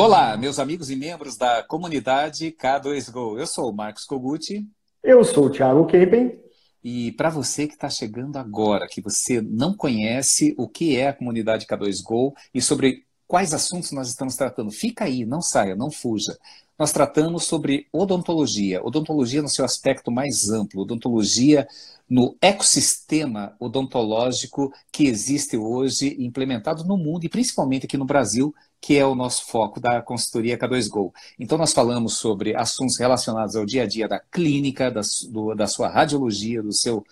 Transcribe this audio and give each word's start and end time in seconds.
Olá, 0.00 0.34
meus 0.34 0.58
amigos 0.58 0.88
e 0.88 0.96
membros 0.96 1.36
da 1.36 1.62
comunidade 1.62 2.56
K2Go. 2.58 3.38
Eu 3.38 3.46
sou 3.46 3.68
o 3.68 3.76
Marcos 3.76 4.06
Koguchi. 4.06 4.64
Eu 5.04 5.22
sou 5.22 5.44
o 5.44 5.50
Thiago 5.50 5.84
Kempen. 5.84 6.40
E 6.82 7.12
para 7.12 7.28
você 7.28 7.66
que 7.66 7.74
está 7.74 7.90
chegando 7.90 8.38
agora, 8.38 8.88
que 8.88 9.02
você 9.02 9.42
não 9.42 9.76
conhece 9.76 10.54
o 10.56 10.66
que 10.66 10.96
é 10.96 11.08
a 11.08 11.12
comunidade 11.12 11.66
K2Go 11.66 12.32
e 12.54 12.62
sobre 12.62 13.04
quais 13.30 13.54
assuntos 13.54 13.92
nós 13.92 14.08
estamos 14.08 14.34
tratando, 14.34 14.72
fica 14.72 15.04
aí, 15.04 15.24
não 15.24 15.40
saia, 15.40 15.76
não 15.76 15.88
fuja. 15.88 16.36
Nós 16.76 16.90
tratamos 16.90 17.44
sobre 17.44 17.86
odontologia, 17.92 18.84
odontologia 18.84 19.40
no 19.40 19.48
seu 19.48 19.64
aspecto 19.64 20.10
mais 20.10 20.48
amplo, 20.48 20.82
odontologia 20.82 21.68
no 22.08 22.36
ecossistema 22.40 23.54
odontológico 23.60 24.72
que 24.90 25.06
existe 25.06 25.56
hoje, 25.56 26.16
implementado 26.18 26.82
no 26.82 26.96
mundo 26.96 27.24
e 27.24 27.28
principalmente 27.28 27.86
aqui 27.86 27.96
no 27.96 28.04
Brasil, 28.04 28.52
que 28.80 28.98
é 28.98 29.06
o 29.06 29.14
nosso 29.14 29.46
foco 29.46 29.78
da 29.78 30.02
consultoria 30.02 30.58
K2Go. 30.58 31.12
Então, 31.38 31.56
nós 31.56 31.72
falamos 31.72 32.14
sobre 32.14 32.56
assuntos 32.56 32.98
relacionados 32.98 33.54
ao 33.54 33.64
dia 33.64 33.84
a 33.84 33.86
dia 33.86 34.08
da 34.08 34.18
clínica, 34.18 34.90
da, 34.90 35.02
do, 35.28 35.54
da 35.54 35.68
sua 35.68 35.88
radiologia, 35.88 36.60
do 36.60 36.72
seu 36.72 37.06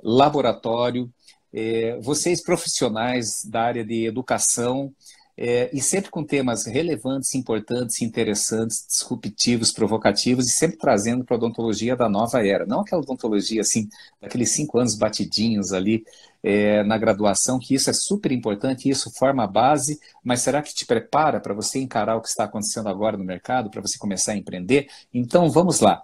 laboratório. 0.00 1.12
É, 1.52 1.98
vocês, 2.00 2.40
profissionais 2.40 3.44
da 3.44 3.62
área 3.62 3.84
de 3.84 4.06
educação, 4.06 4.94
é, 5.36 5.68
e 5.72 5.80
sempre 5.80 6.10
com 6.10 6.22
temas 6.22 6.64
relevantes, 6.66 7.34
importantes, 7.34 8.00
interessantes, 8.02 8.86
disruptivos, 8.86 9.72
provocativos, 9.72 10.46
e 10.46 10.52
sempre 10.52 10.78
trazendo 10.78 11.24
para 11.24 11.36
a 11.36 11.38
odontologia 11.38 11.96
da 11.96 12.08
nova 12.08 12.46
era. 12.46 12.64
Não 12.64 12.80
aquela 12.80 13.02
odontologia 13.02 13.60
assim, 13.60 13.88
daqueles 14.20 14.50
cinco 14.50 14.78
anos 14.78 14.94
batidinhos 14.94 15.72
ali 15.72 16.04
é, 16.42 16.84
na 16.84 16.98
graduação, 16.98 17.58
que 17.58 17.74
isso 17.74 17.90
é 17.90 17.92
super 17.92 18.30
importante, 18.30 18.88
isso 18.88 19.10
forma 19.10 19.44
a 19.44 19.46
base, 19.46 19.98
mas 20.22 20.40
será 20.40 20.62
que 20.62 20.74
te 20.74 20.86
prepara 20.86 21.40
para 21.40 21.54
você 21.54 21.80
encarar 21.80 22.16
o 22.16 22.20
que 22.20 22.28
está 22.28 22.44
acontecendo 22.44 22.88
agora 22.88 23.16
no 23.16 23.24
mercado, 23.24 23.70
para 23.70 23.80
você 23.80 23.98
começar 23.98 24.32
a 24.32 24.36
empreender? 24.36 24.88
Então 25.12 25.50
vamos 25.50 25.80
lá. 25.80 26.02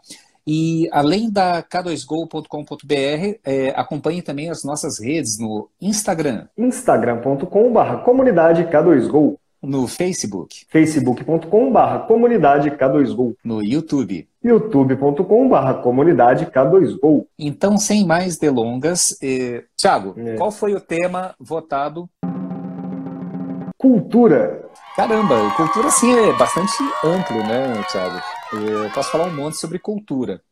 E 0.53 0.89
além 0.91 1.31
da 1.31 1.63
k2go.com.br, 1.63 3.39
é, 3.45 3.69
acompanhe 3.77 4.21
também 4.21 4.51
as 4.51 4.65
nossas 4.65 4.99
redes 4.99 5.39
no 5.39 5.69
Instagram. 5.81 6.49
instagram.com.br 6.59 8.03
comunidade 8.05 8.65
K2Go. 8.65 9.37
No 9.63 9.87
Facebook. 9.87 10.67
facebook.com.br 10.69 12.07
comunidade 12.09 12.69
K2Go. 12.73 13.37
No 13.45 13.63
YouTube. 13.63 14.27
youtube.com.br 14.43 15.83
comunidade 15.85 16.47
K2Go. 16.47 17.27
Então, 17.39 17.79
sem 17.79 18.05
mais 18.05 18.37
delongas, 18.37 19.17
eh, 19.23 19.63
Tiago, 19.77 20.15
é. 20.17 20.35
qual 20.35 20.51
foi 20.51 20.75
o 20.75 20.81
tema 20.81 21.33
votado? 21.39 22.11
Cultura. 23.79 24.69
Caramba, 24.97 25.49
cultura 25.57 25.91
sim 25.91 26.13
é 26.13 26.33
bastante 26.33 26.73
amplo, 27.05 27.39
né, 27.45 27.85
Tiago? 27.89 28.40
Eu 28.53 28.91
posso 28.93 29.13
falar 29.13 29.27
um 29.27 29.35
monte 29.35 29.59
sobre 29.59 29.79
cultura. 29.79 30.43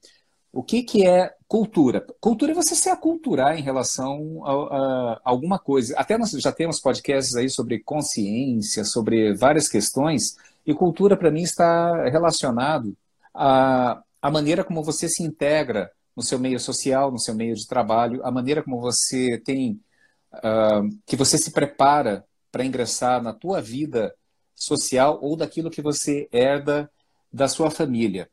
O 0.52 0.62
que, 0.62 0.82
que 0.82 1.06
é 1.06 1.34
cultura? 1.48 2.06
Cultura 2.20 2.52
é 2.52 2.54
você 2.54 2.74
se 2.74 2.88
aculturar 2.88 3.58
em 3.58 3.62
relação 3.62 4.40
a, 4.44 4.52
a, 4.52 5.20
alguma 5.24 5.58
coisa. 5.58 5.94
Até 5.98 6.16
nós 6.16 6.30
já 6.30 6.52
temos 6.52 6.80
podcasts 6.80 7.34
aí 7.34 7.50
sobre 7.50 7.80
consciência, 7.80 8.84
sobre 8.84 9.34
várias 9.34 9.68
questões, 9.68 10.36
e 10.64 10.72
cultura 10.72 11.16
para 11.16 11.30
mim 11.30 11.42
está 11.42 12.08
relacionado 12.08 12.96
à, 13.34 14.02
à 14.22 14.30
maneira 14.30 14.62
como 14.62 14.82
você 14.82 15.08
se 15.08 15.22
integra 15.22 15.90
no 16.16 16.22
seu 16.22 16.38
meio 16.38 16.60
social, 16.60 17.10
no 17.10 17.18
seu 17.18 17.34
meio 17.34 17.54
de 17.54 17.66
trabalho, 17.66 18.24
a 18.24 18.30
maneira 18.30 18.62
como 18.62 18.80
você 18.80 19.38
tem, 19.38 19.80
uh, 20.34 20.88
que 21.04 21.16
você 21.16 21.36
se 21.36 21.50
prepara 21.50 22.24
para 22.50 22.64
ingressar 22.64 23.22
na 23.22 23.32
tua 23.32 23.60
vida 23.60 24.14
social 24.54 25.18
ou 25.20 25.36
daquilo 25.36 25.70
que 25.70 25.82
você 25.82 26.28
herda 26.32 26.90
da 27.32 27.48
sua 27.48 27.70
família. 27.70 28.28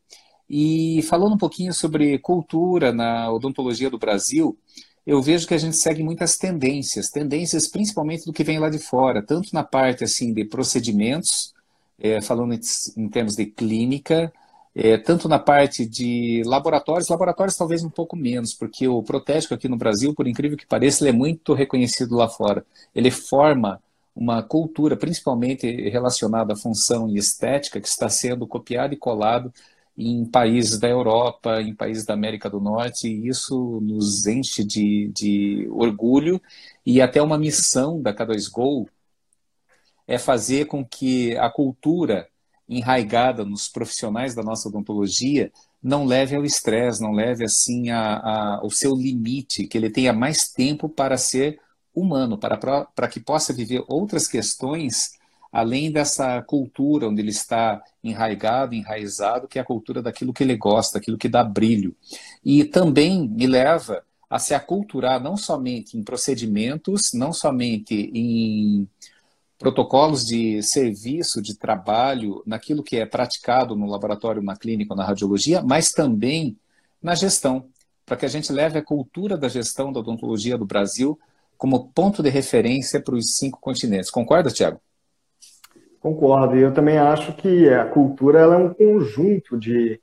E 0.50 1.02
falando 1.04 1.34
um 1.34 1.38
pouquinho 1.38 1.74
sobre 1.74 2.20
cultura 2.20 2.92
na 2.92 3.32
odontologia 3.32 3.90
do 3.90 3.98
Brasil, 3.98 4.58
eu 5.06 5.22
vejo 5.22 5.48
que 5.48 5.54
a 5.54 5.58
gente 5.58 5.78
segue 5.78 6.04
muitas 6.04 6.38
tendências, 6.38 7.10
tendências 7.10 7.68
principalmente 7.68 8.26
do 8.26 8.34
que 8.34 8.44
vem 8.44 8.60
lá 8.60 8.70
de 8.70 8.80
fora, 8.80 9.24
tanto 9.24 9.54
na 9.54 9.64
parte 9.64 10.04
assim 10.04 10.34
de 10.34 10.46
procedimentos, 10.46 11.54
é, 12.00 12.22
falando 12.22 12.54
em, 12.54 13.10
termos 13.10 13.36
de 13.36 13.46
clínica, 13.46 14.32
é, 14.74 14.98
tanto 14.98 15.30
na 15.30 15.40
parte 15.40 15.86
de 15.86 16.44
laboratórios, 16.46 17.08
laboratórios 17.08 17.56
talvez 17.56 17.84
um 17.84 17.90
pouco 17.90 18.16
menos, 18.16 18.54
porque 18.54 18.88
o 18.88 19.02
protético 19.02 19.54
aqui 19.54 19.70
no 19.70 19.78
Brasil, 19.78 20.14
por 20.14 20.28
incrível 20.28 20.58
que 20.58 20.66
pareça, 20.66 21.04
ele 21.04 21.12
é 21.12 21.14
muito 21.14 21.54
reconhecido 21.54 22.16
lá 22.16 22.28
fora. 22.28 22.66
Ele 22.94 23.10
forma 23.10 23.82
uma 24.16 24.42
cultura, 24.42 24.96
principalmente 24.96 25.70
relacionada 25.90 26.54
à 26.54 26.56
função 26.56 27.10
e 27.10 27.18
estética, 27.18 27.82
que 27.82 27.88
está 27.88 28.08
sendo 28.08 28.48
copiado 28.48 28.94
e 28.94 28.98
colado 28.98 29.54
em 29.98 30.26
países 30.26 30.80
da 30.80 30.88
Europa, 30.90 31.62
em 31.62 31.74
países 31.74 32.06
da 32.06 32.14
América 32.14 32.50
do 32.50 32.60
Norte, 32.60 33.08
e 33.08 33.28
isso 33.28 33.80
nos 33.82 34.26
enche 34.26 34.64
de, 34.64 35.10
de 35.14 35.68
orgulho. 35.72 36.42
E 36.86 37.02
até 37.02 37.22
uma 37.22 37.38
missão 37.38 38.02
da 38.02 38.14
K2Go 38.14 38.88
é 40.08 40.18
fazer 40.18 40.66
com 40.66 40.86
que 40.86 41.36
a 41.38 41.50
cultura 41.50 42.28
enraigada 42.68 43.46
nos 43.46 43.68
profissionais 43.68 44.34
da 44.34 44.44
nossa 44.44 44.68
odontologia 44.70 45.52
não 45.82 46.04
leve 46.04 46.36
ao 46.36 46.44
estresse, 46.44 47.02
não 47.02 47.12
leve 47.12 47.44
assim 47.44 47.90
a, 47.90 48.16
a, 48.16 48.56
ao 48.56 48.70
seu 48.72 48.96
limite, 48.96 49.68
que 49.68 49.78
ele 49.78 49.90
tenha 49.90 50.12
mais 50.12 50.50
tempo 50.50 50.90
para 50.90 51.18
ser 51.18 51.60
humano, 51.96 52.38
para, 52.38 52.58
para 52.58 53.08
que 53.08 53.20
possa 53.20 53.54
viver 53.54 53.84
outras 53.88 54.28
questões 54.28 55.14
além 55.56 55.90
dessa 55.90 56.42
cultura 56.42 57.08
onde 57.08 57.22
ele 57.22 57.30
está 57.30 57.82
enraigado, 58.04 58.76
enraizado, 58.76 59.48
que 59.48 59.58
é 59.58 59.62
a 59.62 59.66
cultura 59.66 60.02
daquilo 60.02 60.34
que 60.34 60.44
ele 60.44 60.58
gosta, 60.58 60.98
aquilo 60.98 61.18
que 61.18 61.30
dá 61.30 61.46
brilho. 61.46 61.96
E 62.44 62.66
também 62.66 63.26
me 63.26 63.48
leva 63.48 64.04
a 64.30 64.38
se 64.38 64.54
aculturar 64.54 65.24
não 65.24 65.38
somente 65.38 65.98
em 65.98 66.04
procedimentos, 66.04 67.14
não 67.14 67.32
somente 67.32 68.12
em 68.14 68.86
protocolos 69.58 70.26
de 70.26 70.62
serviço, 70.62 71.42
de 71.42 71.56
trabalho, 71.56 72.44
naquilo 72.46 72.84
que 72.84 72.98
é 72.98 73.06
praticado 73.06 73.78
no 73.78 73.86
laboratório, 73.86 74.42
na 74.42 74.58
clínica 74.58 74.94
na 74.94 75.06
radiologia, 75.06 75.62
mas 75.62 75.92
também 75.92 76.58
na 77.02 77.16
gestão, 77.16 77.66
para 78.06 78.18
que 78.18 78.26
a 78.26 78.30
gente 78.30 78.52
leve 78.52 78.78
a 78.78 78.84
cultura 78.84 79.38
da 79.38 79.48
gestão 79.48 79.94
da 79.94 80.02
odontologia 80.02 80.58
do 80.58 80.66
Brasil 80.66 81.18
como 81.58 81.92
ponto 81.94 82.22
de 82.22 82.30
referência 82.30 83.00
para 83.02 83.16
os 83.16 83.36
cinco 83.38 83.60
continentes. 83.60 84.10
Concorda, 84.12 84.50
Tiago? 84.50 84.80
Concordo. 86.00 86.56
Eu 86.56 86.74
também 86.74 86.98
acho 86.98 87.34
que 87.34 87.70
a 87.70 87.86
cultura 87.86 88.42
é 88.42 88.58
um 88.58 88.74
conjunto 88.74 89.58
de, 89.58 90.00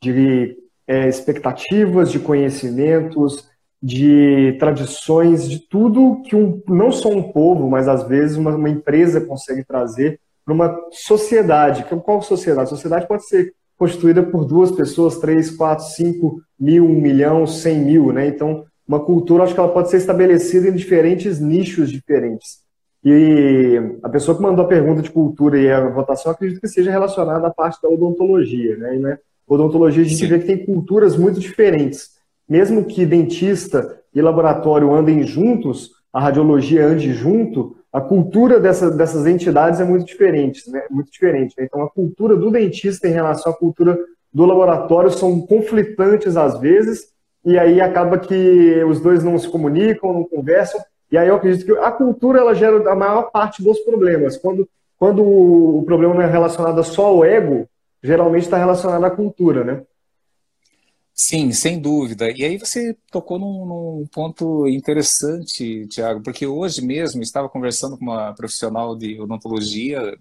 de 0.00 0.56
é, 0.86 1.08
expectativas, 1.08 2.10
de 2.10 2.18
conhecimentos, 2.18 3.48
de 3.82 4.56
tradições, 4.58 5.48
de 5.48 5.58
tudo 5.58 6.22
que 6.22 6.36
um, 6.36 6.62
não 6.68 6.92
só 6.92 7.08
um 7.08 7.32
povo, 7.32 7.68
mas 7.68 7.88
às 7.88 8.04
vezes 8.04 8.36
uma, 8.36 8.54
uma 8.54 8.70
empresa 8.70 9.20
consegue 9.20 9.64
trazer 9.64 10.20
para 10.44 10.54
uma 10.54 10.78
sociedade. 10.90 11.84
Qual 11.84 12.22
sociedade? 12.22 12.68
A 12.68 12.76
sociedade 12.76 13.06
pode 13.06 13.26
ser 13.26 13.52
constituída 13.76 14.22
por 14.22 14.44
duas 14.44 14.70
pessoas, 14.70 15.18
três, 15.18 15.50
quatro, 15.50 15.84
cinco 15.84 16.40
mil, 16.58 16.84
um 16.84 17.00
milhão, 17.00 17.46
cem 17.46 17.78
mil, 17.78 18.12
né? 18.12 18.28
Então, 18.28 18.64
uma 18.92 19.00
cultura, 19.00 19.44
acho 19.44 19.54
que 19.54 19.60
ela 19.60 19.72
pode 19.72 19.88
ser 19.88 19.96
estabelecida 19.96 20.68
em 20.68 20.74
diferentes 20.74 21.40
nichos 21.40 21.90
diferentes. 21.90 22.58
E 23.02 23.80
a 24.02 24.08
pessoa 24.08 24.36
que 24.36 24.42
mandou 24.42 24.64
a 24.64 24.68
pergunta 24.68 25.00
de 25.00 25.10
cultura 25.10 25.58
e 25.58 25.70
a 25.70 25.88
votação, 25.88 26.30
acredito 26.30 26.60
que 26.60 26.68
seja 26.68 26.90
relacionada 26.90 27.46
à 27.46 27.50
parte 27.50 27.80
da 27.82 27.88
odontologia, 27.88 28.76
né? 28.76 28.96
E, 28.96 28.98
né? 28.98 29.18
Odontologia, 29.48 30.02
a 30.02 30.06
gente 30.06 30.18
Sim. 30.18 30.26
vê 30.28 30.38
que 30.38 30.46
tem 30.46 30.64
culturas 30.64 31.16
muito 31.16 31.40
diferentes. 31.40 32.10
Mesmo 32.46 32.84
que 32.84 33.06
dentista 33.06 33.98
e 34.14 34.20
laboratório 34.20 34.94
andem 34.94 35.22
juntos, 35.22 35.90
a 36.12 36.20
radiologia 36.20 36.86
ande 36.86 37.12
junto, 37.14 37.74
a 37.90 38.00
cultura 38.00 38.60
dessa, 38.60 38.90
dessas 38.90 39.26
entidades 39.26 39.80
é 39.80 39.84
muito 39.84 40.04
diferente, 40.04 40.70
né? 40.70 40.82
Muito 40.90 41.10
diferente. 41.10 41.54
Né? 41.58 41.64
Então, 41.64 41.82
a 41.82 41.90
cultura 41.90 42.36
do 42.36 42.50
dentista 42.50 43.08
em 43.08 43.12
relação 43.12 43.52
à 43.52 43.56
cultura 43.56 43.98
do 44.32 44.44
laboratório 44.44 45.10
são 45.10 45.40
conflitantes 45.40 46.36
às 46.36 46.60
vezes, 46.60 47.11
e 47.44 47.58
aí 47.58 47.80
acaba 47.80 48.18
que 48.18 48.84
os 48.84 49.00
dois 49.00 49.24
não 49.24 49.38
se 49.38 49.48
comunicam, 49.48 50.12
não 50.12 50.24
conversam, 50.24 50.80
e 51.10 51.18
aí 51.18 51.28
eu 51.28 51.36
acredito 51.36 51.66
que 51.66 51.72
a 51.78 51.90
cultura 51.90 52.40
ela 52.40 52.54
gera 52.54 52.90
a 52.90 52.96
maior 52.96 53.30
parte 53.30 53.62
dos 53.62 53.78
problemas. 53.80 54.36
Quando, 54.38 54.68
quando 54.98 55.22
o 55.22 55.82
problema 55.84 56.14
não 56.14 56.22
é 56.22 56.30
relacionado 56.30 56.82
só 56.84 57.06
ao 57.06 57.24
ego, 57.24 57.68
geralmente 58.02 58.44
está 58.44 58.56
relacionado 58.56 59.04
à 59.04 59.10
cultura, 59.10 59.62
né? 59.62 59.82
Sim, 61.14 61.52
sem 61.52 61.78
dúvida. 61.78 62.30
E 62.30 62.42
aí 62.42 62.56
você 62.56 62.96
tocou 63.10 63.38
num, 63.38 63.66
num, 63.66 64.06
ponto 64.12 64.66
interessante, 64.66 65.86
Tiago, 65.86 66.22
porque 66.22 66.46
hoje 66.46 66.80
mesmo 66.80 67.22
estava 67.22 67.48
conversando 67.48 67.98
com 67.98 68.04
uma 68.04 68.32
profissional 68.32 68.96
de 68.96 69.20
odontologia 69.20 70.18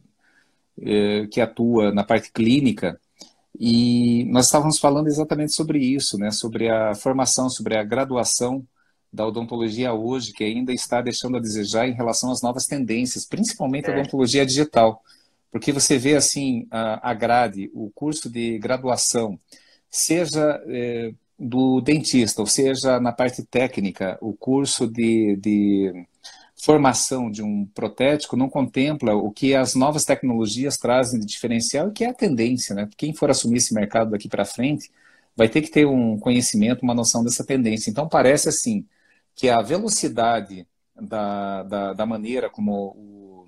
eh, 0.82 1.28
que 1.32 1.40
atua 1.40 1.94
na 1.94 2.04
parte 2.04 2.32
clínica 2.32 3.00
e 3.60 4.26
nós 4.26 4.46
estávamos 4.46 4.80
falando 4.80 5.08
exatamente 5.08 5.54
sobre 5.54 5.80
isso, 5.80 6.18
né? 6.18 6.32
sobre 6.32 6.70
a 6.70 6.96
formação, 6.96 7.50
sobre 7.50 7.78
a 7.78 7.84
graduação 7.84 8.66
da 9.12 9.28
odontologia 9.28 9.94
hoje, 9.94 10.32
que 10.32 10.44
ainda 10.44 10.72
está 10.72 11.02
deixando 11.02 11.38
a 11.38 11.42
desejar 11.42 11.88
em 11.88 11.94
relação 11.94 12.32
às 12.32 12.42
novas 12.42 12.66
tendências, 12.66 13.26
principalmente 13.26 13.90
a 13.90 13.94
é. 13.94 14.00
odontologia 14.00 14.46
digital. 14.46 15.04
porque 15.52 15.72
você 15.72 15.98
vê 15.98 16.16
assim 16.16 16.66
a, 16.72 17.12
a 17.12 17.14
grade, 17.14 17.70
o 17.74 17.92
curso 17.94 18.30
de 18.30 18.58
graduação, 18.58 19.38
seja 19.90 20.64
é, 20.68 21.14
do 21.38 21.82
dentista, 21.82 22.42
ou 22.42 22.48
seja 22.48 23.00
na 23.00 23.12
parte 23.12 23.44
técnica, 23.44 24.18
o 24.22 24.32
curso 24.34 24.88
de, 24.88 25.36
de 25.36 26.06
formação 26.62 27.32
de 27.32 27.42
um 27.42 27.66
protético 27.66 28.38
não 28.38 28.48
contempla 28.48 29.16
o 29.16 29.32
que 29.32 29.56
as 29.56 29.74
novas 29.74 30.06
tecnologias 30.06 30.78
trazem 30.78 31.20
de 31.20 31.26
diferencial 31.26 31.90
e 31.90 31.92
que 31.92 32.04
é 32.04 32.10
a 32.10 32.14
tendência, 32.14 32.76
né? 32.76 32.88
Quem 32.96 33.16
for 33.16 33.32
assumir 33.32 33.58
esse 33.58 33.74
mercado 33.74 34.12
daqui 34.12 34.30
para 34.30 34.46
frente 34.46 34.92
vai 35.36 35.50
ter 35.50 35.64
que 35.64 35.72
ter 35.72 35.88
um 35.88 36.20
conhecimento, 36.20 36.84
uma 36.84 36.94
noção 36.94 37.24
dessa 37.24 37.44
tendência. 37.44 37.90
Então 37.90 38.08
parece 38.08 38.48
assim 38.48 38.86
que 39.34 39.50
a 39.50 39.60
velocidade 39.62 40.68
da, 40.96 41.64
da, 41.64 41.94
da 41.94 42.06
maneira 42.06 42.48
como 42.48 42.90
o, 42.96 43.48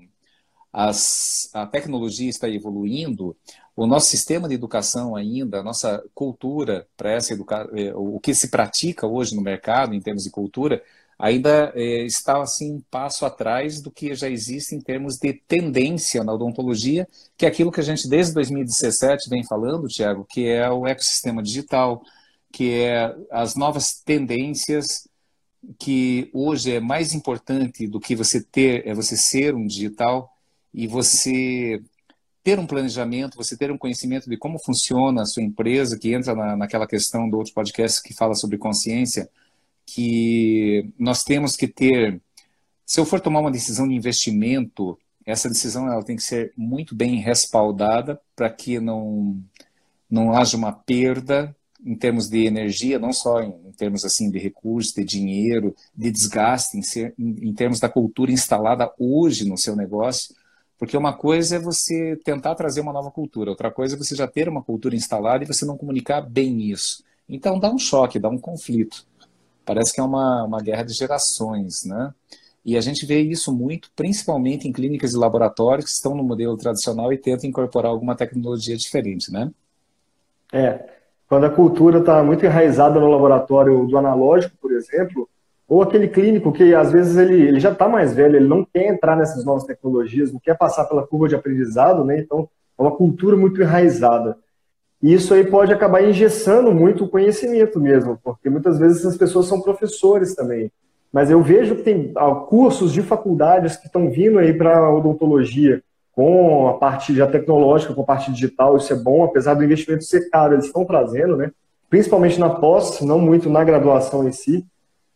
as, 0.71 1.49
a 1.53 1.67
tecnologia 1.67 2.29
está 2.29 2.49
evoluindo, 2.49 3.37
o 3.75 3.85
nosso 3.85 4.07
sistema 4.07 4.47
de 4.47 4.55
educação 4.55 5.15
ainda, 5.15 5.59
a 5.59 5.63
nossa 5.63 6.03
cultura 6.15 6.87
para 6.97 7.11
essa 7.11 7.31
educação, 7.31 7.71
é, 7.77 7.93
o 7.93 8.19
que 8.19 8.33
se 8.33 8.49
pratica 8.49 9.05
hoje 9.05 9.35
no 9.35 9.41
mercado 9.41 9.93
em 9.93 10.01
termos 10.01 10.23
de 10.23 10.31
cultura, 10.31 10.81
ainda 11.17 11.71
é, 11.75 12.03
está 12.05 12.41
assim 12.41 12.73
um 12.73 12.81
passo 12.91 13.25
atrás 13.25 13.81
do 13.81 13.91
que 13.91 14.13
já 14.13 14.29
existe 14.29 14.75
em 14.75 14.81
termos 14.81 15.17
de 15.17 15.33
tendência 15.33 16.23
na 16.23 16.33
odontologia, 16.33 17.07
que 17.37 17.45
é 17.45 17.49
aquilo 17.49 17.71
que 17.71 17.79
a 17.79 17.83
gente 17.83 18.07
desde 18.07 18.33
2017 18.33 19.29
vem 19.29 19.43
falando, 19.43 19.87
Tiago, 19.87 20.25
que 20.25 20.47
é 20.47 20.69
o 20.69 20.87
ecossistema 20.87 21.41
digital, 21.41 22.03
que 22.51 22.71
é 22.71 23.15
as 23.31 23.55
novas 23.55 23.93
tendências 23.93 25.07
que 25.79 26.29
hoje 26.33 26.73
é 26.73 26.79
mais 26.79 27.13
importante 27.13 27.87
do 27.87 27.99
que 27.99 28.15
você 28.15 28.41
ter, 28.41 28.85
é 28.85 28.93
você 28.93 29.15
ser 29.15 29.55
um 29.55 29.65
digital 29.65 30.29
e 30.73 30.87
você 30.87 31.81
ter 32.43 32.59
um 32.59 32.67
planejamento, 32.67 33.37
você 33.37 33.55
ter 33.55 33.71
um 33.71 33.77
conhecimento 33.77 34.29
de 34.29 34.35
como 34.35 34.59
funciona 34.59 35.21
a 35.21 35.25
sua 35.25 35.41
empresa, 35.41 35.97
que 35.97 36.13
entra 36.13 36.35
na, 36.35 36.57
naquela 36.57 36.85
questão 36.85 37.29
do 37.29 37.37
outro 37.37 37.53
podcast 37.53 38.03
que 38.03 38.13
fala 38.13 38.35
sobre 38.35 38.57
consciência, 38.57 39.29
que 39.85 40.91
nós 40.97 41.23
temos 41.23 41.55
que 41.55 41.67
ter, 41.67 42.21
se 42.85 42.99
eu 42.99 43.05
for 43.05 43.19
tomar 43.19 43.39
uma 43.39 43.51
decisão 43.51 43.87
de 43.87 43.95
investimento, 43.95 44.97
essa 45.25 45.49
decisão 45.49 45.87
ela 45.91 46.03
tem 46.03 46.15
que 46.15 46.23
ser 46.23 46.53
muito 46.57 46.95
bem 46.95 47.15
respaldada 47.17 48.19
para 48.35 48.49
que 48.49 48.79
não, 48.79 49.41
não 50.09 50.33
haja 50.33 50.57
uma 50.57 50.71
perda 50.71 51.55
em 51.85 51.95
termos 51.95 52.29
de 52.29 52.45
energia, 52.45 52.97
não 52.97 53.11
só 53.11 53.41
em, 53.41 53.71
termos 53.75 54.05
assim 54.05 54.31
de 54.31 54.39
recursos, 54.39 54.93
de 54.93 55.03
dinheiro, 55.03 55.75
de 55.93 56.09
desgaste, 56.09 56.77
em, 56.77 56.81
ser, 56.81 57.13
em, 57.19 57.49
em 57.49 57.53
termos 57.53 57.79
da 57.79 57.89
cultura 57.89 58.31
instalada 58.31 58.91
hoje 58.97 59.47
no 59.47 59.57
seu 59.57 59.75
negócio, 59.75 60.33
porque 60.77 60.95
uma 60.97 61.13
coisa 61.13 61.57
é 61.57 61.59
você 61.59 62.17
tentar 62.23 62.55
trazer 62.55 62.81
uma 62.81 62.93
nova 62.93 63.11
cultura, 63.11 63.49
outra 63.49 63.69
coisa 63.71 63.95
é 63.95 63.97
você 63.97 64.15
já 64.15 64.27
ter 64.27 64.47
uma 64.47 64.63
cultura 64.63 64.95
instalada 64.95 65.43
e 65.43 65.47
você 65.47 65.65
não 65.65 65.77
comunicar 65.77 66.21
bem 66.21 66.61
isso. 66.71 67.03
Então 67.27 67.59
dá 67.59 67.69
um 67.69 67.77
choque, 67.77 68.19
dá 68.19 68.29
um 68.29 68.37
conflito. 68.37 69.05
Parece 69.65 69.93
que 69.93 70.01
é 70.01 70.03
uma, 70.03 70.43
uma 70.43 70.61
guerra 70.61 70.83
de 70.83 70.93
gerações, 70.93 71.85
né? 71.85 72.13
E 72.65 72.77
a 72.77 72.81
gente 72.81 73.05
vê 73.05 73.19
isso 73.19 73.53
muito, 73.53 73.89
principalmente 73.95 74.67
em 74.67 74.71
clínicas 74.71 75.13
e 75.13 75.17
laboratórios 75.17 75.85
que 75.85 75.91
estão 75.91 76.15
no 76.15 76.23
modelo 76.23 76.55
tradicional 76.55 77.11
e 77.11 77.17
tentam 77.17 77.49
incorporar 77.49 77.91
alguma 77.91 78.15
tecnologia 78.15 78.77
diferente, 78.77 79.31
né? 79.31 79.51
É, 80.51 80.85
quando 81.27 81.45
a 81.45 81.49
cultura 81.49 81.99
está 81.99 82.23
muito 82.23 82.45
enraizada 82.45 82.99
no 82.99 83.09
laboratório 83.09 83.85
do 83.85 83.97
analógico, 83.97 84.55
por 84.61 84.71
exemplo, 84.71 85.27
ou 85.67 85.81
aquele 85.81 86.07
clínico 86.07 86.51
que 86.51 86.73
às 86.75 86.91
vezes 86.91 87.17
ele, 87.17 87.41
ele 87.41 87.59
já 87.59 87.71
está 87.71 87.89
mais 87.89 88.13
velho, 88.13 88.35
ele 88.35 88.47
não 88.47 88.63
quer 88.63 88.87
entrar 88.87 89.15
nessas 89.15 89.43
novas 89.43 89.63
tecnologias, 89.63 90.31
não 90.31 90.39
quer 90.39 90.57
passar 90.57 90.85
pela 90.85 91.05
curva 91.05 91.27
de 91.27 91.35
aprendizado, 91.35 92.05
né? 92.05 92.19
Então, 92.19 92.47
é 92.77 92.81
uma 92.81 92.95
cultura 92.95 93.35
muito 93.35 93.61
enraizada. 93.61 94.37
E 95.03 95.13
isso 95.13 95.33
aí 95.33 95.43
pode 95.43 95.73
acabar 95.73 96.01
engessando 96.01 96.71
muito 96.71 97.03
o 97.03 97.09
conhecimento 97.09 97.77
mesmo, 97.77 98.17
porque 98.23 98.49
muitas 98.49 98.79
vezes 98.79 98.99
essas 98.99 99.17
pessoas 99.17 99.47
são 99.47 99.59
professores 99.59 100.33
também. 100.33 100.71
Mas 101.11 101.29
eu 101.29 101.43
vejo 101.43 101.75
que 101.75 101.83
tem 101.83 102.13
ah, 102.15 102.33
cursos 102.33 102.93
de 102.93 103.01
faculdades 103.01 103.75
que 103.75 103.87
estão 103.87 104.09
vindo 104.09 104.39
aí 104.39 104.53
para 104.53 104.89
odontologia, 104.89 105.83
com 106.13 106.69
a 106.69 106.75
parte 106.75 107.13
já 107.13 107.27
tecnológica, 107.27 107.93
com 107.93 108.01
a 108.01 108.05
parte 108.05 108.31
digital, 108.31 108.77
isso 108.77 108.93
é 108.93 108.95
bom, 108.95 109.25
apesar 109.25 109.55
do 109.55 109.63
investimento 109.63 110.05
ser 110.05 110.29
caro, 110.29 110.53
eles 110.53 110.65
estão 110.65 110.85
trazendo, 110.85 111.35
né? 111.35 111.51
Principalmente 111.89 112.39
na 112.39 112.49
pós, 112.49 113.01
não 113.01 113.19
muito 113.19 113.49
na 113.49 113.63
graduação 113.63 114.25
em 114.25 114.31
si. 114.31 114.65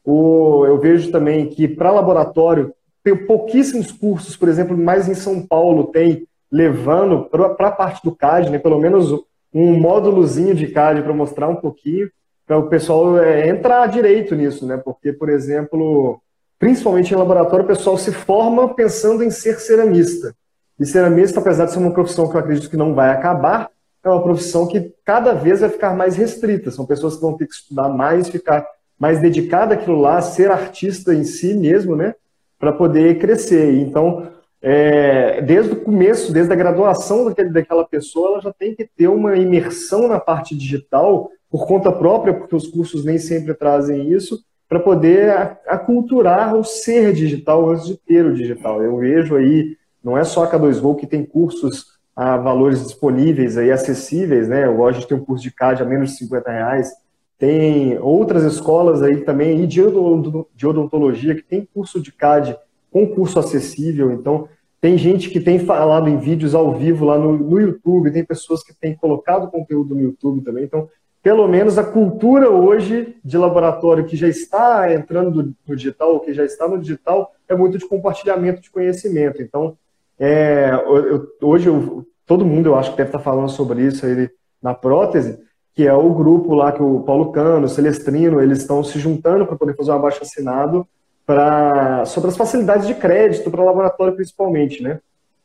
O, 0.03 0.65
eu 0.65 0.77
vejo 0.79 1.11
também 1.11 1.47
que 1.47 1.65
para 1.65 1.91
laboratório 1.91 2.73
tem 3.03 3.15
pouquíssimos 3.15 3.89
cursos, 3.89 4.35
por 4.35 4.49
exemplo, 4.49 4.77
mais 4.77 5.07
em 5.07 5.13
São 5.13 5.41
Paulo 5.47 5.85
tem 5.85 6.27
levando 6.51 7.29
para 7.29 7.69
a 7.69 7.71
parte 7.71 8.03
do 8.03 8.13
CAD, 8.13 8.49
né? 8.49 8.59
Pelo 8.59 8.79
menos 8.79 9.13
um 9.53 9.79
módulozinho 9.79 10.53
de 10.53 10.67
CAD 10.67 11.01
para 11.01 11.13
mostrar 11.13 11.47
um 11.47 11.55
pouquinho, 11.55 12.09
para 12.45 12.57
o 12.57 12.69
pessoal 12.69 13.19
é, 13.19 13.49
entrar 13.49 13.87
direito 13.87 14.35
nisso, 14.35 14.65
né? 14.65 14.77
Porque, 14.77 15.11
por 15.11 15.29
exemplo, 15.29 16.21
principalmente 16.57 17.13
em 17.13 17.17
laboratório, 17.17 17.65
o 17.65 17.67
pessoal 17.67 17.97
se 17.97 18.11
forma 18.11 18.73
pensando 18.73 19.23
em 19.23 19.29
ser 19.29 19.59
ceramista. 19.59 20.33
E 20.79 20.85
ceramista, 20.85 21.39
apesar 21.39 21.65
de 21.65 21.71
ser 21.71 21.79
uma 21.79 21.93
profissão 21.93 22.29
que 22.29 22.35
eu 22.35 22.39
acredito 22.39 22.69
que 22.69 22.77
não 22.77 22.93
vai 22.93 23.09
acabar, 23.09 23.69
é 24.03 24.09
uma 24.09 24.23
profissão 24.23 24.67
que 24.67 24.93
cada 25.03 25.33
vez 25.33 25.59
vai 25.59 25.69
ficar 25.69 25.95
mais 25.95 26.15
restrita. 26.15 26.71
São 26.71 26.85
pessoas 26.85 27.15
que 27.15 27.21
vão 27.21 27.35
ter 27.35 27.47
que 27.47 27.53
estudar 27.53 27.89
mais, 27.89 28.29
ficar 28.29 28.65
mais 28.97 29.19
dedicada 29.19 29.75
àquilo 29.75 29.99
lá, 29.99 30.21
ser 30.21 30.49
artista 30.51 31.13
em 31.13 31.23
si 31.23 31.53
mesmo, 31.53 31.95
né? 31.95 32.15
Para 32.57 32.71
poder 32.71 33.19
crescer. 33.19 33.73
Então, 33.73 34.27
é, 34.61 35.41
desde 35.41 35.73
o 35.73 35.81
começo, 35.81 36.33
desde 36.33 36.51
a 36.51 36.55
graduação 36.55 37.25
daquele, 37.25 37.49
daquela 37.49 37.85
pessoa, 37.85 38.31
ela 38.31 38.41
já 38.41 38.53
tem 38.53 38.73
que 38.73 38.85
ter 38.85 39.07
uma 39.07 39.35
imersão 39.35 40.07
na 40.07 40.19
parte 40.19 40.55
digital 40.55 41.29
por 41.49 41.65
conta 41.65 41.91
própria, 41.91 42.33
porque 42.33 42.55
os 42.55 42.67
cursos 42.67 43.05
nem 43.05 43.17
sempre 43.17 43.53
trazem 43.53 44.11
isso, 44.11 44.43
para 44.67 44.79
poder 44.79 45.31
aculturar 45.65 46.55
o 46.55 46.63
ser 46.63 47.13
digital 47.13 47.69
antes 47.69 47.85
de 47.85 47.95
ter 47.95 48.25
o 48.25 48.33
digital. 48.33 48.83
Eu 48.83 48.97
vejo 48.97 49.35
aí, 49.35 49.77
não 50.03 50.17
é 50.17 50.23
só 50.23 50.43
a 50.43 50.51
K2Go 50.51 50.97
que 50.97 51.07
tem 51.07 51.23
cursos 51.23 51.97
a 52.13 52.35
valores 52.35 52.83
disponíveis 52.83 53.57
aí, 53.57 53.71
acessíveis, 53.71 54.47
né? 54.47 54.67
Hoje 54.67 54.97
a 54.97 54.99
gente 54.99 55.07
tem 55.07 55.17
um 55.17 55.23
curso 55.23 55.43
de 55.43 55.51
CAD 55.51 55.83
a 55.83 55.85
menos 55.85 56.09
de 56.09 56.17
50 56.17 56.51
reais, 56.51 56.91
tem 57.37 57.97
outras 57.99 58.43
escolas 58.43 59.03
aí 59.03 59.17
também 59.17 59.67
de 59.67 59.81
odontologia 59.81 61.35
que 61.35 61.43
tem 61.43 61.67
curso 61.71 62.01
de 62.01 62.11
CAD 62.11 62.57
com 62.97 63.15
curso 63.15 63.37
acessível. 63.37 64.11
Então, 64.11 64.47
tem 64.81 64.97
gente 64.97 65.29
que 65.29 65.39
tem 65.39 65.59
falado 65.59 66.09
em 66.09 66.17
vídeos 66.17 66.55
ao 66.55 66.73
vivo 66.73 67.05
lá 67.05 67.17
no, 67.17 67.37
no 67.37 67.59
YouTube, 67.59 68.11
tem 68.11 68.23
pessoas 68.23 68.63
que 68.63 68.73
têm 68.73 68.95
colocado 68.95 69.51
conteúdo 69.51 69.93
no 69.93 70.01
YouTube 70.01 70.41
também. 70.41 70.63
Então, 70.63 70.89
pelo 71.21 71.47
menos 71.47 71.77
a 71.77 71.83
cultura 71.83 72.49
hoje 72.49 73.15
de 73.23 73.37
laboratório 73.37 74.05
que 74.05 74.15
já 74.15 74.27
está 74.27 74.93
entrando 74.93 75.55
no 75.67 75.75
digital, 75.75 76.19
que 76.21 76.33
já 76.33 76.45
está 76.45 76.67
no 76.67 76.79
digital, 76.79 77.33
é 77.47 77.55
muito 77.55 77.77
de 77.77 77.87
compartilhamento 77.87 78.61
de 78.61 78.71
conhecimento. 78.71 79.41
Então, 79.41 79.77
é, 80.19 80.71
eu, 80.71 81.27
hoje 81.41 81.67
eu, 81.67 82.05
todo 82.25 82.45
mundo 82.45 82.67
eu 82.67 82.75
acho 82.75 82.91
que 82.91 82.97
deve 82.97 83.09
estar 83.09 83.19
falando 83.19 83.49
sobre 83.49 83.81
isso 83.83 84.05
aí 84.05 84.29
na 84.61 84.73
prótese, 84.73 85.37
que 85.73 85.85
é 85.85 85.93
o 85.93 86.13
grupo 86.13 86.55
lá 86.55 86.71
que 86.71 86.81
o 86.81 87.01
Paulo 87.01 87.31
Cano, 87.31 87.65
o 87.65 87.69
Celestrino, 87.69 88.41
eles 88.41 88.59
estão 88.59 88.83
se 88.83 88.97
juntando 88.99 89.45
para 89.45 89.55
poder 89.55 89.75
fazer 89.75 89.91
um 89.91 89.95
abaixo 89.95 90.23
assinado 90.23 90.87
pra, 91.27 92.05
sobre 92.05 92.29
as 92.29 92.37
facilidades 92.37 92.87
de 92.87 92.95
crédito 92.95 93.51
para 93.51 93.61
o 93.61 93.65
laboratório 93.65 94.15
principalmente, 94.15 94.81
né? 94.81 95.01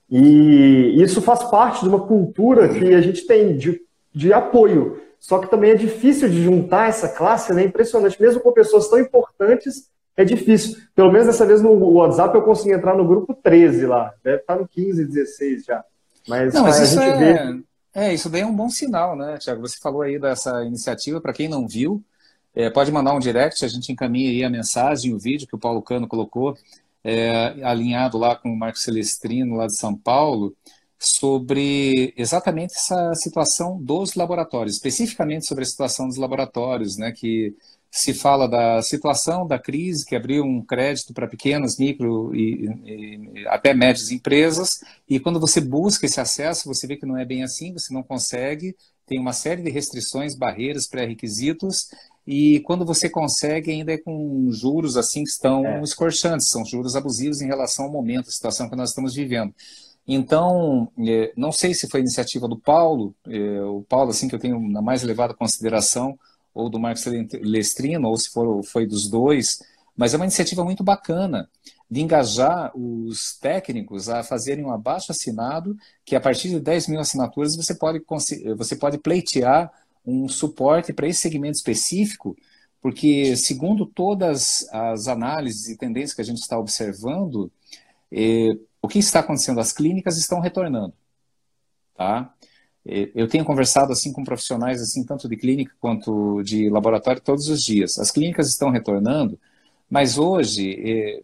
E 0.09 0.95
isso 1.03 1.21
faz 1.21 1.43
parte 1.43 1.83
de 1.83 1.89
uma 1.89 2.07
cultura 2.07 2.69
que 2.69 2.95
a 2.95 3.01
gente 3.01 3.27
tem 3.27 3.57
de, 3.57 3.81
de 4.15 4.33
apoio. 4.33 5.01
Só 5.19 5.39
que 5.39 5.51
também 5.51 5.73
é 5.73 5.75
difícil 5.75 6.29
de 6.29 6.43
juntar 6.43 6.89
essa 6.89 7.09
classe, 7.09 7.53
né? 7.53 7.65
Impressionante. 7.65 8.21
Mesmo 8.21 8.41
com 8.41 8.53
pessoas 8.53 8.89
tão 8.89 8.99
importantes, 8.99 9.89
é 10.17 10.25
difícil. 10.25 10.79
Pelo 10.95 11.11
menos 11.11 11.27
dessa 11.27 11.47
vez 11.47 11.61
no 11.63 11.73
WhatsApp 11.95 12.35
eu 12.35 12.43
consegui 12.43 12.75
entrar 12.75 12.95
no 12.97 13.07
grupo 13.07 13.35
13 13.35 13.87
lá. 13.87 14.13
Deve 14.23 14.39
estar 14.39 14.57
no 14.57 14.69
15, 14.69 15.05
16 15.05 15.65
já. 15.65 15.85
Mas, 16.29 16.55
não, 16.55 16.63
mas 16.63 16.81
a 16.81 16.85
gente 16.85 17.03
é... 17.03 17.17
vê. 17.17 17.63
É, 17.95 18.15
isso 18.15 18.31
daí 18.31 18.43
é 18.43 18.47
um 18.47 18.55
bom 18.55 18.71
sinal, 18.71 19.17
né, 19.17 19.37
Tiago? 19.39 19.61
Você 19.63 19.79
falou 19.81 20.03
aí 20.03 20.19
dessa 20.19 20.65
iniciativa, 20.65 21.21
para 21.21 21.33
quem 21.33 21.49
não 21.49 21.67
viu, 21.67 22.03
é, 22.55 22.71
pode 22.71 22.93
mandar 22.93 23.15
um 23.15 23.19
direct, 23.19 23.65
a 23.65 23.69
gente 23.69 23.91
encaminha 23.91 24.31
aí 24.31 24.45
a 24.45 24.51
mensagem, 24.51 25.15
o 25.15 25.19
vídeo 25.19 25.47
que 25.47 25.57
o 25.57 25.59
Paulo 25.59 25.83
Cano 25.83 26.07
colocou, 26.07 26.57
é, 27.05 27.65
alinhado 27.65 28.19
lá 28.19 28.37
com 28.37 28.51
o 28.51 28.57
Marco 28.57 28.79
Celestrino, 28.79 29.57
lá 29.57 29.67
de 29.67 29.77
São 29.77 29.97
Paulo, 29.97 30.55
sobre 30.99 32.15
exatamente 32.17 32.75
essa 32.75 33.15
situação 33.15 33.81
dos 33.83 34.15
laboratórios, 34.15 34.77
especificamente 34.77 35.47
sobre 35.47 35.65
a 35.65 35.67
situação 35.67 36.07
dos 36.07 36.17
laboratórios, 36.17 36.97
né, 36.97 37.11
que 37.11 37.55
se 37.91 38.15
fala 38.15 38.49
da 38.49 38.81
situação 38.81 39.47
da 39.47 39.59
crise 39.59 40.07
que 40.07 40.17
abriu 40.17 40.45
um 40.45 40.65
crédito 40.65 41.13
para 41.13 41.29
pequenas, 41.29 41.77
micro 41.77 42.35
e, 42.35 42.67
e, 42.87 43.47
até 43.49 43.75
médias 43.75 44.11
empresas, 44.11 44.83
e 45.07 45.21
quando 45.21 45.41
você 45.41 45.61
busca 45.61 46.07
esse 46.07 46.21
acesso, 46.21 46.69
você 46.69 46.87
vê 46.87 46.97
que 46.97 47.05
não 47.05 47.19
é 47.19 47.25
bem 47.25 47.43
assim, 47.43 47.73
você 47.73 47.93
não 47.93 48.03
consegue, 48.03 48.75
tem 49.07 49.19
uma 49.19 49.33
série 49.35 49.63
de 49.63 49.71
restrições, 49.71 50.35
barreiras, 50.35 50.87
pré-requisitos, 50.87 51.89
e 52.27 52.61
quando 52.61 52.85
você 52.85 53.09
consegue, 53.09 53.71
ainda 53.71 53.93
é 53.93 53.99
com 53.99 54.49
juros 54.51 54.97
assim 54.97 55.25
que 55.25 55.31
estão 55.31 55.67
é. 55.67 55.83
escorchantes, 55.83 56.49
são 56.49 56.65
juros 56.65 56.95
abusivos 56.95 57.41
em 57.41 57.47
relação 57.47 57.87
ao 57.87 57.91
momento, 57.91 58.29
a 58.29 58.33
situação 58.33 58.69
que 58.69 58.77
nós 58.77 58.91
estamos 58.91 59.15
vivendo. 59.15 59.53
Então, 60.07 60.89
é, 60.99 61.33
não 61.37 61.53
sei 61.53 61.75
se 61.75 61.89
foi 61.89 62.01
iniciativa 62.01 62.49
do 62.49 62.59
Paulo, 62.59 63.15
é, 63.27 63.61
o 63.63 63.83
Paulo, 63.89 64.11
assim, 64.11 64.29
que 64.29 64.35
eu 64.35 64.39
tenho 64.39 64.61
na 64.69 64.83
mais 64.83 65.03
elevada 65.03 65.35
consideração, 65.35 66.19
ou 66.55 66.69
do 66.69 66.79
Marcos 66.79 67.05
Lestrino, 67.41 68.09
ou 68.09 68.17
se 68.17 68.31
for, 68.31 68.63
foi 68.65 68.87
dos 68.87 69.09
dois, 69.09 69.61
mas 69.97 70.13
é 70.13 70.17
uma 70.17 70.25
iniciativa 70.25 70.65
muito 70.65 70.83
bacana 70.83 71.49
de 71.91 72.01
engajar 72.01 72.73
os 72.75 73.37
técnicos 73.39 74.09
a 74.09 74.23
fazerem 74.23 74.65
um 74.65 74.73
abaixo 74.73 75.13
assinado, 75.13 75.77
que 76.05 76.17
a 76.17 76.21
partir 76.21 76.49
de 76.49 76.59
10 76.59 76.89
mil 76.89 77.01
assinaturas 77.01 77.55
você 77.55 77.75
pode, 77.75 78.03
você 78.57 78.77
pode 78.77 78.99
pleitear 78.99 79.71
um 80.05 80.29
suporte 80.29 80.93
para 80.93 81.07
esse 81.07 81.21
segmento 81.21 81.57
específico, 81.57 82.37
porque 82.81 83.37
segundo 83.37 83.87
todas 83.87 84.67
as 84.73 85.09
análises 85.09 85.69
e 85.69 85.77
tendências 85.77 86.15
que 86.15 86.21
a 86.21 86.25
gente 86.25 86.41
está 86.41 86.59
observando, 86.59 87.51
eh, 88.11 88.57
o 88.81 88.89
que 88.89 88.99
está 88.99 89.21
acontecendo? 89.21 89.61
As 89.61 89.73
clínicas 89.73 90.19
estão 90.19 90.41
retornando, 90.41 90.95
tá? 91.97 92.35
Eh, 92.87 93.11
eu 93.15 93.29
tenho 93.29 93.45
conversado 93.45 93.93
assim 93.93 94.13
com 94.13 94.25
profissionais 94.25 94.83
assim 94.83 95.05
tanto 95.05 95.29
de 95.29 95.37
clínica 95.37 95.73
quanto 95.81 96.43
de 96.43 96.69
laboratório 96.69 97.23
todos 97.23 97.49
os 97.49 97.63
dias. 97.63 97.99
As 97.99 98.11
clínicas 98.11 98.49
estão 98.49 98.71
retornando, 98.71 99.39
mas 99.89 100.19
hoje 100.19 100.75
eh, 100.85 101.23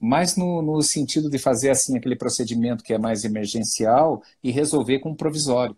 mais 0.00 0.36
no, 0.36 0.62
no, 0.62 0.82
sentido 0.82 1.30
de 1.30 1.38
fazer 1.38 1.70
assim 1.70 1.96
aquele 1.96 2.16
procedimento 2.16 2.84
que 2.84 2.92
é 2.92 2.98
mais 2.98 3.24
emergencial 3.24 4.22
e 4.42 4.50
resolver 4.50 5.00
com 5.00 5.10
um 5.10 5.14
provisório, 5.14 5.76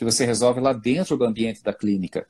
que 0.00 0.04
você 0.04 0.24
resolve 0.24 0.60
lá 0.60 0.72
dentro 0.72 1.14
do 1.14 1.26
ambiente 1.26 1.62
da 1.62 1.74
clínica. 1.74 2.26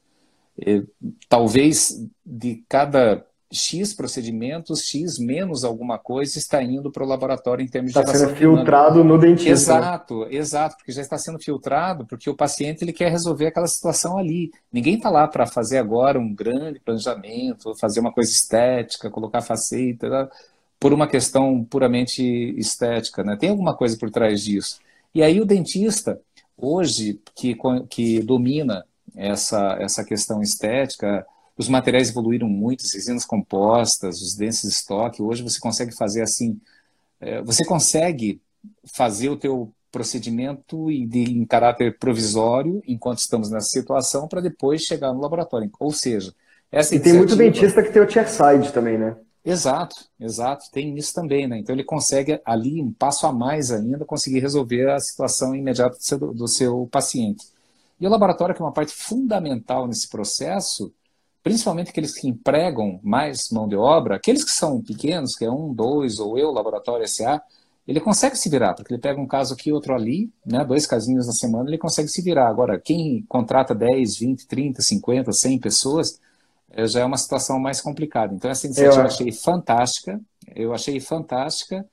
Talvez 1.29 2.05
de 2.27 2.65
cada 2.69 3.25
X 3.49 3.95
procedimentos, 3.95 4.89
X 4.89 5.21
menos 5.21 5.62
alguma 5.62 5.97
coisa 5.97 6.37
está 6.37 6.61
indo 6.61 6.91
para 6.91 7.05
o 7.05 7.07
laboratório 7.07 7.65
em 7.65 7.69
termos 7.69 7.91
está 7.91 8.03
de... 8.03 8.11
Está 8.11 8.27
sendo 8.27 8.37
filtrado 8.37 9.05
no 9.05 9.17
dentista. 9.17 9.50
Exato, 9.50 10.27
exato, 10.29 10.77
porque 10.79 10.91
já 10.91 11.00
está 11.00 11.17
sendo 11.17 11.39
filtrado, 11.39 12.05
porque 12.05 12.29
o 12.29 12.35
paciente 12.35 12.83
ele 12.83 12.93
quer 12.93 13.09
resolver 13.09 13.47
aquela 13.47 13.69
situação 13.69 14.19
ali. 14.19 14.50
Ninguém 14.73 14.97
está 14.97 15.09
lá 15.09 15.29
para 15.29 15.47
fazer 15.47 15.79
agora 15.79 16.19
um 16.19 16.35
grande 16.35 16.81
planejamento, 16.81 17.73
fazer 17.79 18.00
uma 18.00 18.12
coisa 18.12 18.33
estética, 18.33 19.09
colocar 19.09 19.43
faceta 19.43 20.29
por 20.81 20.93
uma 20.93 21.07
questão 21.07 21.62
puramente 21.62 22.21
estética, 22.59 23.23
né? 23.23 23.37
Tem 23.37 23.50
alguma 23.50 23.77
coisa 23.77 23.97
por 23.97 24.11
trás 24.11 24.43
disso. 24.43 24.81
E 25.15 25.23
aí 25.23 25.41
o 25.41 25.45
dentista, 25.45 26.21
hoje, 26.61 27.21
que, 27.35 27.57
que 27.88 28.21
domina 28.21 28.85
essa, 29.17 29.76
essa 29.81 30.05
questão 30.05 30.43
estética, 30.43 31.26
os 31.57 31.69
materiais 31.69 32.11
evoluíram 32.11 32.49
muito, 32.49 32.85
as 32.85 32.95
resinas 32.95 33.25
compostas, 33.25 34.21
os 34.23 34.35
dentes 34.35 34.62
de 34.62 34.69
estoque, 34.69 35.23
hoje 35.23 35.43
você 35.43 35.59
consegue 35.59 35.95
fazer 35.95 36.23
assim, 36.23 36.59
é, 37.21 37.43
você 37.43 37.64
consegue 37.64 38.40
fazer 38.95 39.29
o 39.29 39.37
teu 39.37 39.73
procedimento 39.93 40.90
em 40.90 41.45
caráter 41.45 41.99
provisório, 41.99 42.83
enquanto 42.87 43.19
estamos 43.19 43.50
nessa 43.50 43.69
situação, 43.69 44.29
para 44.29 44.40
depois 44.40 44.83
chegar 44.83 45.12
no 45.12 45.21
laboratório. 45.21 45.71
Ou 45.81 45.93
seja, 45.93 46.33
essa 46.71 46.95
E 46.95 47.00
tem 47.00 47.12
muito 47.12 47.35
dentista 47.35 47.83
que 47.83 47.90
tem 47.90 48.00
o 48.00 48.09
chairside 48.09 48.73
também, 48.73 48.97
né? 48.97 49.17
Exato, 49.42 49.97
exato, 50.18 50.70
tem 50.70 50.97
isso 50.99 51.14
também, 51.14 51.47
né? 51.49 51.59
Então 51.59 51.75
ele 51.75 51.82
consegue 51.82 52.40
ali 52.44 52.82
um 52.82 52.92
passo 52.92 53.26
a 53.26 53.32
mais 53.32 53.70
ainda 53.70 54.04
conseguir 54.04 54.40
resolver 54.40 54.90
a 54.90 55.00
situação 55.00 55.54
imediata 55.54 55.97
do 55.97 56.02
seu, 56.02 56.18
do 56.18 56.49
seu 56.49 56.87
paciente. 56.88 57.47
E 57.99 58.06
o 58.06 58.11
laboratório, 58.11 58.54
que 58.54 58.61
é 58.61 58.64
uma 58.64 58.73
parte 58.73 58.92
fundamental 58.92 59.87
nesse 59.87 60.09
processo, 60.09 60.92
principalmente 61.42 61.90
aqueles 61.90 62.14
que 62.14 62.28
empregam 62.28 63.00
mais 63.02 63.50
mão 63.50 63.66
de 63.66 63.76
obra, 63.76 64.16
aqueles 64.16 64.44
que 64.44 64.50
são 64.50 64.82
pequenos, 64.82 65.35
que 65.35 65.44
é 65.44 65.50
um, 65.50 65.73
dois, 65.73 66.18
ou 66.18 66.38
eu, 66.38 66.50
laboratório 66.50 67.09
SA, 67.09 67.42
ele 67.88 68.00
consegue 68.00 68.37
se 68.37 68.49
virar, 68.49 68.75
porque 68.75 68.92
ele 68.92 69.00
pega 69.00 69.20
um 69.20 69.26
caso 69.26 69.54
aqui, 69.54 69.73
outro 69.73 69.94
ali, 69.94 70.30
né, 70.44 70.64
dois 70.64 70.87
casinhos 70.87 71.26
na 71.26 71.32
semana, 71.32 71.68
ele 71.70 71.78
consegue 71.78 72.09
se 72.09 72.23
virar. 72.23 72.49
Agora, 72.49 72.78
quem 72.78 73.25
contrata 73.28 73.75
10, 73.75 74.16
20, 74.18 74.47
30, 74.47 74.82
50, 74.82 75.32
100 75.32 75.59
pessoas, 75.59 76.20
já 76.77 77.00
é 77.00 77.05
uma 77.05 77.17
situação 77.17 77.59
mais 77.59 77.81
complicada. 77.81 78.35
Então, 78.35 78.50
essa 78.50 78.67
iniciativa 78.67 79.03
eu 79.03 79.07
achei 79.07 79.33
fantástica, 79.33 80.21
eu 80.55 80.75
achei 80.75 81.00
fantástica. 81.00 81.85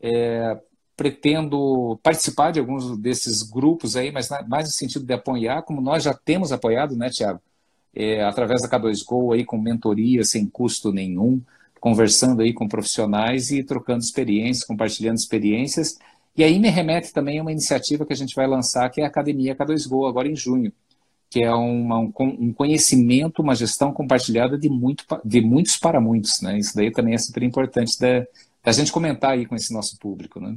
É, 0.00 0.58
pretendo 0.96 1.98
participar 2.02 2.50
de 2.50 2.58
alguns 2.58 2.98
desses 2.98 3.44
grupos 3.44 3.94
aí, 3.94 4.10
mas 4.10 4.28
mais 4.48 4.66
no 4.66 4.72
sentido 4.72 5.04
de 5.04 5.14
apoiar, 5.14 5.62
como 5.62 5.80
nós 5.80 6.02
já 6.02 6.12
temos 6.12 6.50
apoiado, 6.50 6.96
né, 6.96 7.08
Tiago? 7.08 7.40
É, 7.94 8.24
através 8.24 8.62
da 8.62 8.68
K2Go, 8.68 9.32
aí, 9.32 9.44
com 9.44 9.56
mentoria 9.56 10.24
sem 10.24 10.44
custo 10.46 10.92
nenhum, 10.92 11.40
conversando 11.80 12.42
aí 12.42 12.52
com 12.52 12.66
profissionais 12.68 13.52
e 13.52 13.62
trocando 13.62 14.02
experiências, 14.02 14.66
compartilhando 14.66 15.16
experiências. 15.16 15.98
E 16.36 16.42
aí 16.42 16.58
me 16.58 16.68
remete 16.68 17.12
também 17.12 17.38
a 17.38 17.42
uma 17.42 17.52
iniciativa 17.52 18.04
que 18.04 18.12
a 18.12 18.16
gente 18.16 18.34
vai 18.34 18.48
lançar, 18.48 18.90
que 18.90 19.00
é 19.00 19.04
a 19.04 19.08
Academia 19.08 19.54
K2Go, 19.54 20.08
agora 20.08 20.28
em 20.28 20.34
junho 20.36 20.72
que 21.30 21.42
é 21.42 21.52
uma, 21.52 21.98
um 21.98 22.52
conhecimento, 22.52 23.42
uma 23.42 23.54
gestão 23.54 23.92
compartilhada 23.92 24.56
de, 24.56 24.68
muito, 24.68 25.04
de 25.24 25.40
muitos 25.40 25.76
para 25.76 26.00
muitos. 26.00 26.40
Né? 26.40 26.58
Isso 26.58 26.74
daí 26.74 26.90
também 26.90 27.14
é 27.14 27.18
super 27.18 27.42
importante 27.42 27.98
da, 28.00 28.26
da 28.64 28.72
gente 28.72 28.92
comentar 28.92 29.32
aí 29.32 29.44
com 29.44 29.54
esse 29.54 29.72
nosso 29.72 29.98
público. 29.98 30.40
Né? 30.40 30.56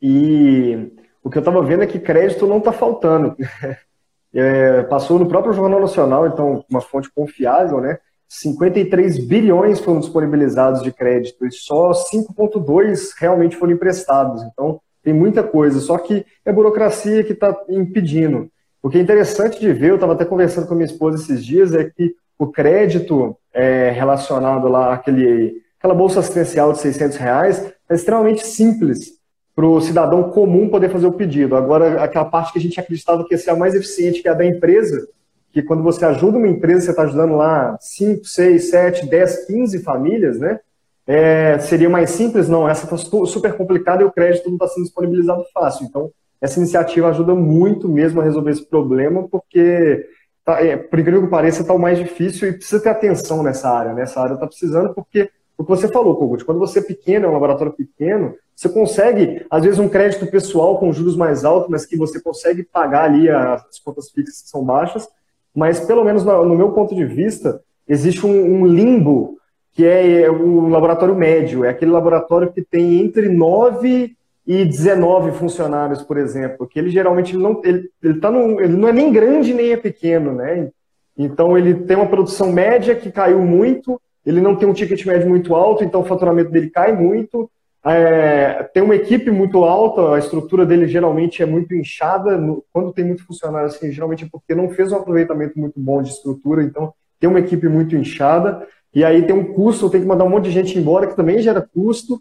E 0.00 0.90
o 1.22 1.30
que 1.30 1.38
eu 1.38 1.40
estava 1.40 1.62
vendo 1.62 1.82
é 1.82 1.86
que 1.86 1.98
crédito 1.98 2.46
não 2.46 2.58
está 2.58 2.72
faltando. 2.72 3.36
É, 4.30 4.82
passou 4.82 5.18
no 5.18 5.26
próprio 5.26 5.54
Jornal 5.54 5.80
Nacional, 5.80 6.26
então 6.26 6.62
uma 6.68 6.82
fonte 6.82 7.10
confiável, 7.10 7.80
né? 7.80 7.98
53 8.28 9.26
bilhões 9.26 9.80
foram 9.80 10.00
disponibilizados 10.00 10.82
de 10.82 10.92
crédito 10.92 11.46
e 11.46 11.50
só 11.50 11.92
5,2 11.92 13.12
realmente 13.18 13.56
foram 13.56 13.72
emprestados. 13.72 14.42
Então 14.42 14.80
tem 15.02 15.14
muita 15.14 15.42
coisa, 15.42 15.80
só 15.80 15.96
que 15.96 16.26
é 16.44 16.52
burocracia 16.52 17.24
que 17.24 17.32
está 17.32 17.56
impedindo. 17.70 18.50
O 18.82 18.88
que 18.88 18.98
é 18.98 19.00
interessante 19.00 19.58
de 19.58 19.72
ver, 19.72 19.90
eu 19.90 19.94
estava 19.96 20.12
até 20.12 20.24
conversando 20.24 20.66
com 20.66 20.74
a 20.74 20.76
minha 20.76 20.86
esposa 20.86 21.22
esses 21.22 21.44
dias, 21.44 21.74
é 21.74 21.84
que 21.84 22.14
o 22.38 22.46
crédito 22.46 23.36
é, 23.52 23.90
relacionado 23.90 24.68
lá 24.68 24.94
àquele, 24.94 25.62
àquela 25.78 25.94
bolsa 25.94 26.20
assistencial 26.20 26.72
de 26.72 26.78
600 26.78 27.16
reais 27.16 27.72
é 27.88 27.94
extremamente 27.94 28.46
simples 28.46 29.18
para 29.56 29.66
o 29.66 29.80
cidadão 29.80 30.30
comum 30.30 30.68
poder 30.68 30.88
fazer 30.88 31.08
o 31.08 31.12
pedido. 31.12 31.56
Agora, 31.56 32.00
aquela 32.02 32.24
parte 32.24 32.52
que 32.52 32.60
a 32.60 32.62
gente 32.62 32.78
acreditava 32.78 33.24
que 33.24 33.34
ia 33.34 33.38
ser 33.38 33.50
a 33.50 33.56
mais 33.56 33.74
eficiente, 33.74 34.22
que 34.22 34.28
é 34.28 34.30
a 34.30 34.34
da 34.34 34.46
empresa, 34.46 35.08
que 35.52 35.62
quando 35.62 35.82
você 35.82 36.04
ajuda 36.04 36.38
uma 36.38 36.46
empresa, 36.46 36.82
você 36.82 36.90
está 36.90 37.02
ajudando 37.02 37.34
lá 37.34 37.76
5, 37.80 38.24
6, 38.24 38.70
7, 38.70 39.06
10, 39.06 39.46
15 39.46 39.82
famílias, 39.82 40.38
né? 40.38 40.60
É, 41.04 41.58
seria 41.58 41.88
mais 41.88 42.10
simples? 42.10 42.48
Não, 42.48 42.68
essa 42.68 42.84
está 42.84 42.96
super 43.26 43.54
complicada 43.54 44.02
e 44.02 44.06
o 44.06 44.12
crédito 44.12 44.46
não 44.46 44.54
está 44.54 44.68
sendo 44.68 44.84
disponibilizado 44.84 45.42
fácil. 45.52 45.86
Então, 45.86 46.12
essa 46.40 46.58
iniciativa 46.58 47.08
ajuda 47.08 47.34
muito 47.34 47.88
mesmo 47.88 48.20
a 48.20 48.24
resolver 48.24 48.52
esse 48.52 48.64
problema, 48.64 49.26
porque, 49.28 50.06
tá, 50.44 50.64
é, 50.64 50.76
por 50.76 50.98
incrível 50.98 51.22
que 51.22 51.28
pareça, 51.28 51.62
está 51.62 51.72
o 51.72 51.78
mais 51.78 51.98
difícil 51.98 52.48
e 52.48 52.52
precisa 52.52 52.80
ter 52.80 52.90
atenção 52.90 53.42
nessa 53.42 53.68
área. 53.68 53.92
Nessa 53.92 54.20
né? 54.20 54.24
área 54.24 54.34
está 54.34 54.46
precisando, 54.46 54.94
porque 54.94 55.30
o 55.56 55.64
que 55.64 55.70
você 55.70 55.88
falou, 55.88 56.16
Kogut, 56.16 56.44
quando 56.44 56.60
você 56.60 56.78
é 56.78 56.82
pequeno, 56.82 57.26
é 57.26 57.28
um 57.28 57.32
laboratório 57.32 57.72
pequeno, 57.72 58.34
você 58.54 58.68
consegue, 58.68 59.44
às 59.50 59.64
vezes, 59.64 59.78
um 59.78 59.88
crédito 59.88 60.26
pessoal 60.26 60.78
com 60.78 60.92
juros 60.92 61.16
mais 61.16 61.44
altos, 61.44 61.68
mas 61.68 61.84
que 61.84 61.96
você 61.96 62.20
consegue 62.20 62.62
pagar 62.62 63.04
ali 63.04 63.28
as 63.28 63.78
contas 63.80 64.10
fixas 64.10 64.42
que 64.42 64.48
são 64.48 64.64
baixas, 64.64 65.08
mas 65.54 65.80
pelo 65.80 66.04
menos 66.04 66.24
no 66.24 66.54
meu 66.54 66.70
ponto 66.70 66.94
de 66.94 67.04
vista, 67.04 67.60
existe 67.88 68.24
um, 68.24 68.60
um 68.62 68.66
limbo 68.66 69.38
que 69.72 69.84
é 69.84 70.28
o 70.28 70.68
laboratório 70.68 71.14
médio, 71.14 71.64
é 71.64 71.68
aquele 71.68 71.90
laboratório 71.90 72.52
que 72.52 72.62
tem 72.62 73.00
entre 73.00 73.28
9 73.28 74.16
e 74.48 74.64
19 74.64 75.32
funcionários, 75.32 76.02
por 76.02 76.16
exemplo, 76.16 76.66
que 76.66 76.78
ele 76.78 76.88
geralmente 76.88 77.36
não 77.36 77.60
ele, 77.62 77.90
ele, 78.02 78.18
tá 78.18 78.30
num, 78.30 78.58
ele 78.58 78.74
não 78.78 78.88
é 78.88 78.92
nem 78.94 79.12
grande 79.12 79.52
nem 79.52 79.72
é 79.72 79.76
pequeno, 79.76 80.32
né? 80.32 80.70
Então 81.18 81.58
ele 81.58 81.74
tem 81.74 81.94
uma 81.94 82.06
produção 82.06 82.50
média 82.50 82.94
que 82.94 83.12
caiu 83.12 83.40
muito, 83.40 84.00
ele 84.24 84.40
não 84.40 84.56
tem 84.56 84.66
um 84.66 84.72
ticket 84.72 85.04
médio 85.04 85.28
muito 85.28 85.54
alto, 85.54 85.84
então 85.84 86.00
o 86.00 86.04
faturamento 86.06 86.50
dele 86.50 86.70
cai 86.70 86.96
muito. 86.96 87.50
É, 87.84 88.62
tem 88.72 88.82
uma 88.82 88.96
equipe 88.96 89.30
muito 89.30 89.64
alta, 89.64 90.14
a 90.14 90.18
estrutura 90.18 90.64
dele 90.64 90.88
geralmente 90.88 91.42
é 91.42 91.46
muito 91.46 91.74
inchada. 91.74 92.38
No, 92.38 92.64
quando 92.72 92.90
tem 92.94 93.04
muito 93.04 93.26
funcionário 93.26 93.66
assim, 93.66 93.92
geralmente 93.92 94.24
é 94.24 94.28
porque 94.32 94.54
não 94.54 94.70
fez 94.70 94.90
um 94.92 94.96
aproveitamento 94.96 95.58
muito 95.58 95.78
bom 95.78 96.00
de 96.00 96.08
estrutura, 96.08 96.62
então 96.62 96.94
tem 97.20 97.28
uma 97.28 97.40
equipe 97.40 97.68
muito 97.68 97.94
inchada. 97.94 98.66
E 98.94 99.04
aí 99.04 99.26
tem 99.26 99.36
um 99.36 99.52
custo, 99.52 99.90
tem 99.90 100.00
que 100.00 100.06
mandar 100.06 100.24
um 100.24 100.30
monte 100.30 100.44
de 100.44 100.52
gente 100.52 100.78
embora, 100.78 101.06
que 101.06 101.16
também 101.16 101.38
gera 101.40 101.60
custo. 101.60 102.18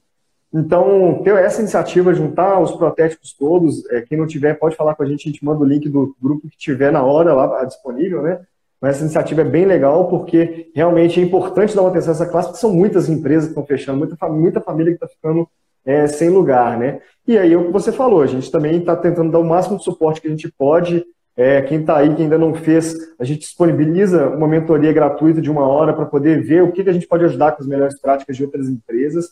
Então, 0.53 1.21
ter 1.23 1.35
essa 1.35 1.59
iniciativa, 1.59 2.13
juntar 2.13 2.59
os 2.59 2.71
protéticos 2.71 3.33
todos, 3.33 3.85
é, 3.91 4.01
quem 4.01 4.17
não 4.17 4.25
tiver 4.25 4.53
pode 4.53 4.75
falar 4.75 4.95
com 4.95 5.03
a 5.03 5.05
gente, 5.05 5.27
a 5.27 5.31
gente 5.31 5.43
manda 5.43 5.61
o 5.61 5.67
link 5.67 5.89
do 5.89 6.15
grupo 6.21 6.47
que 6.47 6.57
tiver 6.57 6.91
na 6.91 7.03
hora 7.03 7.33
lá 7.33 7.63
disponível, 7.65 8.21
né? 8.21 8.39
Mas 8.79 8.95
essa 8.95 9.03
iniciativa 9.05 9.41
é 9.41 9.45
bem 9.45 9.65
legal 9.65 10.07
porque 10.07 10.69
realmente 10.73 11.19
é 11.19 11.23
importante 11.23 11.75
dar 11.75 11.81
uma 11.81 11.89
atenção 11.89 12.13
a 12.13 12.15
essa 12.15 12.25
classe, 12.25 12.49
porque 12.49 12.61
são 12.61 12.71
muitas 12.71 13.09
empresas 13.09 13.45
que 13.45 13.51
estão 13.51 13.65
fechando, 13.65 13.97
muita, 13.97 14.29
muita 14.29 14.61
família 14.61 14.91
que 14.91 15.03
está 15.03 15.07
ficando 15.07 15.47
é, 15.83 16.05
sem 16.05 16.29
lugar, 16.29 16.77
né? 16.77 16.99
E 17.27 17.37
aí 17.37 17.55
o 17.55 17.65
que 17.65 17.71
você 17.71 17.91
falou, 17.91 18.21
a 18.21 18.27
gente 18.27 18.51
também 18.51 18.77
está 18.77 18.95
tentando 18.95 19.31
dar 19.31 19.39
o 19.39 19.43
máximo 19.43 19.77
de 19.77 19.83
suporte 19.83 20.21
que 20.21 20.27
a 20.27 20.31
gente 20.31 20.51
pode. 20.57 21.03
É, 21.35 21.61
quem 21.61 21.81
está 21.81 21.97
aí, 21.97 22.15
que 22.15 22.21
ainda 22.21 22.37
não 22.37 22.53
fez, 22.53 22.95
a 23.19 23.23
gente 23.23 23.41
disponibiliza 23.41 24.27
uma 24.29 24.47
mentoria 24.47 24.91
gratuita 24.91 25.39
de 25.39 25.51
uma 25.51 25.67
hora 25.67 25.93
para 25.93 26.05
poder 26.05 26.41
ver 26.41 26.63
o 26.63 26.71
que, 26.71 26.83
que 26.83 26.89
a 26.89 26.93
gente 26.93 27.07
pode 27.07 27.25
ajudar 27.25 27.51
com 27.51 27.61
as 27.61 27.67
melhores 27.67 27.99
práticas 27.99 28.35
de 28.35 28.43
outras 28.43 28.67
empresas. 28.67 29.29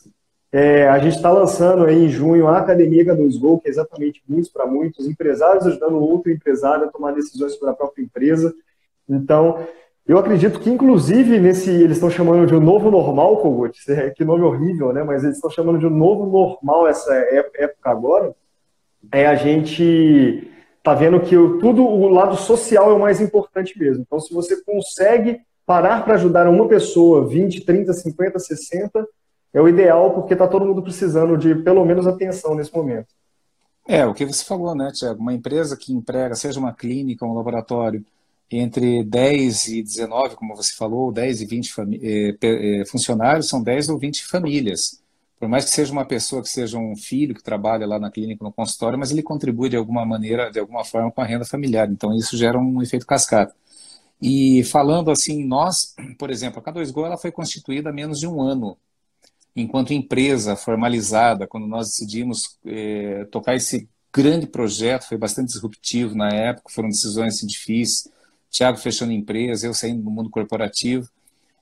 É, 0.58 0.88
a 0.88 0.98
gente 0.98 1.16
está 1.16 1.30
lançando 1.30 1.84
aí 1.84 2.06
em 2.06 2.08
junho 2.08 2.48
a 2.48 2.56
Academia 2.56 3.04
H2Go, 3.04 3.60
que 3.60 3.68
é 3.68 3.70
exatamente 3.70 4.22
muitos 4.26 4.50
para 4.50 4.64
muitos, 4.64 5.06
empresários 5.06 5.66
ajudando 5.66 5.98
outro 5.98 6.32
empresário 6.32 6.86
a 6.86 6.90
tomar 6.90 7.12
decisões 7.12 7.52
sobre 7.52 7.68
a 7.68 7.74
própria 7.74 8.02
empresa. 8.02 8.54
Então, 9.06 9.58
eu 10.08 10.16
acredito 10.16 10.58
que, 10.58 10.70
inclusive, 10.70 11.38
nesse. 11.38 11.70
Eles 11.70 11.98
estão 11.98 12.08
chamando 12.08 12.46
de 12.46 12.54
um 12.54 12.60
novo 12.60 12.90
normal, 12.90 13.36
Kogut, 13.36 13.78
é, 13.92 14.08
que 14.08 14.24
nome 14.24 14.44
horrível, 14.44 14.94
né? 14.94 15.02
Mas 15.02 15.24
eles 15.24 15.36
estão 15.36 15.50
chamando 15.50 15.78
de 15.78 15.86
um 15.86 15.90
novo 15.90 16.24
normal 16.24 16.88
essa 16.88 17.14
época 17.14 17.90
agora. 17.90 18.34
É 19.12 19.26
a 19.26 19.34
gente 19.34 20.50
tá 20.82 20.94
vendo 20.94 21.20
que 21.20 21.36
tudo 21.60 21.84
o 21.84 22.08
lado 22.08 22.34
social 22.34 22.90
é 22.90 22.94
o 22.94 23.00
mais 23.00 23.20
importante 23.20 23.78
mesmo. 23.78 24.04
Então, 24.06 24.18
se 24.18 24.32
você 24.32 24.56
consegue 24.64 25.38
parar 25.66 26.02
para 26.02 26.14
ajudar 26.14 26.48
uma 26.48 26.66
pessoa, 26.66 27.26
20, 27.28 27.62
30, 27.66 27.92
50, 27.92 28.38
60, 28.38 29.06
é 29.56 29.60
o 29.60 29.66
ideal, 29.66 30.12
porque 30.12 30.34
está 30.34 30.46
todo 30.46 30.66
mundo 30.66 30.82
precisando 30.82 31.34
de 31.38 31.54
pelo 31.54 31.82
menos 31.82 32.06
atenção 32.06 32.54
nesse 32.54 32.74
momento. 32.74 33.06
É, 33.88 34.04
o 34.04 34.12
que 34.12 34.26
você 34.26 34.44
falou, 34.44 34.74
né, 34.74 34.92
Tiago? 34.92 35.18
Uma 35.18 35.32
empresa 35.32 35.78
que 35.78 35.94
emprega, 35.94 36.34
seja 36.34 36.60
uma 36.60 36.74
clínica, 36.74 37.24
um 37.24 37.32
laboratório, 37.32 38.04
entre 38.50 39.02
10 39.02 39.68
e 39.68 39.82
19, 39.82 40.36
como 40.36 40.54
você 40.54 40.74
falou, 40.74 41.10
10 41.10 41.40
e 41.40 41.46
20 41.46 41.74
eh, 42.02 42.36
eh, 42.42 42.84
funcionários, 42.86 43.48
são 43.48 43.62
10 43.62 43.88
ou 43.88 43.98
20 43.98 44.26
famílias. 44.26 45.00
Por 45.40 45.48
mais 45.48 45.64
que 45.64 45.70
seja 45.70 45.90
uma 45.90 46.04
pessoa 46.04 46.42
que 46.42 46.50
seja 46.50 46.76
um 46.76 46.94
filho 46.94 47.34
que 47.34 47.42
trabalha 47.42 47.86
lá 47.86 47.98
na 47.98 48.10
clínica, 48.10 48.44
no 48.44 48.52
consultório, 48.52 48.98
mas 48.98 49.10
ele 49.10 49.22
contribui 49.22 49.70
de 49.70 49.76
alguma 49.76 50.04
maneira, 50.04 50.50
de 50.50 50.58
alguma 50.58 50.84
forma, 50.84 51.10
com 51.10 51.22
a 51.22 51.24
renda 51.24 51.46
familiar. 51.46 51.88
Então, 51.90 52.14
isso 52.14 52.36
gera 52.36 52.58
um 52.58 52.82
efeito 52.82 53.06
cascata. 53.06 53.54
E 54.20 54.64
falando 54.64 55.10
assim, 55.10 55.46
nós, 55.46 55.94
por 56.18 56.30
exemplo, 56.30 56.62
a 56.64 56.72
K2Go 56.72 57.06
ela 57.06 57.16
foi 57.16 57.32
constituída 57.32 57.88
há 57.88 57.92
menos 57.92 58.20
de 58.20 58.26
um 58.26 58.42
ano. 58.42 58.76
Enquanto 59.56 59.94
empresa 59.94 60.54
formalizada, 60.54 61.46
quando 61.46 61.66
nós 61.66 61.88
decidimos 61.88 62.58
eh, 62.66 63.26
tocar 63.30 63.54
esse 63.56 63.88
grande 64.12 64.46
projeto, 64.46 65.08
foi 65.08 65.16
bastante 65.16 65.48
disruptivo 65.48 66.14
na 66.14 66.28
época, 66.28 66.70
foram 66.70 66.90
decisões 66.90 67.36
assim, 67.36 67.46
difíceis, 67.46 68.08
Tiago 68.50 68.78
fechando 68.78 69.12
empresa, 69.12 69.66
eu 69.66 69.74
saindo 69.74 70.02
do 70.02 70.10
mundo 70.10 70.30
corporativo. 70.30 71.08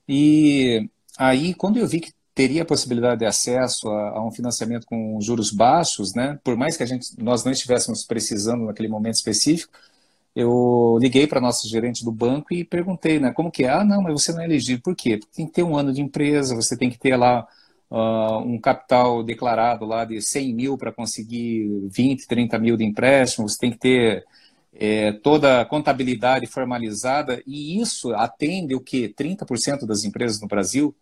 E 0.09 0.89
aí, 1.19 1.55
quando 1.55 1.79
eu 1.79 1.87
vi 1.87 2.01
que 2.01 2.13
teria 2.35 2.63
a 2.63 2.67
possibilidade 2.67 3.21
de 3.21 3.27
acesso 3.27 3.89
a, 3.89 4.11
a, 4.11 4.27
um 4.27 4.31
financiamento 4.31 4.87
com 4.87 5.21
juros 5.21 5.51
baixos, 5.51 6.15
né? 6.15 6.39
Por 6.43 6.57
mais 6.57 6.77
que 6.77 6.83
a 6.83 6.87
gente, 6.87 7.11
nós 7.23 7.45
não 7.45 7.53
estivéssemos 7.53 8.05
precisando 8.05 8.65
naquele 8.65 8.89
momento 8.89 9.15
específico, 9.15 9.73
eu 10.35 10.99
liguei 11.01 11.27
para 11.29 11.41
nosso 11.41 11.69
gerente 11.69 12.05
do 12.05 12.11
banco 12.11 12.53
e 12.53 12.65
perguntei, 12.65 13.21
né? 13.21 13.33
Como 13.33 13.53
que 13.53 13.65
é? 13.65 13.71
Ah, 13.71 13.85
não, 13.85 14.03
mas 14.03 14.13
você 14.15 14.33
não 14.33 14.41
é 14.41 14.45
elegível. 14.47 14.83
Por 14.83 14.97
quê? 14.97 15.19
Porque 15.19 15.37
tem 15.37 15.47
que 15.47 15.53
ter 15.53 15.63
um 15.63 15.77
ano 15.77 15.93
de 15.93 16.01
empresa, 16.01 16.57
você 16.57 16.77
tem 16.77 16.91
que 16.91 16.99
ter 16.99 17.17
lá 17.17 17.47
uh, 17.91 18.39
um 18.39 18.59
capital 18.59 19.23
declarado 19.23 19.85
lá 19.85 20.05
de 20.05 20.21
100 20.21 20.55
mil 20.55 20.79
para 20.79 20.93
conseguir 20.93 21.89
20, 21.91 22.27
30 22.27 22.59
mil 22.59 22.77
de 22.77 22.85
empréstimo, 22.85 23.49
você 23.49 23.59
tem 23.59 23.71
que 23.71 23.79
ter 23.79 24.25
é, 24.75 25.13
toda 25.13 25.61
a 25.61 25.65
contabilidade 25.65 26.47
formalizada, 26.47 27.43
e 27.47 27.81
isso 27.81 28.13
atende 28.15 28.75
o 28.75 28.81
que? 28.81 29.09
30% 29.09 29.87
das 29.87 30.05
empresas 30.05 30.41
no 30.41 30.49
Brasil? 30.49 30.95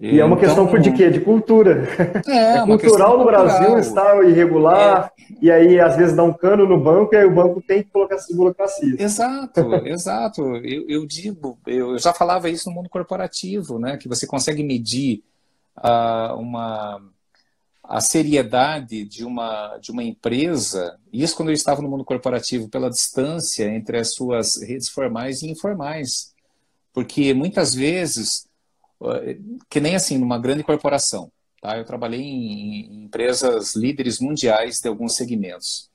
E 0.00 0.20
é 0.20 0.24
uma 0.24 0.36
então, 0.36 0.66
questão 0.66 0.80
de 0.80 0.92
quê? 0.92 1.10
De 1.10 1.20
cultura. 1.20 1.88
É, 2.28 2.58
é 2.58 2.60
cultural 2.66 3.18
no 3.18 3.24
Brasil 3.24 3.78
está 3.78 4.24
irregular, 4.24 5.10
é, 5.18 5.34
e 5.42 5.50
aí 5.50 5.80
às 5.80 5.96
vezes 5.96 6.14
dá 6.14 6.22
um 6.22 6.32
cano 6.32 6.66
no 6.68 6.80
banco, 6.80 7.14
e 7.14 7.18
aí 7.18 7.24
o 7.24 7.34
banco 7.34 7.60
tem 7.60 7.82
que 7.82 7.90
colocar 7.90 8.14
essa 8.14 8.34
burocracia. 8.34 8.94
Exato, 8.96 9.74
exato. 9.84 10.42
Eu, 10.58 10.88
eu 10.88 11.06
digo, 11.06 11.58
eu 11.66 11.98
já 11.98 12.14
falava 12.14 12.48
isso 12.48 12.68
no 12.70 12.76
mundo 12.76 12.88
corporativo, 12.88 13.78
né? 13.78 13.96
Que 13.96 14.08
você 14.08 14.24
consegue 14.24 14.62
medir 14.62 15.24
uh, 15.78 16.38
uma 16.38 17.00
a 17.88 18.02
seriedade 18.02 19.06
de 19.06 19.24
uma, 19.24 19.78
de 19.78 19.90
uma 19.90 20.04
empresa, 20.04 21.00
isso 21.10 21.34
quando 21.34 21.48
eu 21.48 21.54
estava 21.54 21.80
no 21.80 21.88
mundo 21.88 22.04
corporativo, 22.04 22.68
pela 22.68 22.90
distância 22.90 23.64
entre 23.64 23.98
as 23.98 24.12
suas 24.12 24.60
redes 24.60 24.90
formais 24.90 25.40
e 25.40 25.48
informais. 25.48 26.34
Porque 26.92 27.32
muitas 27.32 27.74
vezes, 27.74 28.46
que 29.70 29.80
nem 29.80 29.96
assim, 29.96 30.18
numa 30.18 30.38
grande 30.38 30.62
corporação, 30.62 31.32
tá? 31.62 31.78
eu 31.78 31.84
trabalhei 31.84 32.20
em, 32.20 33.04
empresas 33.04 33.74
líderes 33.74 34.20
mundiais 34.20 34.80
de 34.80 34.88
alguns 34.88 35.16
segmentos. 35.16 35.88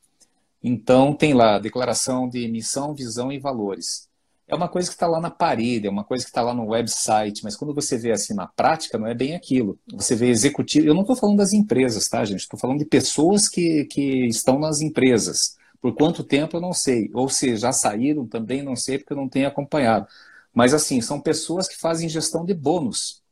Então, 0.63 1.13
tem 1.13 1.35
lá 1.35 1.55
a 1.55 1.59
declaração 1.59 2.27
de 2.27 2.47
missão, 2.47 2.95
visão 2.95 3.31
e 3.31 3.37
valores 3.37 4.09
é 4.47 4.55
uma 4.55 4.67
coisa 4.67 4.89
que 4.89 4.95
está 4.95 5.07
lá 5.07 5.21
na 5.21 5.29
parede, 5.29 5.87
é 5.87 5.89
uma 5.89 6.03
coisa 6.03 6.23
que 6.23 6.29
está 6.29 6.41
lá 6.41 6.53
no 6.53 6.67
website, 6.67 7.43
mas 7.43 7.55
quando 7.55 7.73
você 7.73 7.97
vê 7.97 8.11
assim 8.11 8.33
na 8.33 8.45
prática, 8.45 8.97
não 8.97 9.07
é 9.07 9.13
bem 9.13 9.35
aquilo. 9.35 9.79
Você 9.93 10.15
vê 10.15 10.27
executivo. 10.29 10.87
Eu 10.87 10.93
não 10.93 11.01
estou 11.01 11.15
falando 11.15 11.37
das 11.37 11.53
empresas, 11.53 12.09
tá, 12.09 12.23
gente? 12.25 12.41
Estou 12.41 12.59
falando 12.59 12.79
de 12.79 12.85
pessoas 12.85 13.47
que, 13.47 13.85
que 13.85 14.27
estão 14.27 14.59
nas 14.59 14.81
empresas. 14.81 15.55
Por 15.81 15.95
quanto 15.95 16.23
tempo 16.23 16.57
eu 16.57 16.61
não 16.61 16.73
sei. 16.73 17.09
Ou 17.13 17.29
se 17.29 17.55
já 17.55 17.71
saíram 17.71 18.27
também 18.27 18.61
não 18.61 18.75
sei, 18.75 18.97
porque 18.97 19.13
eu 19.13 19.17
não 19.17 19.29
tenho 19.29 19.47
acompanhado. 19.47 20.07
Mas 20.53 20.73
assim, 20.73 20.99
são 20.99 21.19
pessoas 21.19 21.67
que 21.67 21.79
fazem 21.79 22.09
gestão 22.09 22.45
de 22.45 22.53
bônus. 22.53 23.23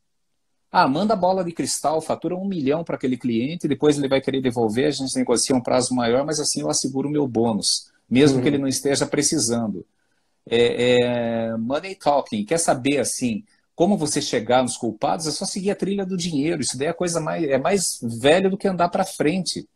Ah, 0.70 0.88
manda 0.88 1.14
bola 1.14 1.44
de 1.44 1.52
cristal, 1.52 2.00
fatura 2.00 2.34
um 2.34 2.46
milhão 2.46 2.82
para 2.82 2.96
aquele 2.96 3.18
cliente, 3.18 3.68
depois 3.68 3.98
ele 3.98 4.08
vai 4.08 4.22
querer 4.22 4.40
devolver, 4.40 4.86
a 4.86 4.90
gente 4.90 5.14
negocia 5.14 5.54
um 5.54 5.60
prazo 5.60 5.94
maior, 5.94 6.24
mas 6.24 6.40
assim 6.40 6.62
eu 6.62 6.70
asseguro 6.70 7.08
o 7.08 7.12
meu 7.12 7.28
bônus, 7.28 7.92
mesmo 8.08 8.38
uhum. 8.38 8.42
que 8.42 8.48
ele 8.48 8.56
não 8.56 8.66
esteja 8.66 9.06
precisando 9.06 9.84
é, 10.48 10.96
é, 10.96 11.56
money 11.56 11.94
talking, 11.94 12.44
quer 12.44 12.58
saber 12.58 12.98
assim 12.98 13.44
como 13.74 13.96
você 13.96 14.20
chegar 14.20 14.62
nos 14.62 14.76
culpados, 14.76 15.26
é 15.26 15.30
só 15.30 15.44
seguir 15.44 15.70
a 15.70 15.76
trilha 15.76 16.04
do 16.04 16.16
dinheiro. 16.16 16.60
Isso 16.60 16.76
daí 16.76 16.88
é 16.88 16.92
coisa 16.92 17.20
mais 17.20 17.44
é 17.44 17.58
mais 17.58 17.98
velho 18.02 18.50
do 18.50 18.58
que 18.58 18.68
andar 18.68 18.88
para 18.88 19.04
frente. 19.04 19.68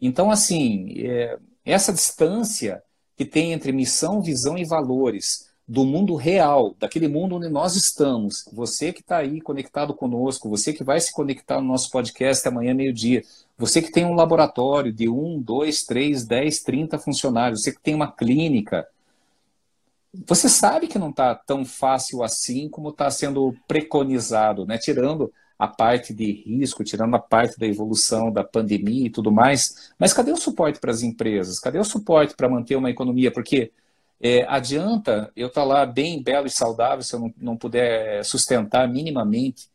Então, 0.00 0.30
assim, 0.30 0.94
é, 0.98 1.38
essa 1.64 1.92
distância 1.92 2.82
que 3.16 3.24
tem 3.24 3.52
entre 3.52 3.72
missão, 3.72 4.22
visão 4.22 4.56
e 4.56 4.64
valores 4.64 5.50
do 5.68 5.84
mundo 5.84 6.16
real, 6.16 6.74
daquele 6.80 7.06
mundo 7.06 7.36
onde 7.36 7.48
nós 7.48 7.76
estamos, 7.76 8.44
você 8.52 8.92
que 8.92 9.02
está 9.02 9.18
aí 9.18 9.40
conectado 9.40 9.94
conosco, 9.94 10.48
você 10.48 10.72
que 10.72 10.82
vai 10.82 11.00
se 11.00 11.12
conectar 11.12 11.60
no 11.60 11.68
nosso 11.68 11.90
podcast 11.90 12.48
amanhã 12.48 12.74
meio-dia, 12.74 13.22
você 13.56 13.80
que 13.80 13.92
tem 13.92 14.04
um 14.04 14.14
laboratório 14.14 14.92
de 14.92 15.08
um, 15.08 15.40
dois, 15.40 15.84
três, 15.84 16.24
dez, 16.26 16.60
trinta 16.60 16.98
funcionários, 16.98 17.62
você 17.62 17.72
que 17.72 17.80
tem 17.80 17.94
uma 17.94 18.10
clínica, 18.10 18.84
você 20.12 20.48
sabe 20.48 20.88
que 20.88 20.98
não 20.98 21.10
está 21.10 21.34
tão 21.34 21.64
fácil 21.64 22.22
assim 22.22 22.68
como 22.68 22.90
está 22.90 23.10
sendo 23.10 23.54
preconizado, 23.68 24.66
né? 24.66 24.76
tirando 24.78 25.32
a 25.58 25.68
parte 25.68 26.14
de 26.14 26.32
risco, 26.32 26.82
tirando 26.82 27.14
a 27.14 27.18
parte 27.18 27.58
da 27.58 27.66
evolução 27.66 28.32
da 28.32 28.42
pandemia 28.42 29.06
e 29.06 29.10
tudo 29.10 29.30
mais. 29.30 29.92
Mas 29.98 30.12
cadê 30.12 30.32
o 30.32 30.36
suporte 30.36 30.80
para 30.80 30.90
as 30.90 31.02
empresas? 31.02 31.58
Cadê 31.60 31.78
o 31.78 31.84
suporte 31.84 32.34
para 32.34 32.48
manter 32.48 32.76
uma 32.76 32.90
economia? 32.90 33.30
Porque 33.30 33.70
é, 34.20 34.44
adianta 34.48 35.30
eu 35.36 35.48
estar 35.48 35.62
tá 35.62 35.66
lá 35.66 35.86
bem 35.86 36.22
belo 36.22 36.46
e 36.46 36.50
saudável 36.50 37.02
se 37.02 37.14
eu 37.14 37.20
não, 37.20 37.34
não 37.36 37.56
puder 37.56 38.24
sustentar 38.24 38.88
minimamente, 38.88 39.68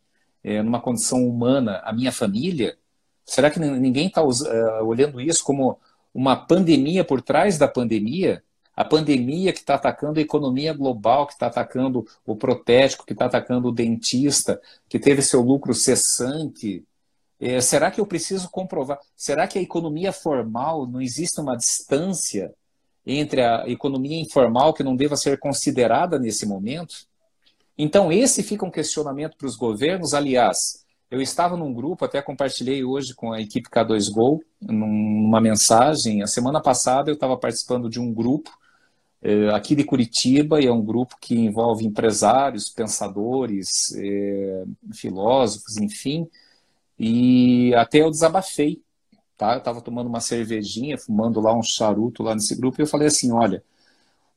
é, 0.44 0.62
numa 0.62 0.82
condição 0.82 1.28
humana, 1.28 1.82
a 1.84 1.94
minha 1.94 2.12
família? 2.12 2.78
Será 3.26 3.50
que 3.50 3.60
ninguém 3.60 4.08
está 4.08 4.24
uh, 4.24 4.32
é, 4.48 4.84
olhando 4.84 5.20
isso 5.20 5.44
como 5.44 5.80
uma 6.14 6.36
pandemia 6.36 7.04
por 7.04 7.22
trás 7.22 7.58
da 7.58 7.68
pandemia? 7.68 8.44
A 8.76 8.84
pandemia 8.84 9.54
que 9.54 9.60
está 9.60 9.76
atacando 9.76 10.20
a 10.20 10.22
economia 10.22 10.74
global, 10.74 11.26
que 11.26 11.34
está 11.34 11.48
atacando 11.48 12.06
o 12.26 12.36
protético, 12.36 13.06
que 13.06 13.14
está 13.14 13.26
atacando 13.26 13.70
o 13.70 13.72
dentista, 13.72 14.62
que 14.90 15.00
teve 15.00 15.22
seu 15.22 15.42
lucro 15.42 15.74
cessante. 15.74 16.84
É, 17.40 17.62
será 17.62 17.90
que 17.90 18.02
eu 18.02 18.06
preciso 18.06 18.50
comprovar? 18.50 19.00
Será 19.16 19.48
que 19.48 19.58
a 19.58 19.62
economia 19.62 20.12
formal 20.12 20.86
não 20.86 21.02
existe 21.02 21.40
uma 21.40 21.56
distância 21.56 22.54
entre 23.06 23.42
a 23.42 23.64
economia 23.68 24.20
informal 24.20 24.74
que 24.74 24.84
não 24.84 24.96
deva 24.96 25.16
ser 25.16 25.40
considerada 25.40 26.20
nesse 26.20 26.46
momento? 26.46 27.08
Então, 27.78 28.12
esse 28.12 28.44
fica 28.44 28.66
um 28.66 28.72
questionamento 28.72 29.38
para 29.38 29.48
os 29.48 29.56
governos. 29.56 30.14
Aliás, 30.14 30.86
eu 31.12 31.22
estava 31.22 31.56
num 31.56 31.74
grupo, 31.74 32.04
até 32.04 32.22
compartilhei 32.22 32.84
hoje 32.84 33.14
com 33.14 33.32
a 33.32 33.40
equipe 33.40 33.70
K2Go, 33.70 34.40
numa 34.62 35.40
mensagem. 35.40 36.24
A 36.24 36.28
semana 36.28 36.62
passada 36.62 37.10
eu 37.10 37.16
estava 37.16 37.38
participando 37.38 37.90
de 37.90 38.00
um 38.00 38.14
grupo 38.14 38.52
aqui 39.54 39.76
de 39.76 39.84
Curitiba 39.84 40.62
e 40.62 40.68
é 40.68 40.72
um 40.72 40.84
grupo 40.84 41.16
que 41.20 41.36
envolve 41.36 41.86
empresários, 41.86 42.70
pensadores, 42.70 43.94
é, 43.98 44.64
filósofos, 44.94 45.78
enfim, 45.78 46.28
e 47.00 47.74
até 47.76 48.02
eu 48.02 48.12
desabafei, 48.12 48.82
tá? 49.38 49.54
Eu 49.54 49.60
estava 49.60 49.82
tomando 49.82 50.08
uma 50.08 50.22
cervejinha, 50.22 50.98
fumando 50.98 51.42
lá 51.42 51.58
um 51.58 51.64
charuto 51.64 52.24
lá 52.24 52.36
nesse 52.36 52.56
grupo 52.56 52.80
e 52.80 52.84
eu 52.84 52.88
falei 52.88 53.08
assim, 53.08 53.32
olha, 53.32 53.64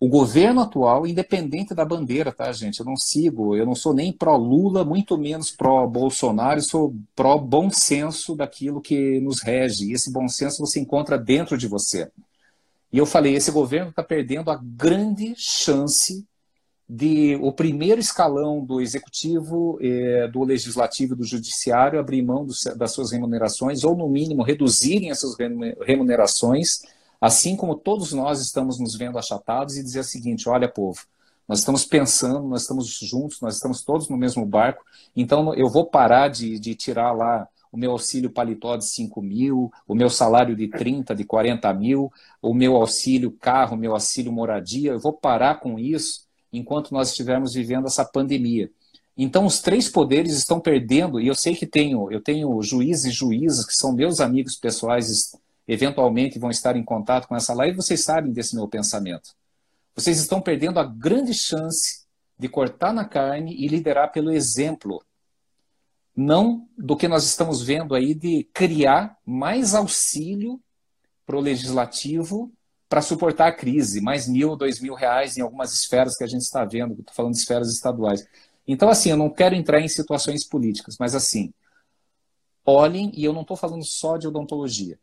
o 0.00 0.08
governo 0.08 0.60
atual, 0.60 1.06
independente 1.06 1.74
da 1.74 1.84
bandeira, 1.84 2.32
tá, 2.32 2.52
gente? 2.52 2.78
Eu 2.78 2.86
não 2.86 2.96
sigo, 2.96 3.56
eu 3.56 3.66
não 3.66 3.74
sou 3.74 3.92
nem 3.92 4.12
pró-Lula, 4.12 4.84
muito 4.84 5.18
menos 5.18 5.50
pró-Bolsonaro, 5.50 6.62
sou 6.62 6.94
pró-bom 7.16 7.68
senso 7.68 8.36
daquilo 8.36 8.80
que 8.80 9.20
nos 9.20 9.40
rege. 9.42 9.86
E 9.86 9.92
esse 9.92 10.12
bom 10.12 10.28
senso 10.28 10.64
você 10.64 10.78
encontra 10.78 11.18
dentro 11.18 11.58
de 11.58 11.66
você. 11.66 12.10
E 12.92 12.98
eu 12.98 13.06
falei: 13.06 13.34
esse 13.34 13.50
governo 13.50 13.90
está 13.90 14.02
perdendo 14.02 14.50
a 14.50 14.56
grande 14.56 15.34
chance 15.36 16.26
de 16.88 17.36
o 17.42 17.52
primeiro 17.52 18.00
escalão 18.00 18.64
do 18.64 18.80
executivo, 18.80 19.78
eh, 19.82 20.26
do 20.28 20.42
legislativo 20.42 21.12
e 21.12 21.16
do 21.16 21.24
judiciário 21.24 22.00
abrir 22.00 22.22
mão 22.22 22.46
das 22.76 22.92
suas 22.92 23.12
remunerações, 23.12 23.84
ou 23.84 23.94
no 23.94 24.08
mínimo 24.08 24.42
reduzirem 24.42 25.10
essas 25.10 25.36
remunerações, 25.84 26.80
assim 27.20 27.56
como 27.56 27.74
todos 27.74 28.12
nós 28.14 28.40
estamos 28.40 28.78
nos 28.78 28.96
vendo 28.96 29.18
achatados, 29.18 29.76
e 29.76 29.82
dizer 29.82 30.00
o 30.00 30.04
seguinte: 30.04 30.48
olha, 30.48 30.66
povo, 30.66 31.02
nós 31.46 31.58
estamos 31.58 31.84
pensando, 31.84 32.48
nós 32.48 32.62
estamos 32.62 32.88
juntos, 32.88 33.40
nós 33.42 33.56
estamos 33.56 33.82
todos 33.82 34.08
no 34.08 34.16
mesmo 34.16 34.46
barco, 34.46 34.82
então 35.14 35.54
eu 35.54 35.68
vou 35.68 35.84
parar 35.84 36.28
de, 36.28 36.58
de 36.58 36.74
tirar 36.74 37.12
lá 37.12 37.46
o 37.72 37.76
meu 37.76 37.92
auxílio 37.92 38.30
paletó 38.30 38.76
de 38.76 38.86
5 38.86 39.20
mil, 39.22 39.70
o 39.86 39.94
meu 39.94 40.10
salário 40.10 40.56
de 40.56 40.68
30, 40.68 41.14
de 41.14 41.24
40 41.24 41.72
mil, 41.74 42.12
o 42.40 42.54
meu 42.54 42.76
auxílio 42.76 43.30
carro, 43.30 43.76
o 43.76 43.78
meu 43.78 43.92
auxílio 43.92 44.32
moradia, 44.32 44.92
eu 44.92 45.00
vou 45.00 45.12
parar 45.12 45.60
com 45.60 45.78
isso 45.78 46.26
enquanto 46.52 46.92
nós 46.92 47.10
estivermos 47.10 47.54
vivendo 47.54 47.86
essa 47.86 48.04
pandemia. 48.04 48.70
Então, 49.16 49.44
os 49.44 49.60
três 49.60 49.88
poderes 49.88 50.32
estão 50.32 50.60
perdendo, 50.60 51.20
e 51.20 51.26
eu 51.26 51.34
sei 51.34 51.54
que 51.54 51.66
tenho, 51.66 52.10
eu 52.10 52.20
tenho 52.20 52.62
juízes 52.62 53.06
e 53.06 53.10
juízas 53.10 53.66
que 53.66 53.74
são 53.74 53.92
meus 53.92 54.20
amigos 54.20 54.56
pessoais, 54.56 55.36
eventualmente 55.66 56.38
vão 56.38 56.50
estar 56.50 56.76
em 56.76 56.84
contato 56.84 57.26
com 57.26 57.34
essa 57.34 57.52
live, 57.52 57.76
vocês 57.76 58.04
sabem 58.04 58.32
desse 58.32 58.54
meu 58.54 58.68
pensamento. 58.68 59.34
Vocês 59.94 60.20
estão 60.20 60.40
perdendo 60.40 60.78
a 60.78 60.84
grande 60.84 61.34
chance 61.34 62.06
de 62.38 62.48
cortar 62.48 62.92
na 62.92 63.04
carne 63.04 63.52
e 63.52 63.66
liderar 63.66 64.12
pelo 64.12 64.30
exemplo. 64.30 65.02
Não 66.20 66.68
do 66.76 66.96
que 66.96 67.06
nós 67.06 67.24
estamos 67.24 67.62
vendo 67.62 67.94
aí 67.94 68.12
de 68.12 68.42
criar 68.52 69.16
mais 69.24 69.72
auxílio 69.72 70.60
para 71.24 71.36
o 71.36 71.40
legislativo 71.40 72.52
para 72.88 73.00
suportar 73.00 73.46
a 73.46 73.52
crise, 73.52 74.00
mais 74.00 74.26
mil, 74.26 74.56
dois 74.56 74.80
mil 74.80 74.94
reais 74.94 75.36
em 75.36 75.42
algumas 75.42 75.72
esferas 75.72 76.16
que 76.16 76.24
a 76.24 76.26
gente 76.26 76.40
está 76.40 76.64
vendo, 76.64 76.94
estou 76.94 77.14
falando 77.14 77.34
de 77.34 77.38
esferas 77.38 77.72
estaduais. 77.72 78.26
Então, 78.66 78.88
assim, 78.88 79.10
eu 79.10 79.16
não 79.16 79.30
quero 79.30 79.54
entrar 79.54 79.80
em 79.80 79.86
situações 79.86 80.44
políticas, 80.44 80.96
mas 80.98 81.14
assim, 81.14 81.54
olhem, 82.66 83.12
e 83.14 83.24
eu 83.24 83.32
não 83.32 83.42
estou 83.42 83.56
falando 83.56 83.84
só 83.84 84.16
de 84.16 84.26
odontologia. 84.26 84.98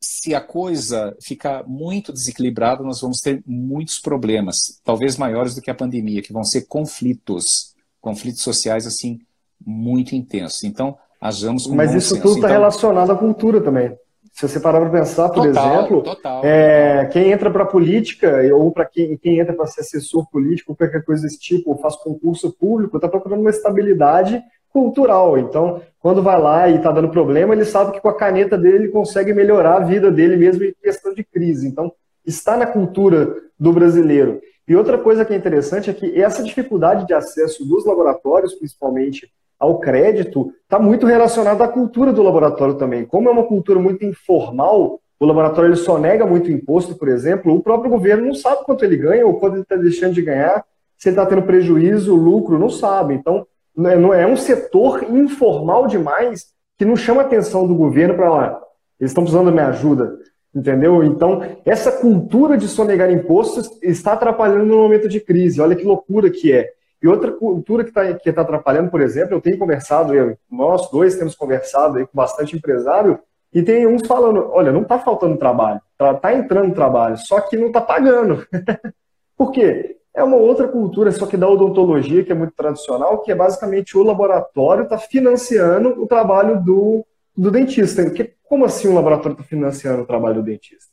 Se 0.00 0.34
a 0.34 0.40
coisa 0.40 1.16
ficar 1.22 1.64
muito 1.64 2.12
desequilibrada, 2.12 2.82
nós 2.82 3.00
vamos 3.00 3.20
ter 3.20 3.40
muitos 3.46 4.00
problemas, 4.00 4.80
talvez 4.82 5.16
maiores 5.16 5.54
do 5.54 5.62
que 5.62 5.70
a 5.70 5.74
pandemia, 5.76 6.22
que 6.22 6.32
vão 6.32 6.42
ser 6.42 6.62
conflitos, 6.62 7.72
conflitos 8.00 8.42
sociais, 8.42 8.84
assim, 8.84 9.20
muito 9.64 10.14
intensos. 10.14 10.64
Então, 10.64 10.96
hajamos 11.20 11.66
com 11.66 11.74
Mas 11.74 11.94
isso 11.94 12.14
senso. 12.14 12.22
tudo 12.22 12.36
está 12.36 12.48
então, 12.48 12.60
relacionado 12.60 13.12
à 13.12 13.16
cultura 13.16 13.60
também. 13.60 13.96
Se 14.32 14.46
você 14.46 14.60
parar 14.60 14.80
para 14.80 14.90
pensar, 14.90 15.30
por 15.30 15.46
total, 15.46 15.78
exemplo, 15.78 16.02
total, 16.02 16.44
é, 16.44 16.96
total. 16.96 17.10
quem 17.10 17.32
entra 17.32 17.50
para 17.50 17.62
a 17.62 17.66
política, 17.66 18.38
ou 18.54 18.70
para 18.70 18.84
quem, 18.84 19.16
quem 19.16 19.38
entra 19.38 19.54
para 19.54 19.66
ser 19.66 19.80
assessor 19.80 20.28
político, 20.30 20.72
ou 20.72 20.76
qualquer 20.76 21.02
coisa 21.04 21.22
desse 21.22 21.38
tipo, 21.38 21.70
ou 21.70 21.78
faz 21.78 21.96
concurso 21.96 22.52
público, 22.52 22.98
está 22.98 23.08
procurando 23.08 23.40
uma 23.40 23.50
estabilidade 23.50 24.42
cultural. 24.68 25.38
Então, 25.38 25.80
quando 25.98 26.22
vai 26.22 26.38
lá 26.38 26.68
e 26.68 26.76
está 26.76 26.92
dando 26.92 27.08
problema, 27.08 27.54
ele 27.54 27.64
sabe 27.64 27.92
que 27.92 28.00
com 28.00 28.10
a 28.10 28.14
caneta 28.14 28.58
dele 28.58 28.76
ele 28.76 28.88
consegue 28.88 29.32
melhorar 29.32 29.76
a 29.76 29.84
vida 29.86 30.10
dele 30.10 30.36
mesmo 30.36 30.64
em 30.64 30.74
questão 30.82 31.14
de 31.14 31.24
crise. 31.24 31.66
Então, 31.66 31.90
está 32.26 32.58
na 32.58 32.66
cultura 32.66 33.34
do 33.58 33.72
brasileiro. 33.72 34.42
E 34.68 34.76
outra 34.76 34.98
coisa 34.98 35.24
que 35.24 35.32
é 35.32 35.36
interessante 35.36 35.88
é 35.88 35.94
que 35.94 36.20
essa 36.20 36.42
dificuldade 36.42 37.06
de 37.06 37.14
acesso 37.14 37.64
dos 37.64 37.86
laboratórios, 37.86 38.54
principalmente 38.54 39.32
ao 39.58 39.78
crédito 39.78 40.52
está 40.62 40.78
muito 40.78 41.06
relacionado 41.06 41.62
à 41.62 41.68
cultura 41.68 42.12
do 42.12 42.22
laboratório 42.22 42.74
também. 42.74 43.04
Como 43.04 43.28
é 43.28 43.32
uma 43.32 43.44
cultura 43.44 43.78
muito 43.78 44.04
informal, 44.04 45.00
o 45.18 45.24
laboratório 45.24 45.68
ele 45.68 45.76
só 45.76 45.98
nega 45.98 46.26
muito 46.26 46.50
imposto, 46.50 46.94
por 46.94 47.08
exemplo, 47.08 47.54
o 47.54 47.62
próprio 47.62 47.90
governo 47.90 48.26
não 48.26 48.34
sabe 48.34 48.64
quanto 48.64 48.84
ele 48.84 48.96
ganha 48.96 49.26
ou 49.26 49.38
quanto 49.38 49.54
ele 49.54 49.62
está 49.62 49.76
deixando 49.76 50.12
de 50.12 50.22
ganhar, 50.22 50.64
se 50.98 51.08
ele 51.08 51.16
está 51.16 51.26
tendo 51.26 51.42
prejuízo, 51.42 52.14
lucro, 52.14 52.58
não 52.58 52.68
sabe. 52.68 53.14
Então, 53.14 53.46
não 53.74 54.12
é, 54.12 54.22
é 54.22 54.26
um 54.26 54.36
setor 54.36 55.04
informal 55.10 55.86
demais 55.86 56.46
que 56.78 56.84
não 56.84 56.96
chama 56.96 57.22
a 57.22 57.24
atenção 57.24 57.66
do 57.66 57.74
governo 57.74 58.14
para 58.14 58.30
lá. 58.30 58.60
Eles 58.98 59.10
estão 59.10 59.24
precisando 59.24 59.46
da 59.46 59.52
minha 59.52 59.68
ajuda, 59.68 60.18
entendeu? 60.54 61.02
Então, 61.02 61.42
essa 61.64 61.92
cultura 61.92 62.56
de 62.56 62.68
sonegar 62.68 63.10
impostos 63.10 63.70
está 63.82 64.12
atrapalhando 64.12 64.64
no 64.64 64.78
momento 64.78 65.08
de 65.08 65.20
crise. 65.20 65.60
Olha 65.60 65.76
que 65.76 65.84
loucura 65.84 66.30
que 66.30 66.52
é. 66.52 66.72
E 67.02 67.08
outra 67.08 67.32
cultura 67.32 67.84
que 67.84 67.90
está 67.90 68.14
que 68.14 68.32
tá 68.32 68.42
atrapalhando, 68.42 68.90
por 68.90 69.00
exemplo, 69.00 69.34
eu 69.34 69.40
tenho 69.40 69.58
conversado, 69.58 70.14
eu, 70.14 70.36
nós 70.50 70.90
dois 70.90 71.16
temos 71.16 71.34
conversado 71.34 71.98
aí 71.98 72.06
com 72.06 72.16
bastante 72.16 72.56
empresário, 72.56 73.18
e 73.52 73.62
tem 73.62 73.86
uns 73.86 74.06
falando, 74.06 74.50
olha, 74.52 74.72
não 74.72 74.82
está 74.82 74.98
faltando 74.98 75.38
trabalho, 75.38 75.80
está 75.92 76.12
tá 76.14 76.34
entrando 76.34 76.74
trabalho, 76.74 77.16
só 77.16 77.40
que 77.40 77.56
não 77.56 77.68
está 77.68 77.80
pagando. 77.80 78.46
por 79.36 79.50
quê? 79.50 79.96
É 80.14 80.22
uma 80.24 80.36
outra 80.36 80.68
cultura, 80.68 81.10
só 81.12 81.26
que 81.26 81.36
da 81.36 81.48
odontologia, 81.48 82.24
que 82.24 82.32
é 82.32 82.34
muito 82.34 82.54
tradicional, 82.54 83.20
que 83.20 83.30
é 83.30 83.34
basicamente 83.34 83.96
o 83.96 84.02
laboratório 84.02 84.84
está 84.84 84.98
financiando 84.98 86.02
o 86.02 86.06
trabalho 86.06 86.62
do, 86.62 87.04
do 87.36 87.50
dentista. 87.50 88.02
Como 88.48 88.64
assim 88.64 88.88
o 88.88 88.94
laboratório 88.94 89.32
está 89.32 89.44
financiando 89.44 90.02
o 90.02 90.06
trabalho 90.06 90.36
do 90.36 90.42
dentista? 90.42 90.90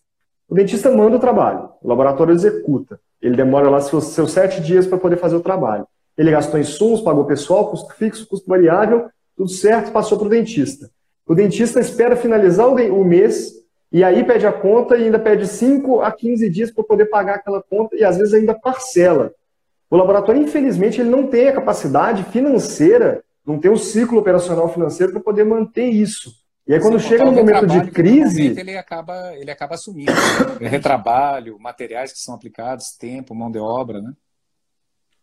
O 0.47 0.55
dentista 0.55 0.91
manda 0.91 1.17
o 1.17 1.19
trabalho, 1.19 1.69
o 1.81 1.87
laboratório 1.87 2.33
executa. 2.33 2.99
Ele 3.21 3.35
demora 3.35 3.69
lá 3.69 3.79
seus, 3.79 4.05
seus 4.07 4.31
sete 4.31 4.61
dias 4.61 4.85
para 4.85 4.97
poder 4.97 5.17
fazer 5.17 5.35
o 5.35 5.41
trabalho. 5.41 5.87
Ele 6.17 6.32
gastou 6.32 6.60
insumos, 6.60 7.02
pagou 7.02 7.26
pessoal, 7.26 7.69
custo 7.69 7.93
fixo, 7.93 8.28
custo 8.28 8.47
variável, 8.47 9.10
tudo 9.36 9.49
certo, 9.49 9.91
passou 9.91 10.17
para 10.17 10.28
o 10.28 10.30
dentista. 10.30 10.89
O 11.26 11.34
dentista 11.34 11.80
espera 11.80 12.15
finalizar 12.15 12.67
o 12.67 13.04
mês 13.06 13.54
e 13.91 14.04
aí 14.04 14.23
pede 14.23 14.45
a 14.45 14.52
conta 14.52 14.97
e 14.97 15.06
ainda 15.06 15.19
pede 15.19 15.47
5 15.47 16.02
a 16.02 16.12
15 16.12 16.49
dias 16.49 16.71
para 16.71 16.84
poder 16.84 17.06
pagar 17.06 17.36
aquela 17.36 17.62
conta 17.62 17.95
e 17.95 18.04
às 18.04 18.17
vezes 18.17 18.34
ainda 18.34 18.54
parcela. 18.54 19.32
O 19.89 19.95
laboratório, 19.95 20.41
infelizmente, 20.41 20.99
ele 20.99 21.10
não 21.12 21.28
tem 21.28 21.47
a 21.47 21.54
capacidade 21.54 22.23
financeira, 22.23 23.23
não 23.45 23.60
tem 23.60 23.69
o 23.69 23.78
ciclo 23.78 24.19
operacional 24.19 24.67
financeiro 24.67 25.13
para 25.13 25.21
poder 25.21 25.43
manter 25.43 25.86
isso. 25.86 26.32
E 26.65 26.73
aí, 26.73 26.80
quando 26.80 26.99
Sim, 26.99 27.10
chega 27.10 27.26
no 27.26 27.34
momento 27.34 27.67
de 27.67 27.91
crise. 27.91 28.58
Ele 28.58 28.78
acaba, 28.78 29.36
ele 29.36 29.52
acaba 29.52 29.76
assumindo. 29.76 30.12
Né? 30.60 30.67
Retrabalho, 30.69 31.60
materiais 31.60 32.12
que 32.12 32.19
são 32.19 32.34
aplicados, 32.34 32.95
tempo, 32.97 33.36
mão 33.36 33.52
de 33.52 33.60
obra, 33.60 34.02
né? 34.02 34.13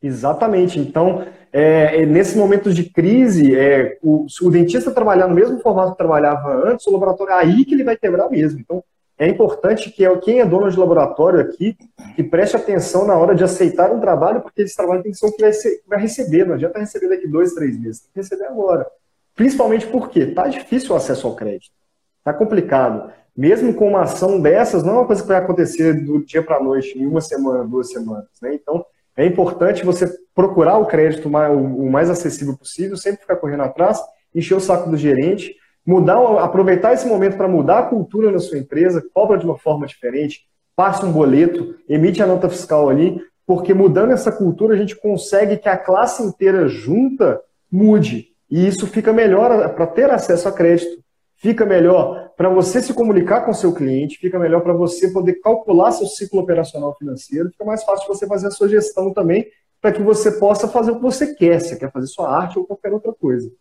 Exatamente. 0.03 0.79
Então, 0.79 1.25
é, 1.53 2.03
é, 2.03 2.07
nesse 2.07 2.37
momento 2.39 2.73
de 2.73 2.85
crise, 2.85 3.55
é, 3.55 3.99
o, 4.03 4.27
o 4.43 4.51
dentista 4.51 4.91
trabalhar 4.91 5.29
no 5.29 5.35
mesmo 5.35 5.61
formato 5.61 5.93
que 5.93 5.99
trabalhava 5.99 6.69
antes, 6.69 6.87
o 6.87 6.93
laboratório 6.93 7.33
é 7.33 7.37
aí 7.37 7.65
que 7.65 7.75
ele 7.75 7.85
vai 7.85 7.97
quebrar 7.97 8.31
mesmo. 8.31 8.61
Então, 8.61 8.83
é 9.19 9.29
importante 9.29 9.91
que 9.91 10.09
quem 10.21 10.41
é 10.41 10.47
dono 10.47 10.71
de 10.71 10.79
laboratório 10.79 11.41
aqui, 11.41 11.77
que 12.17 12.23
preste 12.23 12.57
atenção 12.57 13.07
na 13.07 13.15
hora 13.19 13.35
de 13.35 13.45
aceitar 13.45 13.93
um 13.93 14.01
trabalho, 14.01 14.41
porque 14.41 14.63
esse 14.63 14.75
trabalho 14.75 15.03
tem 15.03 15.13
que 15.13 15.19
ser 15.19 15.27
o 15.27 15.33
que 15.33 15.43
vai, 15.43 15.53
ser, 15.53 15.83
vai 15.87 16.01
receber. 16.01 16.47
Não 16.47 16.55
adianta 16.55 16.79
receber 16.79 17.09
daqui 17.09 17.29
dois, 17.29 17.53
três 17.53 17.79
meses. 17.79 18.01
Tem 18.01 18.11
que 18.15 18.21
receber 18.21 18.45
agora. 18.45 18.87
Principalmente 19.35 19.87
porque 19.87 20.21
está 20.21 20.49
difícil 20.49 20.93
o 20.93 20.97
acesso 20.97 21.27
ao 21.27 21.37
crédito. 21.37 21.73
Está 22.19 22.33
complicado. 22.33 23.13
Mesmo 23.37 23.75
com 23.75 23.89
uma 23.89 24.03
ação 24.03 24.41
dessas, 24.41 24.83
não 24.83 24.95
é 24.95 24.97
uma 25.01 25.07
coisa 25.07 25.21
que 25.21 25.29
vai 25.29 25.37
acontecer 25.37 26.03
do 26.03 26.25
dia 26.25 26.43
para 26.43 26.57
a 26.57 26.63
noite, 26.63 26.99
em 26.99 27.07
uma 27.07 27.21
semana, 27.21 27.63
duas 27.65 27.91
semanas. 27.91 28.25
Né? 28.41 28.55
Então, 28.55 28.85
é 29.21 29.27
importante 29.27 29.85
você 29.85 30.11
procurar 30.35 30.79
o 30.79 30.87
crédito 30.87 31.29
o 31.29 31.91
mais 31.91 32.09
acessível 32.09 32.57
possível, 32.57 32.97
sempre 32.97 33.21
ficar 33.21 33.37
correndo 33.37 33.63
atrás, 33.63 34.01
encher 34.35 34.55
o 34.55 34.61
saco 34.61 34.91
do 34.91 34.97
gerente, 34.97 35.55
mudar, 35.87 36.19
aproveitar 36.43 36.95
esse 36.95 37.07
momento 37.07 37.37
para 37.37 37.49
mudar 37.49 37.81
a 37.81 37.87
cultura 37.87 38.31
na 38.31 38.39
sua 38.39 38.59
empresa, 38.59 39.05
cobra 39.13 39.39
de 39.39 39.45
uma 39.45 39.59
forma 39.59 39.87
diferente, 39.87 40.47
passa 40.75 41.05
um 41.05 41.13
boleto, 41.13 41.75
emite 41.89 42.23
a 42.23 42.27
nota 42.27 42.49
fiscal 42.49 42.89
ali, 42.89 43.21
porque 43.47 43.75
mudando 43.75 44.13
essa 44.13 44.33
cultura 44.33 44.75
a 44.75 44.79
gente 44.79 44.97
consegue 44.97 45.57
que 45.57 45.69
a 45.69 45.77
classe 45.77 46.23
inteira 46.23 46.69
junta 46.69 47.41
mude. 47.71 48.29
E 48.51 48.67
isso 48.67 48.87
fica 48.87 49.13
melhor 49.13 49.75
para 49.75 49.87
ter 49.87 50.11
acesso 50.11 50.49
a 50.49 50.53
crédito 50.53 51.01
fica 51.41 51.65
melhor 51.65 52.30
para 52.41 52.49
você 52.49 52.81
se 52.81 52.95
comunicar 52.95 53.43
com 53.43 53.53
seu 53.53 53.71
cliente, 53.71 54.17
fica 54.17 54.39
melhor 54.39 54.63
para 54.63 54.73
você 54.73 55.11
poder 55.11 55.35
calcular 55.43 55.93
seu 55.93 56.07
ciclo 56.07 56.41
operacional 56.41 56.97
financeiro, 56.97 57.51
fica 57.51 57.67
mais 57.67 57.85
fácil 57.85 58.09
você 58.09 58.27
fazer 58.27 58.47
a 58.47 58.51
sua 58.51 58.67
gestão 58.67 59.13
também, 59.13 59.47
para 59.79 59.93
que 59.93 60.01
você 60.01 60.33
possa 60.33 60.67
fazer 60.67 60.91
o 60.91 60.97
que 60.97 61.03
você 61.03 61.35
quer, 61.35 61.61
se 61.61 61.79
quer 61.79 61.93
fazer 61.93 62.07
sua 62.07 62.35
arte 62.35 62.59
ou 62.59 62.65
qualquer 62.65 62.95
outra 62.95 63.13
coisa. 63.13 63.53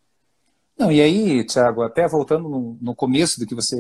Não, 0.77 0.89
e 0.89 1.01
aí, 1.01 1.43
Tiago, 1.43 1.81
até 1.81 2.07
voltando 2.07 2.47
no, 2.47 2.77
no, 2.79 2.95
começo 2.95 3.37
do 3.37 3.45
que 3.45 3.53
você 3.53 3.75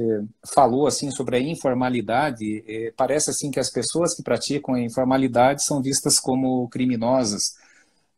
falou 0.53 0.85
assim 0.85 1.09
sobre 1.11 1.37
a 1.37 1.39
informalidade, 1.39 2.61
é, 2.67 2.91
parece 2.97 3.29
assim 3.29 3.49
que 3.49 3.59
as 3.61 3.69
pessoas 3.69 4.13
que 4.13 4.21
praticam 4.21 4.75
a 4.75 4.81
informalidade 4.81 5.63
são 5.63 5.81
vistas 5.81 6.19
como 6.19 6.67
criminosas, 6.67 7.55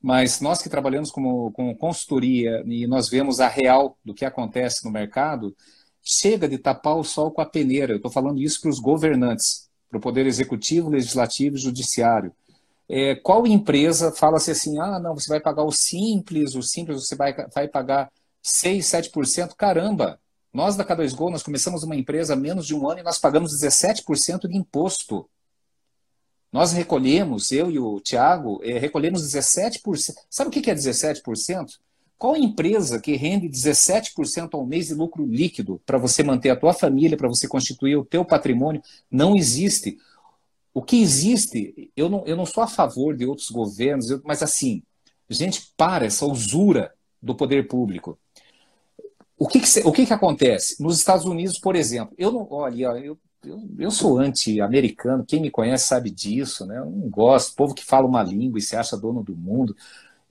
mas 0.02 0.41
nós 0.41 0.63
que 0.63 0.67
trabalhamos 0.67 1.12
como, 1.12 1.52
com 1.52 1.76
consultoria 1.76 2.63
e 2.65 2.88
nós 2.88 3.08
vemos 3.08 3.39
a 3.39 3.48
real 3.48 4.00
do 4.04 4.15
que 4.15 4.26
acontece 4.26 4.84
no 4.84 4.91
mercado, 4.91 5.56
chega 6.03 6.47
de 6.47 6.57
tapar 6.57 6.97
o 6.97 7.03
sol 7.03 7.31
com 7.31 7.41
a 7.41 7.45
peneira. 7.45 7.93
Eu 7.93 7.97
estou 7.97 8.11
falando 8.11 8.41
isso 8.41 8.61
para 8.61 8.69
os 8.69 8.79
governantes, 8.79 9.69
para 9.89 9.97
o 9.97 10.01
Poder 10.01 10.25
Executivo, 10.25 10.89
Legislativo 10.89 11.55
e 11.55 11.59
Judiciário. 11.59 12.33
É, 12.89 13.15
qual 13.15 13.47
empresa 13.47 14.11
fala-se 14.11 14.51
assim, 14.51 14.77
ah, 14.79 14.99
não, 14.99 15.15
você 15.15 15.29
vai 15.29 15.39
pagar 15.39 15.63
o 15.63 15.71
simples, 15.71 16.55
o 16.55 16.61
simples 16.61 17.07
você 17.07 17.15
vai, 17.15 17.33
vai 17.53 17.67
pagar 17.67 18.11
6, 18.41 18.85
7%? 18.85 19.55
Caramba! 19.55 20.19
Nós 20.53 20.75
da 20.75 20.83
K2Go, 20.83 21.31
nós 21.31 21.43
começamos 21.43 21.83
uma 21.83 21.95
empresa 21.95 22.33
há 22.33 22.35
menos 22.35 22.67
de 22.67 22.75
um 22.75 22.89
ano 22.89 22.99
e 22.99 23.03
nós 23.03 23.17
pagamos 23.17 23.53
17% 23.57 24.47
de 24.49 24.57
imposto. 24.57 25.29
Nós 26.51 26.73
recolhemos, 26.73 27.51
eu 27.53 27.71
e 27.71 27.79
o 27.79 28.01
Tiago, 28.01 28.59
é, 28.61 28.77
recolhemos 28.77 29.21
17%. 29.21 30.13
Sabe 30.29 30.49
o 30.49 30.51
que 30.51 30.69
é 30.69 30.75
17%? 30.75 31.79
Qual 32.21 32.38
empresa 32.38 33.01
que 33.01 33.15
rende 33.15 33.49
17% 33.49 34.49
ao 34.53 34.63
mês 34.63 34.89
de 34.89 34.93
lucro 34.93 35.25
líquido 35.25 35.81
para 35.88 35.97
você 35.97 36.21
manter 36.21 36.51
a 36.51 36.55
tua 36.55 36.71
família, 36.71 37.17
para 37.17 37.27
você 37.27 37.47
constituir 37.47 37.95
o 37.95 38.05
teu 38.05 38.23
patrimônio? 38.23 38.79
Não 39.10 39.36
existe. 39.36 39.97
O 40.71 40.84
que 40.84 41.01
existe, 41.01 41.91
eu 41.97 42.07
não, 42.10 42.23
eu 42.27 42.38
não 42.38 42.45
sou 42.45 42.62
a 42.62 42.67
favor 42.67 43.17
de 43.17 43.25
outros 43.25 43.49
governos, 43.49 44.21
mas 44.23 44.43
assim, 44.43 44.84
gente, 45.27 45.73
para 45.75 46.05
essa 46.05 46.23
usura 46.23 46.93
do 47.19 47.34
poder 47.34 47.67
público. 47.67 48.19
O 49.36 49.47
que, 49.47 49.60
que, 49.60 49.79
o 49.79 49.91
que, 49.91 50.05
que 50.05 50.13
acontece? 50.13 50.79
Nos 50.79 50.99
Estados 50.99 51.25
Unidos, 51.25 51.57
por 51.57 51.75
exemplo, 51.75 52.13
eu 52.19 52.31
não. 52.31 52.47
Olha, 52.51 52.86
eu, 52.99 53.17
eu, 53.43 53.67
eu 53.79 53.89
sou 53.89 54.19
anti-americano, 54.19 55.25
quem 55.25 55.41
me 55.41 55.49
conhece 55.49 55.88
sabe 55.88 56.12
disso, 56.12 56.67
né? 56.67 56.77
Eu 56.77 56.86
não 56.86 57.10
gosto, 57.10 57.55
povo 57.55 57.73
que 57.73 57.84
fala 57.84 58.05
uma 58.05 58.21
língua 58.21 58.60
e 58.60 58.62
se 58.62 58.75
acha 58.75 58.95
dono 58.95 59.23
do 59.23 59.36
mundo. 59.36 59.75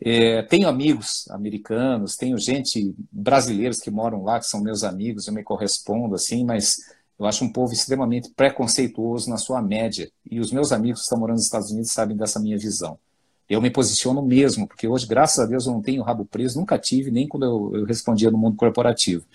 É, 0.03 0.43
tenho 0.43 0.67
amigos 0.67 1.29
americanos, 1.31 2.17
tenho 2.17 2.39
gente 2.39 2.95
brasileiros 3.13 3.79
que 3.79 3.91
moram 3.91 4.23
lá, 4.23 4.39
que 4.39 4.47
são 4.47 4.63
meus 4.63 4.83
amigos, 4.83 5.27
eu 5.27 5.35
me 5.35 5.43
correspondo 5.43 6.15
assim, 6.15 6.45
mas 6.45 6.79
eu 7.19 7.27
acho 7.27 7.45
um 7.45 7.53
povo 7.53 7.73
extremamente 7.75 8.31
preconceituoso 8.31 9.29
na 9.29 9.37
sua 9.37 9.61
média. 9.61 10.11
E 10.31 10.41
os 10.41 10.51
meus 10.51 10.73
amigos 10.73 11.01
que 11.01 11.05
estão 11.05 11.19
morando 11.19 11.37
nos 11.37 11.45
Estados 11.45 11.71
Unidos 11.71 11.91
sabem 11.91 12.17
dessa 12.17 12.41
minha 12.41 12.57
visão. 12.57 12.99
Eu 13.47 13.61
me 13.61 13.69
posiciono 13.69 14.23
mesmo, 14.23 14.67
porque 14.67 14.89
hoje, 14.89 15.07
graças 15.07 15.39
a 15.39 15.47
Deus, 15.47 15.67
eu 15.67 15.73
não 15.73 15.83
tenho 15.83 16.03
rabo 16.03 16.25
preso, 16.25 16.59
nunca 16.59 16.79
tive, 16.79 17.11
nem 17.11 17.29
quando 17.29 17.45
eu, 17.45 17.81
eu 17.81 17.85
respondia 17.85 18.31
no 18.31 18.39
mundo 18.39 18.57
corporativo. 18.57 19.27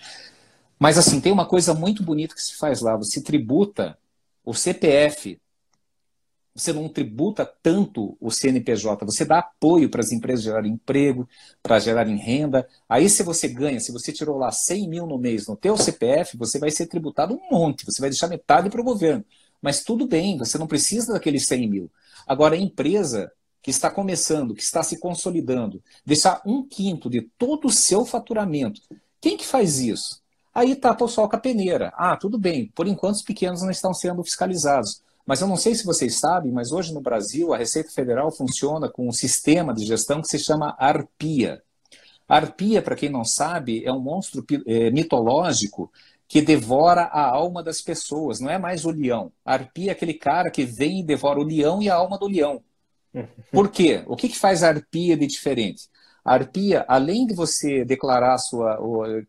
Mas, 0.78 0.98
assim, 0.98 1.20
tem 1.20 1.30
uma 1.30 1.46
coisa 1.46 1.74
muito 1.74 2.02
bonita 2.02 2.34
que 2.34 2.42
se 2.42 2.56
faz 2.56 2.80
lá: 2.80 2.96
você 2.96 3.20
tributa 3.22 3.96
o 4.44 4.52
CPF, 4.52 5.38
você 6.56 6.72
não 6.72 6.88
tributa 6.88 7.44
tanto 7.62 8.16
o 8.18 8.30
CNPJ, 8.30 9.04
você 9.04 9.24
dá 9.26 9.40
apoio 9.40 9.90
para 9.90 10.00
as 10.00 10.10
empresas 10.10 10.42
gerarem 10.42 10.72
emprego, 10.72 11.28
para 11.62 11.78
gerarem 11.78 12.16
renda. 12.16 12.66
Aí, 12.88 13.10
se 13.10 13.22
você 13.22 13.46
ganha, 13.46 13.78
se 13.78 13.92
você 13.92 14.10
tirou 14.10 14.38
lá 14.38 14.50
100 14.50 14.88
mil 14.88 15.06
no 15.06 15.18
mês 15.18 15.46
no 15.46 15.54
teu 15.54 15.76
CPF, 15.76 16.36
você 16.38 16.58
vai 16.58 16.70
ser 16.70 16.86
tributado 16.86 17.34
um 17.34 17.50
monte, 17.50 17.84
você 17.84 18.00
vai 18.00 18.08
deixar 18.08 18.28
metade 18.28 18.70
para 18.70 18.80
o 18.80 18.84
governo. 18.84 19.22
Mas 19.60 19.84
tudo 19.84 20.06
bem, 20.06 20.38
você 20.38 20.56
não 20.56 20.66
precisa 20.66 21.12
daqueles 21.12 21.46
100 21.46 21.68
mil. 21.68 21.90
Agora, 22.26 22.54
a 22.54 22.58
empresa 22.58 23.30
que 23.62 23.70
está 23.70 23.90
começando, 23.90 24.54
que 24.54 24.62
está 24.62 24.82
se 24.82 24.98
consolidando, 24.98 25.82
deixar 26.06 26.40
um 26.46 26.62
quinto 26.66 27.10
de 27.10 27.20
todo 27.36 27.66
o 27.66 27.72
seu 27.72 28.06
faturamento. 28.06 28.80
Quem 29.20 29.36
que 29.36 29.44
faz 29.44 29.78
isso? 29.78 30.22
Aí 30.54 30.74
tapa 30.74 31.04
o 31.04 31.08
sol 31.08 31.28
com 31.28 31.36
a 31.36 31.40
peneira. 31.40 31.92
Ah, 31.96 32.16
tudo 32.16 32.38
bem, 32.38 32.70
por 32.74 32.86
enquanto 32.86 33.16
os 33.16 33.22
pequenos 33.22 33.60
não 33.60 33.70
estão 33.70 33.92
sendo 33.92 34.24
fiscalizados. 34.24 35.02
Mas 35.26 35.40
eu 35.40 35.48
não 35.48 35.56
sei 35.56 35.74
se 35.74 35.84
vocês 35.84 36.20
sabem, 36.20 36.52
mas 36.52 36.70
hoje 36.70 36.94
no 36.94 37.00
Brasil 37.00 37.52
a 37.52 37.58
Receita 37.58 37.90
Federal 37.90 38.30
funciona 38.30 38.88
com 38.88 39.08
um 39.08 39.12
sistema 39.12 39.74
de 39.74 39.84
gestão 39.84 40.22
que 40.22 40.28
se 40.28 40.38
chama 40.38 40.76
ARPIA. 40.78 41.60
A 42.28 42.36
arpia, 42.36 42.82
para 42.82 42.96
quem 42.96 43.08
não 43.08 43.24
sabe, 43.24 43.84
é 43.84 43.92
um 43.92 44.00
monstro 44.00 44.44
é, 44.66 44.90
mitológico 44.90 45.90
que 46.28 46.42
devora 46.42 47.02
a 47.02 47.24
alma 47.24 47.62
das 47.62 47.80
pessoas, 47.80 48.40
não 48.40 48.50
é 48.50 48.58
mais 48.58 48.84
o 48.84 48.90
leão. 48.90 49.32
A 49.44 49.54
arpia 49.54 49.90
é 49.90 49.92
aquele 49.92 50.14
cara 50.14 50.50
que 50.50 50.64
vem 50.64 51.00
e 51.00 51.04
devora 51.04 51.38
o 51.38 51.44
leão 51.44 51.80
e 51.80 51.88
a 51.88 51.94
alma 51.94 52.18
do 52.18 52.26
leão. 52.26 52.62
Por 53.52 53.70
quê? 53.70 54.02
O 54.06 54.16
que, 54.16 54.28
que 54.28 54.38
faz 54.38 54.64
a 54.64 54.68
arpia 54.68 55.16
de 55.16 55.26
diferente? 55.26 55.88
A 56.26 56.34
arpia, 56.34 56.84
além 56.88 57.24
de 57.24 57.34
você 57.34 57.84
declarar 57.84 58.34
a 58.34 58.38
sua. 58.38 58.76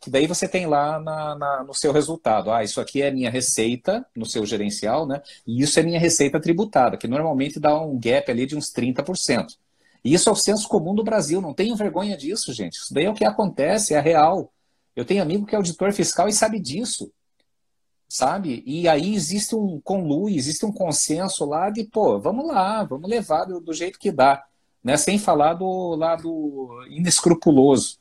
que 0.01 0.09
daí 0.09 0.25
você 0.25 0.47
tem 0.47 0.65
lá 0.65 0.99
na, 0.99 1.35
na, 1.35 1.63
no 1.63 1.73
seu 1.73 1.91
resultado. 1.91 2.49
Ah, 2.49 2.63
isso 2.63 2.81
aqui 2.81 3.03
é 3.03 3.11
minha 3.11 3.29
receita 3.29 4.03
no 4.15 4.25
seu 4.25 4.43
gerencial, 4.47 5.05
né? 5.05 5.21
E 5.45 5.61
isso 5.61 5.79
é 5.79 5.83
minha 5.83 5.99
receita 5.99 6.39
tributada, 6.39 6.97
que 6.97 7.07
normalmente 7.07 7.59
dá 7.59 7.79
um 7.79 7.99
gap 7.99 8.31
ali 8.31 8.47
de 8.47 8.55
uns 8.55 8.73
30%. 8.73 9.57
E 10.03 10.11
isso 10.11 10.27
é 10.27 10.31
o 10.31 10.35
senso 10.35 10.67
comum 10.67 10.95
do 10.95 11.03
Brasil. 11.03 11.39
Não 11.39 11.53
tenho 11.53 11.75
vergonha 11.75 12.17
disso, 12.17 12.51
gente. 12.51 12.77
Isso 12.77 12.91
daí 12.91 13.05
é 13.05 13.09
o 13.11 13.13
que 13.13 13.25
acontece, 13.25 13.93
é 13.93 13.99
real. 13.99 14.51
Eu 14.95 15.05
tenho 15.05 15.21
amigo 15.21 15.45
que 15.45 15.53
é 15.53 15.57
auditor 15.57 15.93
fiscal 15.93 16.27
e 16.27 16.33
sabe 16.33 16.59
disso 16.59 17.11
sabe? 18.09 18.63
E 18.65 18.87
aí 18.87 19.13
existe 19.13 19.55
um 19.55 19.81
conluio, 19.81 20.37
existe 20.37 20.65
um 20.65 20.71
consenso 20.71 21.45
lá 21.45 21.69
de, 21.69 21.83
pô, 21.83 22.19
vamos 22.19 22.47
lá, 22.47 22.83
vamos 22.83 23.09
levar 23.09 23.45
do, 23.45 23.59
do 23.59 23.73
jeito 23.73 23.99
que 23.99 24.11
dá, 24.11 24.43
né? 24.87 24.95
Sem 24.95 25.19
falar 25.19 25.55
do 25.55 25.95
lado 25.95 26.69
inescrupuloso 26.89 27.97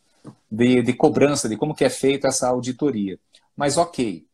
de, 0.48 0.82
de 0.82 0.92
cobrança, 0.92 1.48
de 1.48 1.56
como 1.56 1.74
que 1.74 1.84
é 1.84 1.90
feita 1.90 2.28
essa 2.28 2.46
auditoria. 2.46 3.18
Mas 3.56 3.76
ok. 3.76 4.24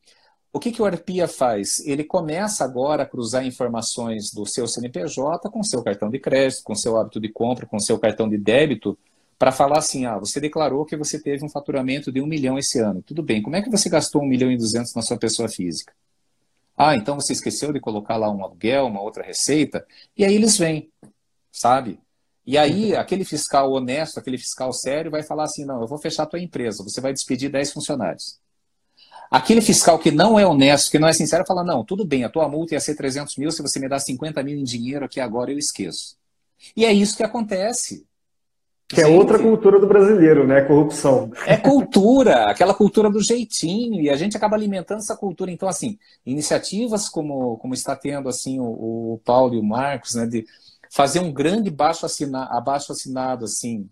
O 0.52 0.60
que, 0.60 0.70
que 0.70 0.82
o 0.82 0.84
Arpia 0.84 1.26
faz? 1.26 1.78
Ele 1.86 2.04
começa 2.04 2.62
agora 2.62 3.04
a 3.04 3.06
cruzar 3.06 3.46
informações 3.46 4.30
do 4.30 4.44
seu 4.44 4.68
CNPJ 4.68 5.48
com 5.48 5.62
seu 5.62 5.82
cartão 5.82 6.10
de 6.10 6.18
crédito, 6.18 6.62
com 6.62 6.74
seu 6.74 6.98
hábito 6.98 7.18
de 7.18 7.30
compra, 7.30 7.64
com 7.64 7.78
seu 7.78 7.98
cartão 7.98 8.28
de 8.28 8.36
débito, 8.36 8.98
para 9.38 9.50
falar 9.50 9.78
assim, 9.78 10.04
ah, 10.04 10.18
você 10.18 10.38
declarou 10.38 10.84
que 10.84 10.94
você 10.94 11.18
teve 11.18 11.42
um 11.42 11.48
faturamento 11.48 12.12
de 12.12 12.20
um 12.20 12.26
milhão 12.26 12.58
esse 12.58 12.78
ano. 12.78 13.00
Tudo 13.00 13.22
bem, 13.22 13.40
como 13.40 13.56
é 13.56 13.62
que 13.62 13.70
você 13.70 13.88
gastou 13.88 14.20
um 14.20 14.26
milhão 14.26 14.52
e 14.52 14.58
duzentos 14.58 14.94
na 14.94 15.00
sua 15.00 15.16
pessoa 15.16 15.48
física? 15.48 15.94
Ah, 16.76 16.94
então 16.94 17.18
você 17.18 17.32
esqueceu 17.32 17.72
de 17.72 17.80
colocar 17.80 18.18
lá 18.18 18.30
um 18.30 18.44
aluguel, 18.44 18.88
uma 18.88 19.00
outra 19.00 19.24
receita, 19.24 19.86
e 20.14 20.22
aí 20.22 20.34
eles 20.34 20.58
vêm, 20.58 20.90
sabe? 21.50 21.98
E 22.44 22.58
aí, 22.58 22.94
aquele 22.96 23.24
fiscal 23.24 23.70
honesto, 23.70 24.18
aquele 24.18 24.36
fiscal 24.36 24.72
sério, 24.72 25.10
vai 25.10 25.22
falar 25.22 25.44
assim: 25.44 25.64
não, 25.64 25.80
eu 25.80 25.86
vou 25.86 25.98
fechar 25.98 26.24
a 26.24 26.26
tua 26.26 26.40
empresa, 26.40 26.82
você 26.82 27.00
vai 27.00 27.12
despedir 27.12 27.50
10 27.50 27.72
funcionários. 27.72 28.40
Aquele 29.30 29.60
fiscal 29.60 29.98
que 29.98 30.10
não 30.10 30.38
é 30.38 30.46
honesto, 30.46 30.90
que 30.90 30.98
não 30.98 31.08
é 31.08 31.12
sincero, 31.12 31.44
fala: 31.46 31.64
não, 31.64 31.84
tudo 31.84 32.04
bem, 32.04 32.24
a 32.24 32.28
tua 32.28 32.48
multa 32.48 32.74
ia 32.74 32.80
ser 32.80 32.96
300 32.96 33.36
mil, 33.36 33.50
se 33.50 33.62
você 33.62 33.78
me 33.78 33.88
dá 33.88 33.98
50 33.98 34.42
mil 34.42 34.58
em 34.58 34.64
dinheiro 34.64 35.04
aqui 35.04 35.20
agora, 35.20 35.52
eu 35.52 35.58
esqueço. 35.58 36.16
E 36.76 36.84
é 36.84 36.92
isso 36.92 37.16
que 37.16 37.22
acontece. 37.22 38.04
Que 38.88 39.00
é 39.00 39.06
outra 39.06 39.38
cultura 39.38 39.80
do 39.80 39.86
brasileiro, 39.86 40.46
né? 40.46 40.60
Corrupção. 40.62 41.30
É 41.46 41.56
cultura, 41.56 42.50
aquela 42.50 42.74
cultura 42.74 43.08
do 43.08 43.22
jeitinho, 43.22 44.02
e 44.02 44.10
a 44.10 44.16
gente 44.16 44.36
acaba 44.36 44.54
alimentando 44.54 44.98
essa 44.98 45.16
cultura. 45.16 45.50
Então, 45.50 45.66
assim, 45.66 45.98
iniciativas 46.26 47.08
como, 47.08 47.56
como 47.56 47.72
está 47.72 47.96
tendo 47.96 48.28
assim 48.28 48.60
o, 48.60 49.14
o 49.14 49.20
Paulo 49.24 49.54
e 49.54 49.58
o 49.58 49.62
Marcos, 49.62 50.14
né, 50.14 50.26
de 50.26 50.44
fazer 50.92 51.20
um 51.20 51.32
grande 51.32 51.70
baixo 51.70 52.04
assinado, 52.04 52.52
abaixo 52.52 52.92
assinado 52.92 53.46
assim, 53.46 53.88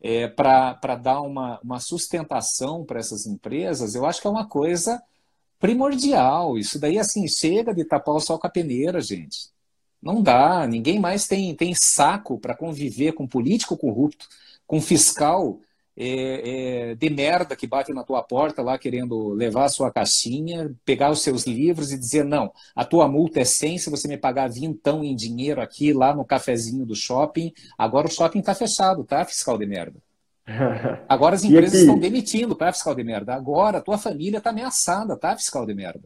é, 0.00 0.28
para 0.28 0.94
dar 0.94 1.20
uma, 1.20 1.58
uma 1.60 1.80
sustentação 1.80 2.84
para 2.84 3.00
essas 3.00 3.26
empresas, 3.26 3.96
eu 3.96 4.06
acho 4.06 4.20
que 4.20 4.26
é 4.28 4.30
uma 4.30 4.46
coisa 4.46 5.02
primordial. 5.58 6.56
Isso 6.56 6.78
daí, 6.78 6.96
assim, 6.96 7.26
chega 7.26 7.74
de 7.74 7.84
tapar 7.84 8.14
o 8.14 8.20
sol 8.20 8.38
com 8.38 8.46
a 8.46 8.50
peneira, 8.50 9.00
gente. 9.00 9.50
Não 10.00 10.22
dá, 10.22 10.64
ninguém 10.64 11.00
mais 11.00 11.26
tem, 11.26 11.52
tem 11.56 11.74
saco 11.74 12.38
para 12.38 12.56
conviver 12.56 13.12
com 13.14 13.26
político 13.26 13.76
corrupto, 13.76 14.28
com 14.64 14.80
fiscal 14.80 15.58
é, 16.00 16.90
é, 16.90 16.94
de 16.94 17.10
merda 17.10 17.56
que 17.56 17.66
bate 17.66 17.92
na 17.92 18.04
tua 18.04 18.22
porta 18.22 18.62
lá 18.62 18.78
querendo 18.78 19.30
levar 19.30 19.64
a 19.64 19.68
sua 19.68 19.90
caixinha, 19.90 20.72
pegar 20.84 21.10
os 21.10 21.22
seus 21.22 21.44
livros 21.44 21.90
e 21.90 21.98
dizer: 21.98 22.24
não, 22.24 22.52
a 22.74 22.84
tua 22.84 23.08
multa 23.08 23.40
é 23.40 23.44
100 23.44 23.78
se 23.78 23.90
você 23.90 24.06
me 24.06 24.16
pagar 24.16 24.48
vintão 24.48 25.02
em 25.02 25.16
dinheiro 25.16 25.60
aqui 25.60 25.92
lá 25.92 26.14
no 26.14 26.24
cafezinho 26.24 26.86
do 26.86 26.94
shopping. 26.94 27.52
Agora 27.76 28.06
o 28.06 28.10
shopping 28.10 28.38
está 28.38 28.54
fechado, 28.54 29.02
tá, 29.02 29.24
fiscal 29.24 29.58
de 29.58 29.66
merda? 29.66 29.98
Agora 31.08 31.34
as 31.34 31.42
empresas 31.42 31.80
estão 31.80 31.98
demitindo, 31.98 32.54
tá, 32.54 32.72
fiscal 32.72 32.94
de 32.94 33.02
merda? 33.02 33.34
Agora 33.34 33.78
a 33.78 33.82
tua 33.82 33.98
família 33.98 34.38
está 34.38 34.50
ameaçada, 34.50 35.16
tá, 35.16 35.36
fiscal 35.36 35.66
de 35.66 35.74
merda? 35.74 36.04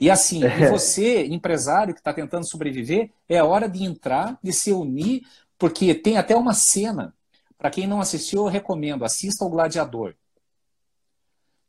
E 0.00 0.10
assim, 0.10 0.42
é. 0.42 0.66
você, 0.68 1.24
empresário 1.26 1.94
que 1.94 2.00
está 2.00 2.12
tentando 2.12 2.44
sobreviver, 2.44 3.08
é 3.28 3.40
hora 3.40 3.68
de 3.68 3.84
entrar, 3.84 4.36
de 4.42 4.52
se 4.52 4.72
unir, 4.72 5.22
porque 5.56 5.94
tem 5.94 6.18
até 6.18 6.34
uma 6.34 6.54
cena. 6.54 7.14
Para 7.62 7.70
quem 7.70 7.86
não 7.86 8.00
assistiu, 8.00 8.40
eu 8.40 8.48
recomendo, 8.48 9.04
assista 9.04 9.44
ao 9.44 9.50
Gladiador. 9.50 10.16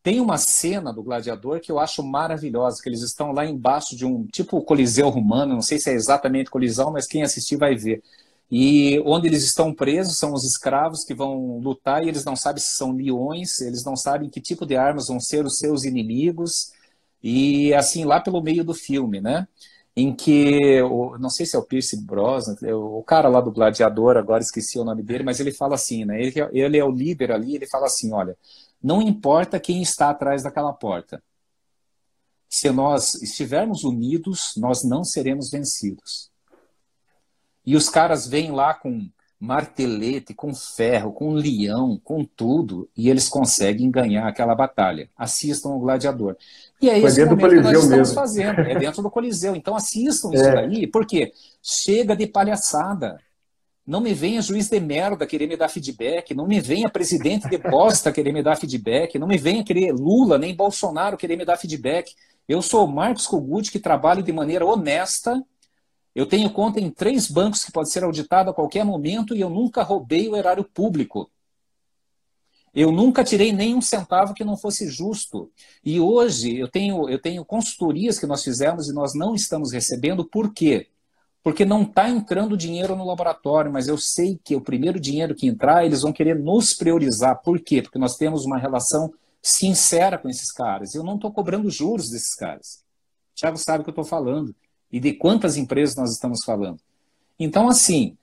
Tem 0.02 0.20
uma 0.20 0.40
cena 0.40 0.92
do 0.92 1.04
Gladiador 1.04 1.60
que 1.60 1.72
eu 1.72 1.78
acho 1.78 2.02
maravilhosa, 2.02 2.82
que 2.82 2.90
eles 2.90 3.04
estão 3.04 3.32
lá 3.32 3.46
embaixo 3.46 3.96
de 3.96 4.04
um 4.04 4.26
tipo 4.26 4.60
coliseu 4.64 5.08
romano, 5.10 5.54
não 5.54 5.62
sei 5.62 5.78
se 5.78 5.92
é 5.92 5.94
exatamente 5.94 6.50
colisão, 6.50 6.92
mas 6.92 7.06
quem 7.06 7.22
assistir 7.22 7.58
vai 7.58 7.76
ver. 7.76 8.02
E 8.50 9.00
onde 9.06 9.28
eles 9.28 9.44
estão 9.44 9.72
presos 9.72 10.18
são 10.18 10.34
os 10.34 10.44
escravos 10.44 11.04
que 11.04 11.14
vão 11.14 11.60
lutar 11.60 12.04
e 12.04 12.08
eles 12.08 12.26
não 12.26 12.36
sabem 12.36 12.64
se 12.64 12.72
são 12.72 12.92
leões, 12.92 13.62
eles 13.62 13.86
não 13.86 13.96
sabem 13.96 14.32
que 14.32 14.42
tipo 14.42 14.66
de 14.66 14.76
armas 14.76 15.10
vão 15.10 15.20
ser 15.20 15.46
os 15.46 15.60
seus 15.60 15.84
inimigos. 15.84 16.74
E 17.22 17.72
assim, 17.76 18.04
lá 18.04 18.20
pelo 18.20 18.42
meio 18.42 18.64
do 18.64 18.74
filme, 18.74 19.22
né? 19.22 19.48
Em 19.96 20.16
que, 20.16 20.82
não 21.20 21.30
sei 21.30 21.46
se 21.46 21.56
é 21.56 21.60
o 21.60 21.64
Pierce 21.64 22.02
Brosnan, 22.04 22.56
é 22.64 22.74
o 22.74 23.04
cara 23.04 23.30
lá 23.30 23.40
do 23.40 23.52
Gladiador, 23.52 24.18
agora 24.18 24.42
esqueci 24.42 24.80
o 24.80 24.84
nome 24.84 25.04
dele, 25.04 25.24
mas 25.24 25.40
ele 25.40 25.52
fala 25.52 25.76
assim, 25.76 26.04
né? 26.04 26.20
Ele, 26.20 26.34
ele 26.52 26.78
é 26.78 26.84
o 26.84 26.92
líder 26.92 27.32
ali, 27.32 27.56
ele 27.56 27.68
fala 27.68 27.86
assim: 27.86 28.12
olha, 28.12 28.36
não 28.82 29.02
importa 29.02 29.60
quem 29.60 29.82
está 29.82 30.10
atrás 30.10 30.42
daquela 30.42 30.74
porta. 30.74 31.24
Se 32.50 32.70
nós 32.72 33.16
estivermos 33.16 33.84
unidos, 33.84 34.54
nós 34.58 34.84
não 34.84 35.04
seremos 35.04 35.50
vencidos. 35.50 36.32
E 37.66 37.76
os 37.76 37.88
caras 37.88 38.28
vêm 38.28 38.52
lá 38.52 38.74
com 38.74 39.10
martelete, 39.40 40.34
com 40.34 40.54
ferro, 40.54 41.12
com 41.12 41.34
leão, 41.34 42.00
com 42.02 42.24
tudo, 42.24 42.90
e 42.96 43.10
eles 43.10 43.28
conseguem 43.28 43.92
ganhar 43.92 44.28
aquela 44.28 44.56
batalha. 44.56 45.10
Assistam 45.18 45.70
o 45.70 45.80
Gladiador. 45.80 46.38
E 46.84 46.90
é 46.90 47.00
esse 47.00 47.24
momento 47.24 47.48
que 47.48 47.62
nós 47.62 47.78
estamos 47.78 47.98
mesmo. 47.98 48.14
fazendo, 48.14 48.60
é 48.60 48.78
dentro 48.78 49.02
do 49.02 49.10
Coliseu. 49.10 49.56
Então 49.56 49.74
assistam 49.74 50.32
é. 50.34 50.36
isso 50.36 50.52
daí, 50.52 50.86
porque 50.86 51.32
chega 51.62 52.14
de 52.14 52.28
palhaçada. 52.28 53.18
Não 53.88 54.02
me 54.02 54.14
venha 54.14 54.42
juiz 54.42 54.68
de 54.68 54.82
merda 54.82 55.26
querer 55.26 55.48
me 55.48 55.56
dar 55.56 55.70
feedback, 55.70 56.34
não 56.34 56.46
me 56.46 56.60
venha 56.60 56.90
presidente 56.90 57.48
de 57.48 57.58
bosta 57.58 58.12
querer 58.12 58.34
me 58.34 58.44
dar 58.44 58.58
feedback, 58.58 59.18
não 59.18 59.28
me 59.28 59.38
venha 59.38 59.64
querer 59.64 59.94
Lula 59.94 60.38
nem 60.38 60.54
Bolsonaro 60.54 61.16
querer 61.16 61.38
me 61.38 61.46
dar 61.46 61.56
feedback. 61.56 62.14
Eu 62.50 62.62
sou 62.62 62.86
Marcos 62.86 63.28
Kogut, 63.28 63.72
que 63.72 63.80
trabalho 63.80 64.22
de 64.22 64.34
maneira 64.34 64.66
honesta. 64.66 65.42
Eu 66.14 66.26
tenho 66.26 66.50
conta 66.50 66.82
em 66.82 66.90
três 66.90 67.32
bancos 67.32 67.64
que 67.64 67.72
pode 67.72 67.92
ser 67.92 68.04
auditado 68.04 68.50
a 68.50 68.54
qualquer 68.54 68.84
momento 68.84 69.34
e 69.34 69.40
eu 69.40 69.50
nunca 69.50 69.84
roubei 69.84 70.28
o 70.28 70.36
erário 70.36 70.66
público. 70.66 71.30
Eu 72.74 72.92
nunca 72.92 73.24
tirei 73.24 73.52
nem 73.52 73.76
um 73.76 73.82
centavo 73.82 74.34
que 74.34 74.44
não 74.44 74.58
fosse 74.58 74.90
justo. 74.90 75.52
E 75.86 76.00
hoje 76.00 76.58
eu 76.58 76.68
tenho, 76.68 77.08
eu 77.08 77.20
tenho 77.20 77.46
consultorias 77.46 78.18
que 78.18 78.26
nós 78.26 78.44
fizemos 78.44 78.88
e 78.88 78.94
nós 78.94 79.14
não 79.14 79.36
estamos 79.36 79.72
recebendo. 79.72 80.26
Por 80.26 80.52
quê? 80.52 80.88
Porque 81.44 81.66
não 81.66 81.84
está 81.84 82.10
entrando 82.10 82.58
dinheiro 82.58 82.96
no 82.96 83.06
laboratório, 83.06 83.72
mas 83.72 83.88
eu 83.88 83.98
sei 83.98 84.40
que 84.44 84.56
o 84.56 84.62
primeiro 84.62 85.00
dinheiro 85.00 85.36
que 85.36 85.46
entrar, 85.46 85.86
eles 85.86 86.02
vão 86.02 86.12
querer 86.12 86.40
nos 86.40 86.74
priorizar. 86.74 87.42
Por 87.44 87.60
quê? 87.60 87.82
Porque 87.82 88.00
nós 88.00 88.18
temos 88.18 88.44
uma 88.44 88.58
relação 88.58 89.14
sincera 89.42 90.18
com 90.18 90.28
esses 90.28 90.52
caras. 90.52 90.96
Eu 90.96 91.04
não 91.04 91.16
estou 91.16 91.32
cobrando 91.32 91.70
juros 91.70 92.10
desses 92.10 92.34
caras. 92.34 92.84
O 93.34 93.40
Thiago 93.40 93.58
sabe 93.58 93.82
o 93.82 93.84
que 93.84 93.90
eu 93.90 93.92
estou 93.92 94.06
falando. 94.06 94.56
E 94.92 95.00
de 95.00 95.14
quantas 95.14 95.58
empresas 95.58 95.96
nós 95.96 96.12
estamos 96.12 96.44
falando. 96.44 96.80
Então, 97.38 97.68
assim, 97.68 98.18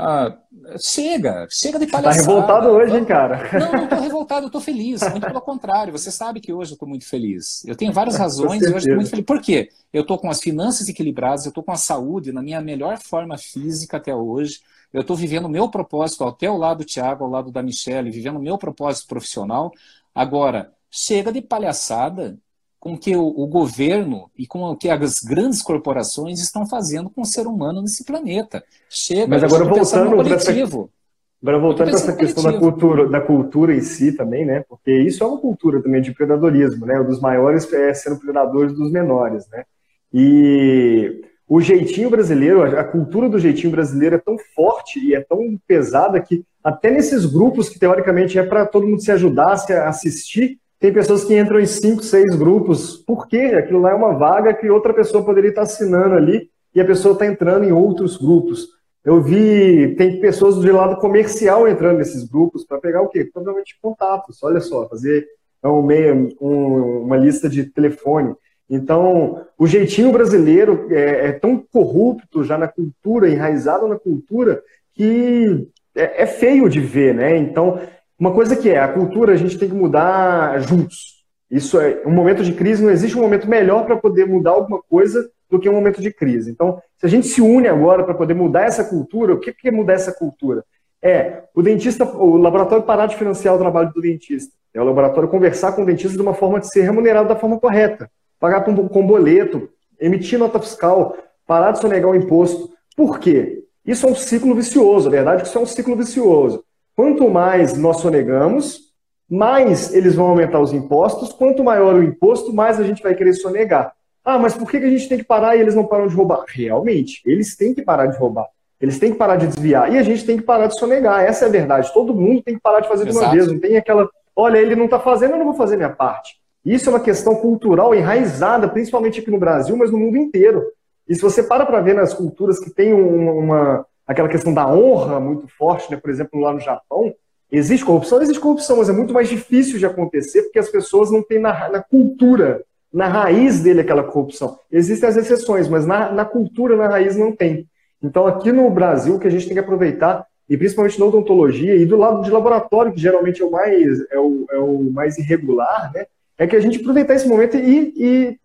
ah, 0.00 0.32
chega, 0.78 1.48
chega 1.50 1.76
de 1.76 1.88
palhaçada. 1.88 2.24
Tá 2.24 2.30
revoltado 2.30 2.68
hoje, 2.68 2.96
hein, 2.96 3.04
cara? 3.04 3.50
Não, 3.58 3.72
não 3.80 3.88
tô 3.88 3.96
revoltado, 3.96 4.46
eu 4.46 4.50
tô 4.50 4.60
feliz. 4.60 5.00
Muito 5.10 5.26
pelo 5.26 5.40
contrário, 5.40 5.92
você 5.92 6.12
sabe 6.12 6.40
que 6.40 6.52
hoje 6.52 6.74
eu 6.74 6.78
tô 6.78 6.86
muito 6.86 7.04
feliz. 7.04 7.64
Eu 7.64 7.74
tenho 7.74 7.92
várias 7.92 8.16
razões 8.16 8.62
e 8.62 8.72
hoje 8.72 8.86
eu 8.86 8.92
tô 8.92 8.94
muito 8.94 9.10
feliz. 9.10 9.26
Por 9.26 9.40
quê? 9.40 9.70
Eu 9.92 10.06
tô 10.06 10.16
com 10.16 10.30
as 10.30 10.40
finanças 10.40 10.88
equilibradas, 10.88 11.46
eu 11.46 11.52
tô 11.52 11.64
com 11.64 11.72
a 11.72 11.76
saúde 11.76 12.30
na 12.30 12.40
minha 12.40 12.60
melhor 12.60 12.96
forma 12.98 13.36
física 13.36 13.96
até 13.96 14.14
hoje. 14.14 14.60
Eu 14.92 15.00
estou 15.00 15.16
vivendo 15.16 15.46
o 15.46 15.50
meu 15.50 15.68
propósito 15.68 16.22
até 16.24 16.48
o 16.48 16.56
lado 16.56 16.78
do 16.78 16.84
Tiago, 16.84 17.24
ao 17.24 17.30
lado 17.30 17.50
da 17.50 17.60
Michelle, 17.60 18.08
vivendo 18.08 18.36
o 18.36 18.42
meu 18.42 18.56
propósito 18.56 19.08
profissional. 19.08 19.72
Agora, 20.14 20.72
chega 20.88 21.32
de 21.32 21.42
palhaçada 21.42 22.38
com 22.88 22.96
que 22.96 23.14
o, 23.14 23.26
o, 23.26 23.46
governo 23.46 24.30
e 24.36 24.46
com 24.46 24.62
o 24.62 24.76
que 24.76 24.88
as 24.88 25.20
grandes 25.20 25.60
corporações 25.60 26.40
estão 26.40 26.66
fazendo 26.66 27.10
com 27.10 27.20
o 27.20 27.26
ser 27.26 27.46
humano 27.46 27.82
nesse 27.82 28.02
planeta. 28.02 28.64
Chega, 28.88 29.26
Mas 29.28 29.44
agora 29.44 29.64
voltando 29.64 30.16
para 30.16 30.34
essa, 30.34 30.50
agora 30.50 31.58
voltando 31.58 31.90
para 31.90 31.98
essa 31.98 32.16
questão 32.16 32.44
da 32.44 32.58
cultura, 32.58 33.08
da 33.08 33.20
cultura 33.20 33.74
em 33.74 33.82
si 33.82 34.12
também, 34.12 34.46
né? 34.46 34.64
Porque 34.66 34.90
isso 34.90 35.22
é 35.22 35.26
uma 35.26 35.38
cultura 35.38 35.82
também 35.82 36.00
de 36.00 36.14
predadorismo, 36.14 36.86
né? 36.86 36.98
O 36.98 37.04
dos 37.04 37.20
maiores 37.20 37.70
é 37.72 37.92
sendo 37.92 38.18
predadores 38.18 38.72
dos 38.72 38.90
menores, 38.90 39.46
né? 39.50 39.64
E 40.12 41.20
o 41.46 41.60
jeitinho 41.60 42.08
brasileiro, 42.08 42.62
a 42.62 42.84
cultura 42.84 43.28
do 43.28 43.38
jeitinho 43.38 43.70
brasileiro 43.70 44.16
é 44.16 44.18
tão 44.18 44.36
forte 44.54 44.98
e 44.98 45.14
é 45.14 45.20
tão 45.20 45.58
pesada 45.66 46.18
que 46.20 46.42
até 46.64 46.90
nesses 46.90 47.26
grupos 47.26 47.68
que 47.68 47.78
teoricamente 47.78 48.38
é 48.38 48.42
para 48.42 48.64
todo 48.64 48.86
mundo 48.86 49.02
se 49.02 49.12
ajudar, 49.12 49.56
se 49.58 49.74
assistir, 49.74 50.58
tem 50.80 50.92
pessoas 50.92 51.24
que 51.24 51.36
entram 51.36 51.58
em 51.58 51.66
cinco, 51.66 52.02
seis 52.02 52.36
grupos. 52.36 52.96
Por 52.96 53.26
quê? 53.26 53.52
Aquilo 53.58 53.80
lá 53.80 53.90
é 53.90 53.94
uma 53.94 54.14
vaga 54.14 54.54
que 54.54 54.70
outra 54.70 54.94
pessoa 54.94 55.24
poderia 55.24 55.50
estar 55.50 55.62
assinando 55.62 56.14
ali 56.14 56.48
e 56.74 56.80
a 56.80 56.84
pessoa 56.84 57.14
está 57.14 57.26
entrando 57.26 57.64
em 57.64 57.72
outros 57.72 58.16
grupos. 58.16 58.68
Eu 59.04 59.20
vi, 59.20 59.94
tem 59.96 60.20
pessoas 60.20 60.56
do 60.56 60.72
lado 60.72 61.00
comercial 61.00 61.66
entrando 61.66 61.98
nesses 61.98 62.24
grupos 62.24 62.64
para 62.64 62.78
pegar 62.78 63.02
o 63.02 63.08
quê? 63.08 63.24
Provavelmente 63.24 63.78
contatos. 63.80 64.42
Olha 64.42 64.60
só, 64.60 64.88
fazer 64.88 65.26
um 65.64 65.82
meio, 65.82 66.28
um, 66.40 67.02
uma 67.04 67.16
lista 67.16 67.48
de 67.48 67.64
telefone. 67.64 68.34
Então, 68.70 69.46
o 69.56 69.66
jeitinho 69.66 70.12
brasileiro 70.12 70.86
é, 70.90 71.28
é, 71.28 71.32
tão 71.32 71.58
corrupto 71.72 72.44
já 72.44 72.58
na 72.58 72.68
cultura, 72.68 73.30
enraizado 73.30 73.88
na 73.88 73.98
cultura, 73.98 74.62
que 74.94 75.66
é, 75.94 76.22
é 76.22 76.26
feio 76.26 76.68
de 76.68 76.78
ver, 76.78 77.14
né? 77.14 77.36
Então, 77.36 77.80
uma 78.18 78.32
coisa 78.32 78.56
que 78.56 78.68
é, 78.68 78.78
a 78.78 78.88
cultura 78.88 79.32
a 79.32 79.36
gente 79.36 79.58
tem 79.58 79.68
que 79.68 79.74
mudar 79.74 80.58
juntos. 80.60 81.18
Isso 81.50 81.80
é, 81.80 82.02
um 82.04 82.10
momento 82.10 82.42
de 82.42 82.52
crise 82.52 82.82
não 82.82 82.90
existe 82.90 83.16
um 83.16 83.22
momento 83.22 83.48
melhor 83.48 83.86
para 83.86 83.96
poder 83.96 84.26
mudar 84.26 84.50
alguma 84.50 84.82
coisa 84.82 85.30
do 85.48 85.58
que 85.58 85.68
um 85.68 85.72
momento 85.72 86.02
de 86.02 86.12
crise. 86.12 86.50
Então, 86.50 86.80
se 86.98 87.06
a 87.06 87.08
gente 87.08 87.26
se 87.26 87.40
une 87.40 87.68
agora 87.68 88.04
para 88.04 88.14
poder 88.14 88.34
mudar 88.34 88.64
essa 88.64 88.84
cultura, 88.84 89.34
o 89.34 89.40
que 89.40 89.54
é 89.64 89.70
mudar 89.70 89.94
essa 89.94 90.12
cultura? 90.12 90.64
É 91.00 91.44
o 91.54 91.62
dentista, 91.62 92.04
o 92.04 92.36
laboratório 92.36 92.84
parar 92.84 93.06
de 93.06 93.16
financiar 93.16 93.54
o 93.54 93.58
trabalho 93.58 93.92
do 93.92 94.00
dentista. 94.00 94.52
É 94.74 94.80
o 94.80 94.84
laboratório 94.84 95.28
conversar 95.28 95.72
com 95.72 95.82
o 95.82 95.86
dentista 95.86 96.16
de 96.16 96.22
uma 96.22 96.34
forma 96.34 96.60
de 96.60 96.68
ser 96.68 96.82
remunerado 96.82 97.28
da 97.28 97.36
forma 97.36 97.58
correta. 97.58 98.10
Pagar 98.38 98.62
com, 98.62 99.06
boleto, 99.06 99.68
emitir 99.98 100.38
nota 100.38 100.60
fiscal, 100.60 101.16
parar 101.46 101.72
de 101.72 101.80
sonegar 101.80 102.10
o 102.10 102.14
imposto. 102.14 102.70
Por 102.96 103.18
quê? 103.18 103.64
Isso 103.86 104.06
é 104.06 104.10
um 104.10 104.14
ciclo 104.14 104.54
vicioso. 104.54 105.08
A 105.08 105.10
verdade 105.10 105.38
é 105.38 105.42
que 105.42 105.48
isso 105.48 105.58
é 105.58 105.60
um 105.60 105.66
ciclo 105.66 105.96
vicioso. 105.96 106.62
Quanto 106.98 107.30
mais 107.30 107.78
nós 107.78 107.98
sonegamos, 107.98 108.92
mais 109.30 109.94
eles 109.94 110.16
vão 110.16 110.30
aumentar 110.30 110.58
os 110.58 110.72
impostos. 110.72 111.32
Quanto 111.32 111.62
maior 111.62 111.94
o 111.94 112.02
imposto, 112.02 112.52
mais 112.52 112.80
a 112.80 112.82
gente 112.82 113.00
vai 113.00 113.14
querer 113.14 113.34
sonegar. 113.34 113.92
Ah, 114.24 114.36
mas 114.36 114.56
por 114.56 114.68
que 114.68 114.78
a 114.78 114.90
gente 114.90 115.08
tem 115.08 115.16
que 115.16 115.22
parar 115.22 115.54
e 115.54 115.60
eles 115.60 115.76
não 115.76 115.86
param 115.86 116.08
de 116.08 116.16
roubar? 116.16 116.44
Realmente, 116.48 117.22
eles 117.24 117.56
têm 117.56 117.72
que 117.72 117.82
parar 117.82 118.06
de 118.06 118.18
roubar. 118.18 118.48
Eles 118.80 118.98
têm 118.98 119.12
que 119.12 119.16
parar 119.16 119.36
de 119.36 119.46
desviar. 119.46 119.92
E 119.92 119.96
a 119.96 120.02
gente 120.02 120.26
tem 120.26 120.38
que 120.38 120.42
parar 120.42 120.66
de 120.66 120.76
sonegar. 120.76 121.22
Essa 121.22 121.44
é 121.44 121.48
a 121.48 121.52
verdade. 121.52 121.94
Todo 121.94 122.12
mundo 122.12 122.42
tem 122.42 122.56
que 122.56 122.60
parar 122.60 122.80
de 122.80 122.88
fazer 122.88 123.04
de 123.04 123.16
uma 123.16 123.30
vez. 123.30 123.46
Não 123.46 123.60
tem 123.60 123.76
aquela, 123.76 124.10
olha, 124.34 124.58
ele 124.58 124.74
não 124.74 124.86
está 124.86 124.98
fazendo, 124.98 125.34
eu 125.34 125.38
não 125.38 125.46
vou 125.46 125.54
fazer 125.54 125.76
minha 125.76 125.90
parte. 125.90 126.34
Isso 126.64 126.90
é 126.90 126.92
uma 126.92 127.00
questão 127.00 127.36
cultural 127.36 127.94
enraizada, 127.94 128.66
principalmente 128.66 129.20
aqui 129.20 129.30
no 129.30 129.38
Brasil, 129.38 129.76
mas 129.76 129.92
no 129.92 129.98
mundo 129.98 130.16
inteiro. 130.16 130.64
E 131.08 131.14
se 131.14 131.22
você 131.22 131.44
para 131.44 131.64
para 131.64 131.80
ver 131.80 131.94
nas 131.94 132.12
culturas 132.12 132.58
que 132.58 132.70
têm 132.70 132.92
uma, 132.92 133.86
aquela 134.08 134.28
questão 134.28 134.54
da 134.54 134.66
honra 134.66 135.20
muito 135.20 135.46
forte, 135.46 135.90
né? 135.90 135.98
por 135.98 136.10
exemplo, 136.10 136.40
lá 136.40 136.52
no 136.52 136.60
Japão, 136.60 137.14
existe 137.52 137.84
corrupção? 137.84 138.22
Existe 138.22 138.40
corrupção, 138.40 138.78
mas 138.78 138.88
é 138.88 138.92
muito 138.92 139.12
mais 139.12 139.28
difícil 139.28 139.78
de 139.78 139.84
acontecer 139.84 140.42
porque 140.44 140.58
as 140.58 140.70
pessoas 140.70 141.10
não 141.10 141.22
têm 141.22 141.38
na, 141.38 141.68
na 141.68 141.82
cultura, 141.82 142.64
na 142.92 143.06
raiz 143.06 143.60
dele 143.60 143.82
aquela 143.82 144.02
corrupção. 144.02 144.58
Existem 144.72 145.06
as 145.06 145.16
exceções, 145.16 145.68
mas 145.68 145.86
na, 145.86 146.10
na 146.10 146.24
cultura, 146.24 146.74
na 146.74 146.88
raiz, 146.88 147.16
não 147.16 147.30
tem. 147.30 147.68
Então, 148.02 148.26
aqui 148.26 148.50
no 148.50 148.70
Brasil, 148.70 149.16
o 149.16 149.20
que 149.20 149.26
a 149.26 149.30
gente 149.30 149.44
tem 149.44 149.54
que 149.54 149.60
aproveitar, 149.60 150.24
e 150.48 150.56
principalmente 150.56 150.98
na 150.98 151.04
odontologia, 151.04 151.76
e 151.76 151.84
do 151.84 151.96
lado 151.96 152.22
de 152.22 152.30
laboratório, 152.30 152.92
que 152.92 153.00
geralmente 153.00 153.42
é 153.42 153.44
o 153.44 153.50
mais, 153.50 154.10
é 154.10 154.18
o, 154.18 154.46
é 154.50 154.58
o 154.58 154.90
mais 154.90 155.18
irregular, 155.18 155.92
né? 155.92 156.06
é 156.38 156.46
que 156.46 156.56
a 156.56 156.60
gente 156.60 156.80
aproveitar 156.80 157.14
esse 157.14 157.28
momento 157.28 157.56
e, 157.56 157.92
e 157.96 158.38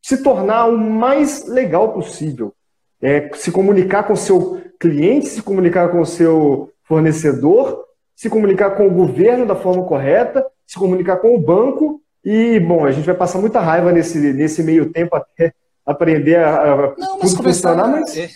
se 0.00 0.22
tornar 0.22 0.66
o 0.66 0.78
mais 0.78 1.48
legal 1.48 1.92
possível. 1.92 2.54
É, 3.02 3.30
se 3.34 3.50
comunicar 3.50 4.04
com 4.04 4.12
o 4.12 4.16
seu 4.16 4.60
cliente, 4.78 5.26
se 5.26 5.42
comunicar 5.42 5.88
com 5.90 6.00
o 6.00 6.06
seu 6.06 6.70
fornecedor, 6.82 7.84
se 8.14 8.28
comunicar 8.28 8.72
com 8.72 8.86
o 8.86 8.90
governo 8.90 9.46
da 9.46 9.56
forma 9.56 9.84
correta, 9.84 10.44
se 10.66 10.78
comunicar 10.78 11.16
com 11.16 11.34
o 11.34 11.40
banco 11.40 12.00
e, 12.24 12.60
bom, 12.60 12.84
a 12.84 12.92
gente 12.92 13.06
vai 13.06 13.14
passar 13.14 13.38
muita 13.38 13.60
raiva 13.60 13.92
nesse, 13.92 14.18
nesse 14.32 14.62
meio 14.62 14.92
tempo 14.92 15.16
até 15.16 15.54
aprender 15.86 16.36
a, 16.36 16.72
a 16.72 16.76
Não, 16.96 17.18
mas 17.18 17.32
tudo 17.32 17.44
funcionar, 17.44 17.88
mas... 17.88 18.16
É, 18.16 18.28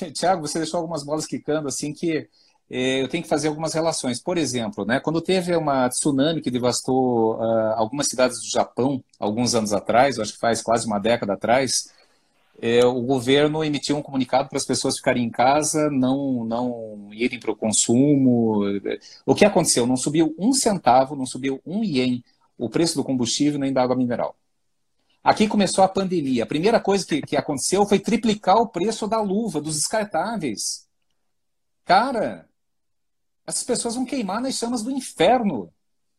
Tiago, 0.12 0.46
você 0.46 0.58
deixou 0.58 0.78
algumas 0.78 1.04
bolas 1.04 1.26
quicando, 1.26 1.68
assim, 1.68 1.92
que 1.92 2.26
é, 2.70 3.02
eu 3.02 3.08
tenho 3.08 3.22
que 3.22 3.28
fazer 3.28 3.48
algumas 3.48 3.74
relações. 3.74 4.18
Por 4.18 4.38
exemplo, 4.38 4.86
né, 4.86 4.98
quando 4.98 5.20
teve 5.20 5.54
uma 5.54 5.88
tsunami 5.90 6.40
que 6.40 6.50
devastou 6.50 7.34
uh, 7.34 7.74
algumas 7.76 8.06
cidades 8.06 8.40
do 8.40 8.50
Japão, 8.50 9.04
alguns 9.20 9.54
anos 9.54 9.74
atrás, 9.74 10.18
acho 10.18 10.32
que 10.32 10.40
faz 10.40 10.62
quase 10.62 10.86
uma 10.86 10.98
década 10.98 11.34
atrás, 11.34 11.90
é, 12.64 12.84
o 12.84 13.02
governo 13.02 13.64
emitiu 13.64 13.96
um 13.96 14.02
comunicado 14.02 14.48
para 14.48 14.56
as 14.56 14.64
pessoas 14.64 14.96
ficarem 14.96 15.24
em 15.24 15.30
casa, 15.30 15.90
não, 15.90 16.44
não 16.44 17.08
irem 17.12 17.40
para 17.40 17.50
o 17.50 17.56
consumo. 17.56 18.62
O 19.26 19.34
que 19.34 19.44
aconteceu? 19.44 19.84
Não 19.84 19.96
subiu 19.96 20.32
um 20.38 20.52
centavo, 20.52 21.16
não 21.16 21.26
subiu 21.26 21.60
um 21.66 21.82
ien 21.82 22.22
o 22.56 22.70
preço 22.70 22.94
do 22.94 23.02
combustível 23.02 23.58
nem 23.58 23.72
da 23.72 23.82
água 23.82 23.96
mineral. 23.96 24.36
Aqui 25.24 25.48
começou 25.48 25.82
a 25.82 25.88
pandemia. 25.88 26.44
A 26.44 26.46
primeira 26.46 26.78
coisa 26.78 27.04
que, 27.04 27.20
que 27.22 27.36
aconteceu 27.36 27.84
foi 27.84 27.98
triplicar 27.98 28.56
o 28.58 28.68
preço 28.68 29.08
da 29.08 29.20
luva, 29.20 29.60
dos 29.60 29.74
descartáveis. 29.74 30.86
Cara, 31.84 32.48
essas 33.44 33.64
pessoas 33.64 33.96
vão 33.96 34.04
queimar 34.04 34.40
nas 34.40 34.54
chamas 34.54 34.82
do 34.82 34.90
inferno. 34.92 35.68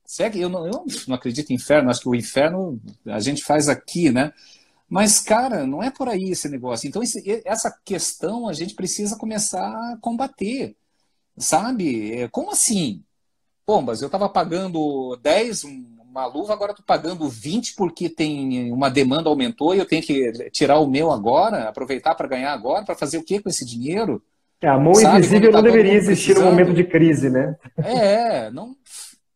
Segue? 0.03 0.41
Eu 0.41 0.49
não, 0.49 0.67
eu 0.67 0.85
não 1.07 1.15
acredito 1.15 1.51
em 1.51 1.55
inferno, 1.55 1.89
acho 1.89 2.01
que 2.01 2.09
o 2.09 2.15
inferno 2.15 2.81
a 3.05 3.21
gente 3.21 3.45
faz 3.45 3.69
aqui, 3.69 4.11
né? 4.11 4.33
Mas, 4.89 5.19
cara, 5.19 5.65
não 5.65 5.81
é 5.81 5.89
por 5.89 6.07
aí 6.07 6.31
esse 6.31 6.47
negócio. 6.49 6.87
Então, 6.87 7.01
esse, 7.01 7.41
essa 7.45 7.75
questão 7.83 8.47
a 8.47 8.53
gente 8.53 8.75
precisa 8.75 9.17
começar 9.17 9.67
a 9.67 9.97
combater, 9.99 10.75
sabe? 11.37 12.13
É, 12.13 12.27
como 12.27 12.51
assim? 12.51 13.03
Pombas, 13.65 14.01
eu 14.01 14.07
estava 14.07 14.27
pagando 14.27 15.17
10, 15.21 15.63
uma 15.63 16.27
luva, 16.27 16.53
agora 16.53 16.73
estou 16.73 16.85
pagando 16.85 17.27
20 17.27 17.75
porque 17.75 18.07
tem 18.07 18.71
uma 18.71 18.89
demanda 18.89 19.29
aumentou 19.29 19.73
e 19.73 19.79
eu 19.79 19.85
tenho 19.85 20.03
que 20.03 20.31
tirar 20.51 20.79
o 20.79 20.87
meu 20.87 21.11
agora, 21.11 21.69
aproveitar 21.69 22.13
para 22.13 22.27
ganhar 22.27 22.53
agora, 22.53 22.85
para 22.85 22.95
fazer 22.95 23.17
o 23.17 23.23
que 23.23 23.39
com 23.39 23.49
esse 23.49 23.65
dinheiro? 23.65 24.21
É, 24.61 24.67
a 24.69 24.77
mão 24.77 24.93
Sabe, 24.93 25.17
invisível 25.17 25.51
tá 25.51 25.57
não 25.57 25.63
deveria 25.63 25.93
existir 25.93 26.35
no 26.35 26.43
momento 26.43 26.73
de 26.73 26.85
crise, 26.85 27.29
né? 27.29 27.55
É, 27.77 28.49
não, 28.51 28.75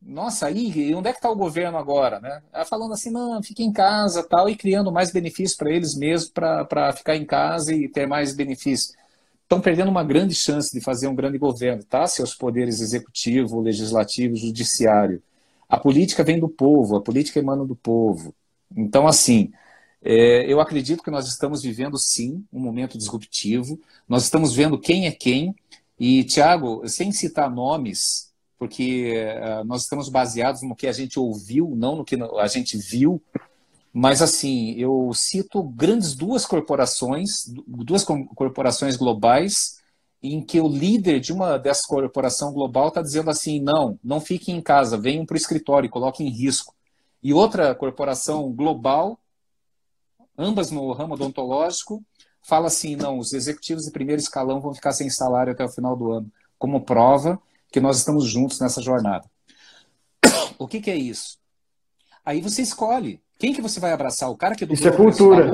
nossa, 0.08 0.48
aí, 0.48 0.96
onde 0.96 1.10
é 1.10 1.12
que 1.12 1.18
está 1.20 1.30
o 1.30 1.36
governo 1.36 1.78
agora? 1.78 2.22
Né? 2.22 2.42
Falando 2.66 2.94
assim, 2.94 3.12
não, 3.12 3.44
fique 3.44 3.62
em 3.62 3.74
casa 3.74 4.24
tal, 4.24 4.48
e 4.50 4.56
criando 4.56 4.90
mais 4.90 5.12
benefícios 5.12 5.58
para 5.58 5.70
eles 5.70 5.96
mesmos 5.96 6.30
para 6.30 6.94
ficar 6.94 7.18
em 7.18 7.26
casa 7.26 7.74
e 7.76 7.90
ter 7.90 8.08
mais 8.08 8.34
benefícios. 8.34 8.96
Estão 9.44 9.60
perdendo 9.60 9.92
uma 9.92 10.06
grande 10.06 10.34
chance 10.34 10.72
de 10.72 10.80
fazer 10.80 11.08
um 11.08 11.16
grande 11.16 11.38
governo, 11.38 11.84
tá? 11.84 12.08
Seus 12.08 12.34
poderes 12.34 12.80
executivo, 12.80 13.60
legislativo, 13.60 14.36
judiciário. 14.36 15.22
A 15.68 15.78
política 15.78 16.24
vem 16.24 16.40
do 16.40 16.48
povo, 16.48 16.96
a 16.96 17.02
política 17.02 17.40
emana 17.40 17.66
do 17.66 17.76
povo. 17.76 18.34
Então, 18.76 19.08
assim, 19.08 19.52
é, 20.02 20.52
eu 20.52 20.62
acredito 20.62 21.04
que 21.04 21.12
nós 21.12 21.28
estamos 21.28 21.62
vivendo, 21.64 21.98
sim, 21.98 22.46
um 22.52 22.60
momento 22.60 22.98
disruptivo. 22.98 23.78
Nós 24.08 24.24
estamos 24.24 24.56
vendo 24.56 24.80
quem 24.80 25.06
é 25.08 25.12
quem. 25.12 25.54
E, 26.00 26.24
Tiago, 26.24 26.88
sem 26.88 27.12
citar 27.12 27.50
nomes, 27.50 28.27
porque 28.58 29.14
uh, 29.14 29.64
nós 29.66 29.84
estamos 29.84 30.10
baseados 30.10 30.62
no 30.64 30.76
que 30.76 30.88
a 30.88 30.92
gente 30.92 31.20
ouviu, 31.20 31.74
não 31.76 31.96
no 31.96 32.06
que 32.06 32.18
a 32.40 32.48
gente 32.48 32.78
viu. 32.78 33.22
Mas, 33.94 34.22
assim, 34.22 34.74
eu 34.74 35.12
cito 35.14 35.64
grandes 35.64 36.16
duas 36.16 36.46
corporações, 36.46 37.46
duas 37.68 38.04
corporações 38.04 38.96
globais, 38.96 39.82
em 40.22 40.42
que 40.42 40.60
o 40.60 40.68
líder 40.68 41.20
de 41.20 41.32
uma 41.32 41.58
dessas 41.58 41.86
corporações 41.86 42.54
global 42.54 42.90
está 42.90 43.02
dizendo 43.02 43.30
assim: 43.30 43.60
não, 43.60 44.00
não 44.04 44.20
fiquem 44.20 44.58
em 44.58 44.62
casa, 44.62 44.98
venham 44.98 45.26
para 45.26 45.36
o 45.36 45.38
escritório, 45.38 45.90
coloquem 45.90 46.28
em 46.28 46.32
risco. 46.32 46.76
E 47.22 47.34
outra 47.34 47.74
corporação 47.76 48.52
global, 48.52 49.20
ambas 50.38 50.72
no 50.72 50.92
ramo 50.94 51.14
odontológico, 51.14 52.04
fala 52.42 52.68
assim: 52.68 52.96
não, 52.96 53.20
os 53.20 53.34
executivos 53.34 53.86
de 53.86 53.92
primeiro 53.92 54.22
escalão 54.22 54.60
vão 54.60 54.74
ficar 54.74 54.94
sem 54.94 55.10
salário 55.10 55.54
até 55.54 55.64
o 55.64 55.70
final 55.70 55.96
do 55.96 56.12
ano, 56.12 56.32
como 56.58 56.82
prova 56.82 57.40
que 57.78 57.82
nós 57.82 58.00
estamos 58.00 58.28
juntos 58.28 58.60
nessa 58.60 58.82
jornada. 58.82 59.30
O 60.60 60.68
que, 60.68 60.82
que 60.82 60.90
é 60.90 60.96
isso? 60.96 61.38
Aí 62.26 62.42
você 62.42 62.64
escolhe 62.64 63.22
quem 63.38 63.54
que 63.54 63.62
você 63.62 63.80
vai 63.80 63.92
abraçar, 63.94 64.32
o 64.32 64.36
cara 64.36 64.56
que 64.56 64.64
é 64.64 64.68
Isso 64.74 64.88
é 64.88 64.92
cultura. 64.92 65.52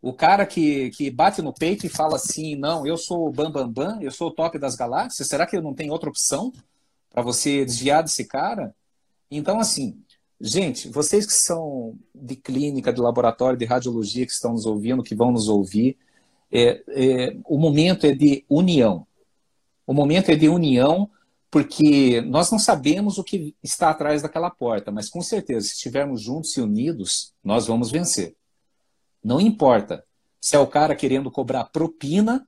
o 0.00 0.14
cara 0.14 0.46
que, 0.46 0.88
que 0.90 1.10
bate 1.10 1.42
no 1.42 1.52
peito 1.52 1.84
e 1.84 1.90
fala 1.90 2.16
assim: 2.16 2.56
não, 2.56 2.86
eu 2.86 2.96
sou 2.96 3.28
o 3.28 3.30
Bam 3.30 3.50
Bam 3.50 3.70
Bam, 3.70 3.98
eu 4.00 4.10
sou 4.10 4.28
o 4.28 4.30
top 4.30 4.58
das 4.58 4.74
galáxias, 4.74 5.28
será 5.28 5.46
que 5.46 5.54
eu 5.54 5.60
não 5.60 5.74
tenho 5.74 5.92
outra 5.92 6.08
opção 6.08 6.50
para 7.10 7.22
você 7.22 7.62
desviar 7.66 8.02
desse 8.02 8.24
cara? 8.24 8.74
Então, 9.30 9.60
assim, 9.60 10.02
gente, 10.40 10.88
vocês 10.88 11.26
que 11.26 11.34
são 11.34 11.94
de 12.14 12.36
clínica, 12.36 12.90
de 12.90 13.00
laboratório, 13.02 13.58
de 13.58 13.66
radiologia, 13.66 14.24
que 14.24 14.32
estão 14.32 14.52
nos 14.52 14.64
ouvindo, 14.64 15.02
que 15.02 15.14
vão 15.14 15.30
nos 15.30 15.48
ouvir, 15.50 15.98
é, 16.50 16.82
é, 16.88 17.36
o 17.44 17.58
momento 17.58 18.06
é 18.06 18.14
de 18.14 18.42
união. 18.48 19.06
O 19.86 19.92
momento 19.92 20.30
é 20.30 20.36
de 20.36 20.48
união, 20.48 21.10
porque 21.50 22.20
nós 22.22 22.50
não 22.50 22.58
sabemos 22.58 23.18
o 23.18 23.24
que 23.24 23.54
está 23.62 23.90
atrás 23.90 24.22
daquela 24.22 24.50
porta, 24.50 24.90
mas 24.90 25.08
com 25.08 25.20
certeza, 25.20 25.68
se 25.68 25.74
estivermos 25.74 26.22
juntos 26.22 26.56
e 26.56 26.60
unidos, 26.60 27.32
nós 27.44 27.66
vamos 27.66 27.90
vencer. 27.90 28.34
Não 29.22 29.40
importa 29.40 30.04
se 30.40 30.56
é 30.56 30.58
o 30.58 30.66
cara 30.66 30.94
querendo 30.94 31.30
cobrar 31.30 31.64
propina, 31.64 32.46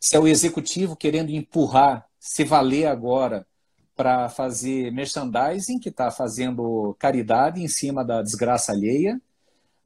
se 0.00 0.16
é 0.16 0.18
o 0.18 0.26
executivo 0.26 0.96
querendo 0.96 1.30
empurrar, 1.30 2.08
se 2.18 2.44
valer 2.44 2.86
agora 2.86 3.46
para 3.94 4.28
fazer 4.28 4.92
merchandising, 4.92 5.78
que 5.78 5.88
está 5.88 6.10
fazendo 6.10 6.96
caridade 6.98 7.62
em 7.62 7.68
cima 7.68 8.04
da 8.04 8.22
desgraça 8.22 8.72
alheia. 8.72 9.20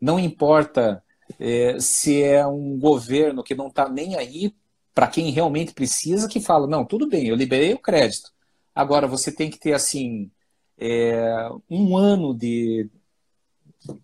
Não 0.00 0.18
importa 0.18 1.02
é, 1.40 1.78
se 1.80 2.22
é 2.22 2.46
um 2.46 2.78
governo 2.78 3.42
que 3.42 3.54
não 3.54 3.68
está 3.68 3.88
nem 3.88 4.16
aí 4.16 4.54
para 4.94 5.06
quem 5.06 5.30
realmente 5.30 5.72
precisa, 5.72 6.28
que 6.28 6.40
fala, 6.40 6.66
não, 6.66 6.84
tudo 6.84 7.08
bem, 7.08 7.28
eu 7.28 7.36
liberei 7.36 7.72
o 7.72 7.78
crédito. 7.78 8.30
Agora, 8.74 9.06
você 9.06 9.32
tem 9.32 9.50
que 9.50 9.58
ter, 9.58 9.72
assim, 9.72 10.30
é, 10.78 11.48
um 11.70 11.96
ano 11.96 12.34
de 12.34 12.88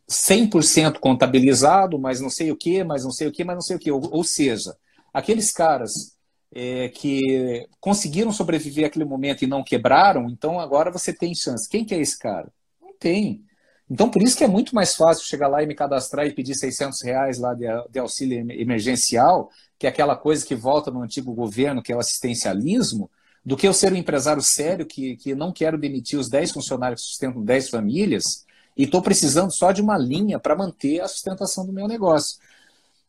100% 0.08 0.98
contabilizado, 0.98 1.98
mas 1.98 2.20
não 2.20 2.30
sei 2.30 2.50
o 2.50 2.56
que, 2.56 2.82
mas 2.84 3.04
não 3.04 3.10
sei 3.10 3.28
o 3.28 3.32
que, 3.32 3.44
mas 3.44 3.54
não 3.56 3.62
sei 3.62 3.76
o 3.76 3.78
que. 3.78 3.90
Ou, 3.90 4.02
ou 4.10 4.24
seja, 4.24 4.76
aqueles 5.12 5.52
caras 5.52 6.16
é, 6.52 6.88
que 6.88 7.68
conseguiram 7.80 8.32
sobreviver 8.32 8.86
àquele 8.86 9.04
momento 9.04 9.42
e 9.42 9.46
não 9.46 9.62
quebraram, 9.62 10.28
então 10.28 10.58
agora 10.58 10.90
você 10.90 11.12
tem 11.12 11.34
chance. 11.34 11.68
Quem 11.68 11.84
que 11.84 11.94
é 11.94 12.00
esse 12.00 12.18
cara? 12.18 12.50
Não 12.80 12.92
tem. 12.98 13.44
Então, 13.90 14.10
por 14.10 14.22
isso 14.22 14.36
que 14.36 14.44
é 14.44 14.48
muito 14.48 14.74
mais 14.74 14.94
fácil 14.94 15.24
chegar 15.24 15.48
lá 15.48 15.62
e 15.62 15.66
me 15.66 15.74
cadastrar 15.74 16.26
e 16.26 16.32
pedir 16.32 16.54
600 16.54 17.00
reais 17.02 17.38
lá 17.38 17.54
de, 17.54 17.64
de 17.90 17.98
auxílio 17.98 18.50
emergencial, 18.52 19.50
que 19.78 19.86
é 19.86 19.90
aquela 19.90 20.14
coisa 20.14 20.44
que 20.44 20.54
volta 20.54 20.90
no 20.90 21.02
antigo 21.02 21.32
governo, 21.32 21.82
que 21.82 21.92
é 21.92 21.96
o 21.96 22.00
assistencialismo, 22.00 23.10
do 23.44 23.56
que 23.56 23.66
eu 23.66 23.72
ser 23.72 23.92
um 23.92 23.96
empresário 23.96 24.42
sério 24.42 24.84
que, 24.84 25.16
que 25.16 25.34
não 25.34 25.52
quero 25.52 25.78
demitir 25.78 26.18
os 26.18 26.28
10 26.28 26.52
funcionários 26.52 27.00
que 27.00 27.08
sustentam 27.08 27.42
10 27.42 27.70
famílias 27.70 28.44
e 28.76 28.84
estou 28.84 29.00
precisando 29.00 29.50
só 29.50 29.72
de 29.72 29.80
uma 29.80 29.96
linha 29.96 30.38
para 30.38 30.54
manter 30.54 31.00
a 31.00 31.08
sustentação 31.08 31.64
do 31.64 31.72
meu 31.72 31.88
negócio. 31.88 32.38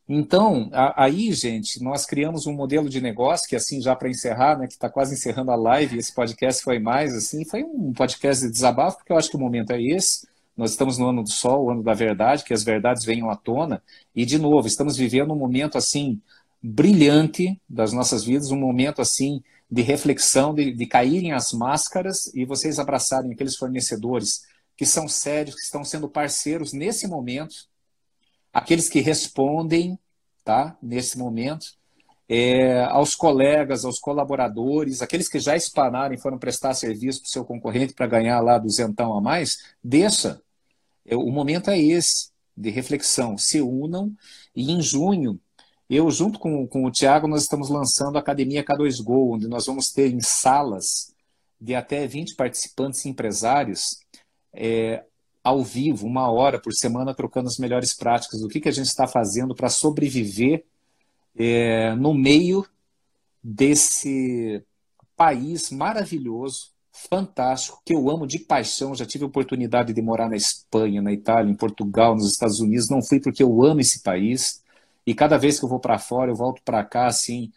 Então, 0.08 0.70
a, 0.72 1.04
aí, 1.04 1.32
gente, 1.34 1.84
nós 1.84 2.06
criamos 2.06 2.48
um 2.48 2.54
modelo 2.54 2.90
de 2.90 3.00
negócio 3.00 3.48
que, 3.48 3.56
assim, 3.56 3.80
já 3.80 3.96
para 3.96 4.10
encerrar, 4.10 4.58
né, 4.58 4.66
que 4.66 4.74
está 4.74 4.90
quase 4.90 5.14
encerrando 5.14 5.52
a 5.52 5.56
live, 5.56 6.00
esse 6.00 6.14
podcast 6.14 6.64
foi 6.64 6.80
mais, 6.80 7.14
assim, 7.14 7.46
foi 7.46 7.64
um 7.64 7.94
podcast 7.94 8.44
de 8.44 8.52
desabafo, 8.52 8.98
porque 8.98 9.12
eu 9.12 9.18
acho 9.18 9.30
que 9.30 9.36
o 9.36 9.40
momento 9.40 9.72
é 9.72 9.80
esse. 9.80 10.28
Nós 10.60 10.72
estamos 10.72 10.98
no 10.98 11.08
ano 11.08 11.24
do 11.24 11.32
sol, 11.32 11.64
o 11.64 11.70
ano 11.72 11.82
da 11.82 11.94
verdade, 11.94 12.44
que 12.44 12.54
as 12.54 12.64
verdades 12.64 13.06
venham 13.06 13.30
à 13.30 13.36
tona. 13.38 13.82
E, 14.14 14.26
de 14.26 14.38
novo, 14.38 14.68
estamos 14.68 14.98
vivendo 14.98 15.32
um 15.32 15.38
momento, 15.38 15.78
assim, 15.78 16.22
brilhante 16.62 17.58
das 17.70 17.94
nossas 17.94 18.26
vidas, 18.26 18.52
um 18.52 18.60
momento, 18.60 19.02
assim, 19.02 19.42
de 19.72 19.82
reflexão, 19.82 20.54
de, 20.54 20.74
de 20.74 20.86
caírem 20.86 21.32
as 21.32 21.54
máscaras 21.54 22.30
e 22.36 22.44
vocês 22.44 22.78
abraçarem 22.78 23.32
aqueles 23.32 23.56
fornecedores 23.56 24.42
que 24.76 24.86
são 24.86 25.08
sérios, 25.08 25.56
que 25.56 25.62
estão 25.62 25.82
sendo 25.86 26.10
parceiros 26.10 26.74
nesse 26.74 27.08
momento, 27.08 27.56
aqueles 28.52 28.90
que 28.90 29.00
respondem, 29.00 29.98
tá? 30.44 30.78
Nesse 30.84 31.18
momento, 31.18 31.68
é, 32.28 32.84
aos 32.84 33.16
colegas, 33.16 33.86
aos 33.86 33.98
colaboradores, 33.98 35.02
aqueles 35.02 35.30
que 35.30 35.40
já 35.40 35.56
explanaram 35.56 36.14
e 36.14 36.20
foram 36.20 36.38
prestar 36.38 36.74
serviço 36.74 37.22
para 37.22 37.28
o 37.28 37.32
seu 37.32 37.46
concorrente 37.46 37.94
para 37.94 38.08
ganhar 38.08 38.42
lá 38.42 38.58
duzentão 38.58 39.18
a 39.18 39.22
mais, 39.22 39.74
deixa. 39.82 40.42
O 41.16 41.32
momento 41.32 41.70
é 41.70 41.80
esse, 41.80 42.30
de 42.56 42.70
reflexão. 42.70 43.38
Se 43.38 43.62
unam 43.62 44.14
e 44.56 44.72
em 44.72 44.82
junho, 44.82 45.40
eu 45.90 46.12
junto 46.12 46.38
com, 46.38 46.68
com 46.68 46.86
o 46.86 46.92
Tiago, 46.92 47.28
nós 47.28 47.44
estamos 47.44 47.70
lançando 47.70 48.18
a 48.18 48.20
Academia 48.20 48.64
K2Go, 48.64 49.36
onde 49.36 49.48
nós 49.48 49.66
vamos 49.66 49.92
ter 49.92 50.14
em 50.14 50.22
salas 50.22 51.14
de 51.60 51.74
até 51.74 52.06
20 52.06 52.36
participantes 52.36 53.04
e 53.04 53.10
empresários 53.10 54.00
é, 54.54 55.04
ao 55.44 55.64
vivo, 55.64 56.06
uma 56.06 56.30
hora 56.30 56.60
por 56.60 56.74
semana, 56.74 57.14
trocando 57.14 57.48
as 57.48 57.58
melhores 57.58 57.94
práticas, 57.94 58.42
do 58.42 58.48
que, 58.48 58.60
que 58.60 58.70
a 58.70 58.74
gente 58.74 58.88
está 58.88 59.08
fazendo 59.08 59.56
para 59.56 59.70
sobreviver 59.70 60.64
é, 61.36 61.96
no 61.96 62.14
meio 62.14 62.66
desse 63.44 64.64
país 65.16 65.72
maravilhoso, 65.72 66.72
fantástico, 67.08 67.82
que 67.86 67.94
eu 67.94 68.10
amo 68.10 68.28
de 68.28 68.40
paixão. 68.40 68.96
Já 68.96 69.06
tive 69.06 69.26
oportunidade 69.26 69.94
de 69.94 70.02
morar 70.02 70.30
na 70.30 70.36
Espanha, 70.36 71.02
na 71.02 71.12
Itália, 71.12 71.52
em 71.52 71.56
Portugal, 71.56 72.16
nos 72.16 72.32
Estados 72.32 72.60
Unidos. 72.60 72.90
Não 72.90 73.02
fui 73.02 73.20
porque 73.20 73.44
eu 73.44 73.64
amo 73.64 73.80
esse 73.80 74.02
país. 74.02 74.64
E 75.06 75.14
cada 75.14 75.38
vez 75.38 75.60
que 75.60 75.66
eu 75.66 75.70
vou 75.70 75.80
para 75.80 75.98
fora, 75.98 76.32
eu 76.32 76.36
volto 76.36 76.62
para 76.64 76.84
cá 76.84 77.08
assim, 77.08 77.52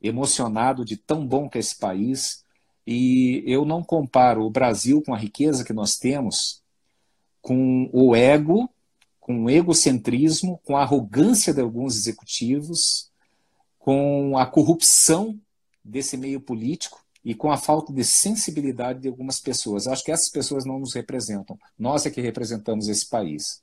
emocionado 0.00 0.84
de 0.84 0.96
tão 0.96 1.26
bom 1.26 1.48
que 1.48 1.58
é 1.58 1.60
esse 1.60 1.78
país. 1.78 2.44
E 2.86 3.42
eu 3.46 3.64
não 3.64 3.82
comparo 3.82 4.44
o 4.44 4.50
Brasil 4.50 5.02
com 5.02 5.14
a 5.14 5.18
riqueza 5.18 5.64
que 5.64 5.72
nós 5.72 5.96
temos 5.96 6.62
com 7.40 7.88
o 7.92 8.14
ego, 8.14 8.68
com 9.20 9.44
o 9.44 9.50
egocentrismo, 9.50 10.60
com 10.64 10.76
a 10.76 10.82
arrogância 10.82 11.52
de 11.52 11.60
alguns 11.60 11.96
executivos, 11.96 13.10
com 13.78 14.36
a 14.36 14.44
corrupção 14.44 15.40
desse 15.84 16.16
meio 16.16 16.40
político 16.40 17.02
e 17.24 17.34
com 17.34 17.50
a 17.50 17.56
falta 17.56 17.92
de 17.92 18.04
sensibilidade 18.04 19.00
de 19.00 19.08
algumas 19.08 19.40
pessoas. 19.40 19.86
Acho 19.86 20.04
que 20.04 20.12
essas 20.12 20.30
pessoas 20.30 20.64
não 20.64 20.78
nos 20.78 20.94
representam. 20.94 21.56
Nós 21.78 22.06
é 22.06 22.10
que 22.10 22.20
representamos 22.20 22.88
esse 22.88 23.08
país. 23.08 23.62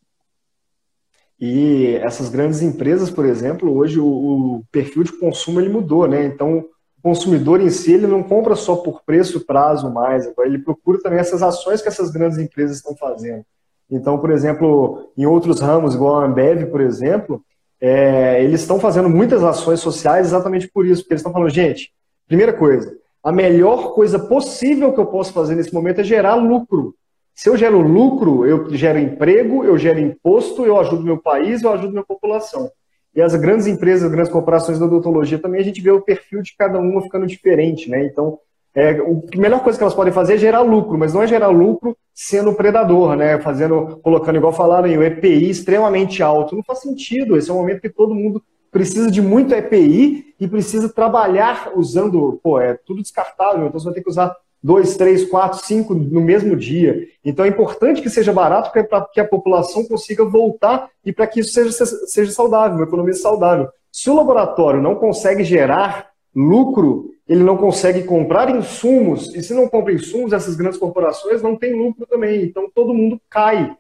E 1.40 1.96
essas 2.02 2.30
grandes 2.30 2.62
empresas, 2.62 3.10
por 3.10 3.26
exemplo, 3.26 3.76
hoje 3.76 4.00
o, 4.00 4.06
o 4.06 4.64
perfil 4.72 5.04
de 5.04 5.14
consumo 5.14 5.60
ele 5.60 5.70
mudou, 5.70 6.08
né? 6.08 6.26
Então 6.26 6.66
consumidor 7.06 7.62
em 7.62 7.70
si 7.70 7.94
ele 7.94 8.08
não 8.08 8.24
compra 8.24 8.56
só 8.56 8.78
por 8.78 9.04
preço, 9.04 9.46
prazo 9.46 9.94
mais, 9.94 10.28
ele 10.40 10.58
procura 10.58 11.00
também 11.00 11.20
essas 11.20 11.44
ações 11.44 11.80
que 11.80 11.88
essas 11.88 12.10
grandes 12.10 12.40
empresas 12.40 12.78
estão 12.78 12.96
fazendo. 12.96 13.46
Então, 13.92 14.18
por 14.18 14.32
exemplo, 14.32 15.12
em 15.16 15.24
outros 15.28 15.60
ramos, 15.60 15.94
igual 15.94 16.20
a 16.20 16.26
Ambev, 16.26 16.66
por 16.72 16.82
exemplo, 16.82 17.44
é, 17.80 18.44
eles 18.44 18.62
estão 18.62 18.80
fazendo 18.80 19.08
muitas 19.08 19.44
ações 19.44 19.82
sociais 19.82 20.26
exatamente 20.26 20.68
por 20.68 20.84
isso, 20.84 21.04
porque 21.04 21.14
eles 21.14 21.20
estão 21.20 21.32
falando, 21.32 21.52
gente, 21.52 21.94
primeira 22.28 22.52
coisa, 22.52 22.98
a 23.26 23.32
melhor 23.32 23.96
coisa 23.96 24.20
possível 24.20 24.94
que 24.94 25.00
eu 25.00 25.08
posso 25.08 25.34
fazer 25.34 25.56
nesse 25.56 25.74
momento 25.74 26.00
é 26.00 26.04
gerar 26.04 26.36
lucro. 26.36 26.94
Se 27.34 27.50
eu 27.50 27.58
gero 27.58 27.82
lucro, 27.82 28.46
eu 28.46 28.70
gero 28.70 29.00
emprego, 29.00 29.64
eu 29.64 29.76
gero 29.80 30.00
imposto, 30.00 30.64
eu 30.64 30.80
ajudo 30.80 31.04
meu 31.04 31.18
país, 31.18 31.64
eu 31.64 31.74
ajudo 31.74 31.92
minha 31.92 32.06
população. 32.06 32.70
E 33.16 33.22
as 33.24 33.34
grandes 33.36 33.66
empresas, 33.66 34.04
as 34.04 34.12
grandes 34.12 34.32
corporações 34.32 34.78
da 34.78 34.86
odontologia 34.86 35.40
também, 35.40 35.60
a 35.60 35.64
gente 35.64 35.82
vê 35.82 35.90
o 35.90 36.02
perfil 36.02 36.44
de 36.44 36.56
cada 36.56 36.78
uma 36.78 37.02
ficando 37.02 37.26
diferente, 37.26 37.90
né? 37.90 38.06
Então, 38.06 38.38
é, 38.76 38.92
a 38.92 39.38
melhor 39.38 39.64
coisa 39.64 39.76
que 39.76 39.84
elas 39.84 39.96
podem 39.96 40.14
fazer 40.14 40.36
é 40.36 40.38
gerar 40.38 40.62
lucro, 40.62 40.96
mas 40.96 41.12
não 41.12 41.24
é 41.24 41.28
gerar 41.28 41.48
lucro 41.48 41.98
sendo 42.14 42.54
predador, 42.54 43.16
né? 43.16 43.40
Fazendo, 43.42 44.00
colocando, 44.04 44.36
igual 44.36 44.54
falaram 44.54 44.88
o 44.88 45.04
EPI 45.04 45.50
extremamente 45.50 46.22
alto. 46.22 46.56
Não 46.56 46.64
faz 46.64 46.80
sentido. 46.80 47.36
Esse 47.36 47.50
é 47.50 47.54
um 47.54 47.58
momento 47.58 47.82
que 47.82 47.90
todo 47.90 48.14
mundo 48.14 48.44
precisa 48.76 49.10
de 49.10 49.22
muito 49.22 49.56
EPI 49.56 50.36
e 50.38 50.50
precisa 50.50 50.90
trabalhar 50.90 51.72
usando, 51.78 52.38
pô, 52.44 52.60
é 52.60 52.74
tudo 52.74 53.02
descartável, 53.02 53.66
então 53.66 53.80
você 53.80 53.86
vai 53.86 53.94
ter 53.94 54.04
que 54.04 54.10
usar 54.10 54.36
dois, 54.62 54.98
três, 54.98 55.24
quatro, 55.24 55.60
cinco 55.60 55.96
no 55.96 56.20
mesmo 56.20 56.58
dia. 56.58 57.08
Então 57.24 57.46
é 57.46 57.48
importante 57.48 58.02
que 58.02 58.10
seja 58.10 58.34
barato 58.34 58.74
para 58.74 59.08
que 59.14 59.22
a 59.22 59.26
população 59.26 59.86
consiga 59.86 60.26
voltar 60.26 60.90
e 61.06 61.14
para 61.14 61.26
que 61.26 61.40
isso 61.40 61.54
seja, 61.54 61.72
seja 61.72 62.34
saudável, 62.34 62.76
uma 62.76 62.86
economia 62.86 63.14
saudável. 63.14 63.70
Se 63.90 64.10
o 64.10 64.16
laboratório 64.16 64.82
não 64.82 64.96
consegue 64.96 65.46
gerar 65.46 66.10
lucro, 66.36 67.12
ele 67.30 67.46
não 67.46 67.56
consegue 67.56 68.04
comprar 68.04 68.54
insumos, 68.54 69.34
e 69.34 69.42
se 69.42 69.54
não 69.54 69.70
compra 69.70 69.94
insumos, 69.94 70.34
essas 70.34 70.58
grandes 70.58 70.78
corporações 70.78 71.42
não 71.42 71.56
têm 71.56 71.82
lucro 71.82 72.06
também. 72.06 72.44
Então 72.44 72.70
todo 72.76 72.94
mundo 72.94 73.22
cai 73.30 73.74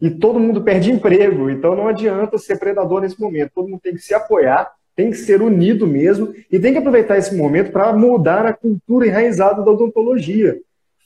e 0.00 0.10
todo 0.10 0.40
mundo 0.40 0.62
perde 0.62 0.90
emprego. 0.90 1.50
Então 1.50 1.74
não 1.74 1.88
adianta 1.88 2.38
ser 2.38 2.58
predador 2.58 3.00
nesse 3.00 3.20
momento. 3.20 3.52
Todo 3.54 3.68
mundo 3.68 3.80
tem 3.80 3.94
que 3.94 4.00
se 4.00 4.14
apoiar, 4.14 4.70
tem 4.94 5.10
que 5.10 5.16
ser 5.16 5.42
unido 5.42 5.86
mesmo 5.86 6.32
e 6.50 6.58
tem 6.58 6.72
que 6.72 6.78
aproveitar 6.78 7.16
esse 7.16 7.34
momento 7.34 7.72
para 7.72 7.92
mudar 7.92 8.46
a 8.46 8.52
cultura 8.52 9.06
enraizada 9.06 9.62
da 9.62 9.70
odontologia. 9.70 10.58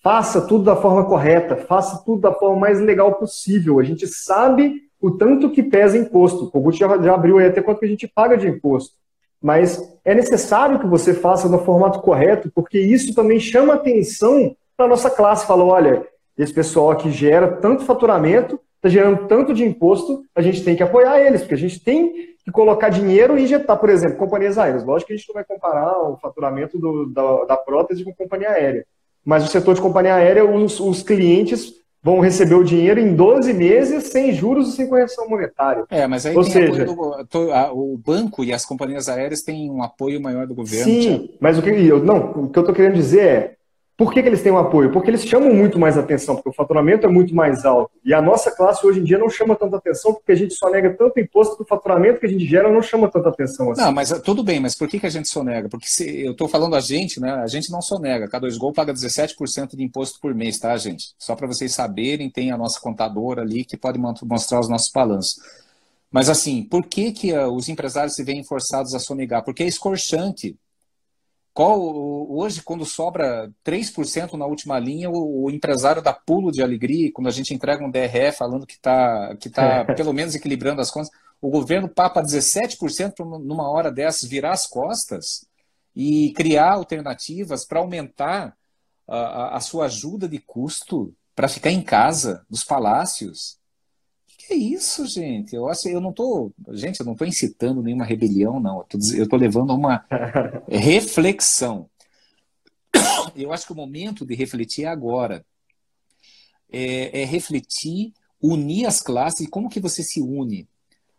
Faça 0.03 0.41
tudo 0.41 0.65
da 0.65 0.77
forma 0.77 1.05
correta, 1.05 1.57
faça 1.57 2.03
tudo 2.05 2.23
da 2.23 2.33
forma 2.33 2.57
mais 2.57 2.81
legal 2.81 3.15
possível. 3.15 3.79
A 3.79 3.83
gente 3.83 4.07
sabe 4.07 4.83
o 5.01 5.11
tanto 5.11 5.51
que 5.51 5.63
pesa 5.63 5.99
imposto. 5.99 6.45
O 6.45 6.51
Kogut 6.51 6.79
já, 6.79 6.99
já 6.99 7.15
abriu 7.15 7.39
aí 7.39 7.47
até 7.47 7.61
quanto 7.61 7.81
que 7.81 7.87
a 7.87 7.89
gente 7.89 8.09
paga 8.09 8.37
de 8.37 8.49
imposto 8.49 9.01
mas 9.41 9.81
é 10.05 10.15
necessário 10.15 10.79
que 10.79 10.87
você 10.87 11.15
faça 11.15 11.49
no 11.49 11.65
formato 11.65 12.01
correto, 12.01 12.51
porque 12.55 12.79
isso 12.79 13.15
também 13.15 13.41
chama 13.41 13.75
atenção 13.75 14.55
para 14.77 14.85
a 14.85 14.89
nossa 14.89 15.09
classe. 15.09 15.47
Fala, 15.47 15.65
olha, 15.65 16.07
esse 16.37 16.53
pessoal 16.53 16.91
aqui 16.91 17.11
gera 17.11 17.57
tanto 17.57 17.85
faturamento, 17.85 18.61
está 18.81 18.89
gerando 18.89 19.29
tanto 19.29 19.53
de 19.53 19.63
imposto, 19.63 20.25
a 20.35 20.41
gente 20.41 20.65
tem 20.65 20.75
que 20.75 20.83
apoiar 20.83 21.21
eles, 21.21 21.43
porque 21.43 21.55
a 21.55 21.59
gente 21.59 21.79
tem 21.81 22.13
que 22.43 22.51
colocar 22.51 22.89
dinheiro 22.89 23.39
e 23.39 23.43
injetar, 23.43 23.79
por 23.79 23.91
exemplo, 23.91 24.17
companhias 24.17 24.57
aéreas. 24.57 24.85
Lógico 24.85 25.09
que 25.09 25.13
a 25.13 25.17
gente 25.17 25.29
não 25.29 25.35
vai 25.35 25.45
comparar 25.45 26.11
o 26.11 26.17
faturamento 26.17 26.79
do, 26.79 27.07
da, 27.07 27.45
da 27.45 27.57
prótese 27.57 28.03
com 28.03 28.15
companhia 28.15 28.51
aérea. 28.51 28.87
Mas 29.23 29.45
o 29.45 29.49
setor 29.49 29.75
de 29.75 29.83
companhia 29.83 30.15
aérea, 30.15 30.45
os, 30.45 30.81
os 30.81 31.03
clientes 31.03 31.75
vão 32.03 32.21
receber 32.21 32.55
o 32.55 32.65
dinheiro 32.65 32.99
em 32.99 33.15
12 33.15 33.53
meses 33.53 34.05
sem 34.05 34.33
juros 34.33 34.69
e 34.69 34.73
sem 34.77 34.89
correção 34.89 35.29
monetária. 35.29 35.85
É, 35.91 36.07
mas 36.07 36.25
aí 36.25 36.35
Ou 36.35 36.43
seja, 36.43 36.87
do, 36.87 36.95
o 37.75 37.99
banco 37.99 38.43
e 38.43 38.55
as 38.55 38.65
companhias 38.65 39.11
aéreas 39.11 39.43
têm 39.43 39.71
um 39.71 39.83
apoio 39.83 40.19
maior 40.21 40.47
do 40.47 40.55
governo. 40.55 40.91
Sim, 40.91 41.31
mas 41.39 41.59
o 41.59 41.63
que 41.63 41.69
eu 41.69 42.03
não, 42.03 42.31
o 42.31 42.49
que 42.49 42.59
eu 42.59 42.63
estou 42.63 42.75
querendo 42.75 42.95
dizer 42.95 43.21
é 43.21 43.57
por 44.01 44.15
que, 44.15 44.23
que, 44.23 44.31
eles 44.31 44.43
têm 44.43 44.51
um 44.51 44.57
apoio? 44.57 44.91
Porque 44.91 45.11
eles 45.11 45.27
chamam 45.27 45.53
muito 45.53 45.79
mais 45.79 45.99
atenção, 45.99 46.35
porque 46.35 46.49
o 46.49 46.55
faturamento 46.55 47.07
é 47.07 47.11
muito 47.11 47.35
mais 47.35 47.67
alto. 47.67 47.93
E 48.03 48.15
a 48.15 48.23
nossa 48.23 48.51
classe 48.51 48.87
hoje 48.87 48.99
em 48.99 49.05
dia 49.05 49.19
não 49.19 49.29
chama 49.29 49.55
tanta 49.55 49.77
atenção, 49.77 50.15
porque 50.15 50.33
a 50.33 50.35
gente 50.35 50.55
só 50.55 50.71
nega 50.71 50.89
tanto 50.97 51.21
imposto 51.21 51.55
que 51.55 51.65
o 51.65 51.67
faturamento 51.67 52.19
que 52.19 52.25
a 52.25 52.29
gente 52.31 52.47
gera 52.47 52.73
não 52.73 52.81
chama 52.81 53.11
tanta 53.11 53.29
atenção 53.29 53.71
assim. 53.71 53.83
Não, 53.83 53.93
mas 53.93 54.09
tudo 54.23 54.43
bem, 54.43 54.59
mas 54.59 54.75
por 54.75 54.89
que, 54.89 54.99
que 54.99 55.05
a 55.05 55.11
gente 55.11 55.29
sonega? 55.29 55.69
Porque 55.69 55.87
se, 55.87 56.25
eu 56.25 56.33
estou 56.33 56.49
falando 56.49 56.77
a 56.77 56.81
gente, 56.81 57.21
né? 57.21 57.31
A 57.31 57.47
gente 57.47 57.71
não 57.71 57.83
sonega. 57.83 58.27
K2 58.27 58.57
Gol 58.57 58.73
paga 58.73 58.95
17% 58.95 59.77
de 59.77 59.83
imposto 59.83 60.19
por 60.19 60.35
mês, 60.35 60.59
tá, 60.59 60.75
gente? 60.79 61.09
Só 61.19 61.37
para 61.37 61.47
vocês 61.47 61.75
saberem, 61.75 62.31
tem 62.31 62.53
a 62.53 62.57
nossa 62.57 62.81
contadora 62.81 63.43
ali 63.43 63.67
que 63.67 63.77
pode 63.77 63.99
mostrar 63.99 64.61
os 64.61 64.69
nossos 64.71 64.91
balanços. 64.91 65.43
Mas 66.11 66.31
assim, 66.31 66.63
por 66.63 66.87
que, 66.87 67.13
que 67.13 67.35
uh, 67.35 67.53
os 67.53 67.69
empresários 67.69 68.15
se 68.15 68.25
veem 68.25 68.43
forçados 68.45 68.95
a 68.95 68.99
sonegar? 68.99 69.45
Porque 69.45 69.63
é 69.63 69.67
escorchante 69.67 70.57
qual, 71.53 71.81
hoje, 72.31 72.63
quando 72.63 72.85
sobra 72.85 73.51
3% 73.65 74.35
na 74.35 74.47
última 74.47 74.79
linha, 74.79 75.11
o, 75.11 75.45
o, 75.45 75.51
empresário 75.51 76.01
dá 76.01 76.13
pulo 76.13 76.53
de 76.53 76.63
alegria, 76.63 77.11
quando 77.13 77.27
a 77.27 77.33
gente 77.33 77.53
entrega 77.53 77.85
um 77.85 77.91
DRE 77.91 78.33
falando 78.33 78.67
que 78.67 78.75
está 78.75 79.37
que 79.37 79.51
tá, 79.51 79.85
pelo 79.97 80.13
menos 80.13 80.35
equilibrando 80.35 80.81
as 80.81 80.91
contas, 80.91 81.11
o 81.41 81.51
governo 81.51 81.89
papa 81.89 82.23
17% 82.23 83.19
numa 83.43 83.69
hora 83.69 83.91
dessas, 83.91 84.29
virar 84.29 84.53
as 84.53 84.67
costas 84.67 85.45
e 85.95 86.33
criar 86.35 86.73
alternativas 86.73 87.65
para 87.65 87.81
aumentar 87.81 88.57
a, 89.09 89.57
a 89.57 89.61
sua 89.61 89.87
ajuda 89.87 90.29
de 90.29 90.39
custo 90.39 91.15
para 91.35 91.49
ficar 91.49 91.71
em 91.71 91.83
casa, 91.83 92.45
dos 92.49 92.63
palácios 92.63 93.60
é 94.51 94.55
isso, 94.55 95.07
gente? 95.07 95.55
Eu 95.55 95.69
acho, 95.69 95.89
eu 95.89 96.01
não 96.01 96.13
tô, 96.13 96.53
gente, 96.71 97.01
eu 97.01 97.07
não 97.07 97.13
estou 97.13 97.27
incitando 97.27 97.83
nenhuma 97.83 98.05
rebelião, 98.05 98.61
não. 98.61 98.85
Eu 99.15 99.25
estou 99.25 99.39
levando 99.39 99.73
a 99.73 99.75
uma 99.75 100.05
reflexão. 100.69 101.89
Eu 103.35 103.53
acho 103.53 103.67
que 103.67 103.73
o 103.73 103.77
momento 103.77 104.27
de 104.27 104.35
refletir 104.35 104.85
é 104.85 104.89
agora. 104.89 105.45
É, 106.73 107.23
é 107.23 107.25
refletir, 107.25 108.13
unir 108.41 108.87
as 108.87 109.01
classes 109.01 109.41
e 109.41 109.49
como 109.49 109.69
que 109.69 109.81
você 109.81 110.03
se 110.03 110.21
une 110.21 110.69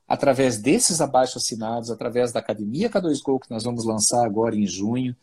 através 0.08 0.58
desses 0.58 1.00
abaixo 1.00 1.38
assinados, 1.38 1.90
através 1.90 2.34
da 2.34 2.40
Academia 2.42 2.90
K2Go 2.90 3.40
que 3.40 3.50
nós 3.50 3.64
vamos 3.64 3.86
lançar 3.86 4.26
agora 4.26 4.56
em 4.56 4.68
junho. 4.68 5.16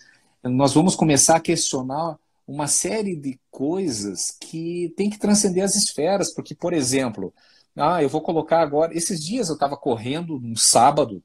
Nós 0.43 0.73
vamos 0.73 0.97
começar 0.97 1.37
a 1.37 1.41
questionar 1.41 2.19
uma 2.47 2.67
série 2.67 3.15
de 3.15 3.39
coisas 3.51 4.35
que 4.41 4.93
tem 4.97 5.11
que 5.11 5.19
transcender 5.19 5.63
as 5.63 5.77
esferas, 5.77 6.33
porque, 6.33 6.55
por 6.55 6.73
exemplo, 6.73 7.35
ah, 7.79 8.03
eu 8.03 8.09
vou 8.09 8.21
colocar 8.21 8.61
agora. 8.61 8.97
Esses 8.97 9.25
dias 9.25 9.49
eu 9.49 9.55
estava 9.55 9.77
correndo 9.77 10.39
no 10.39 10.57
sábado, 10.57 11.23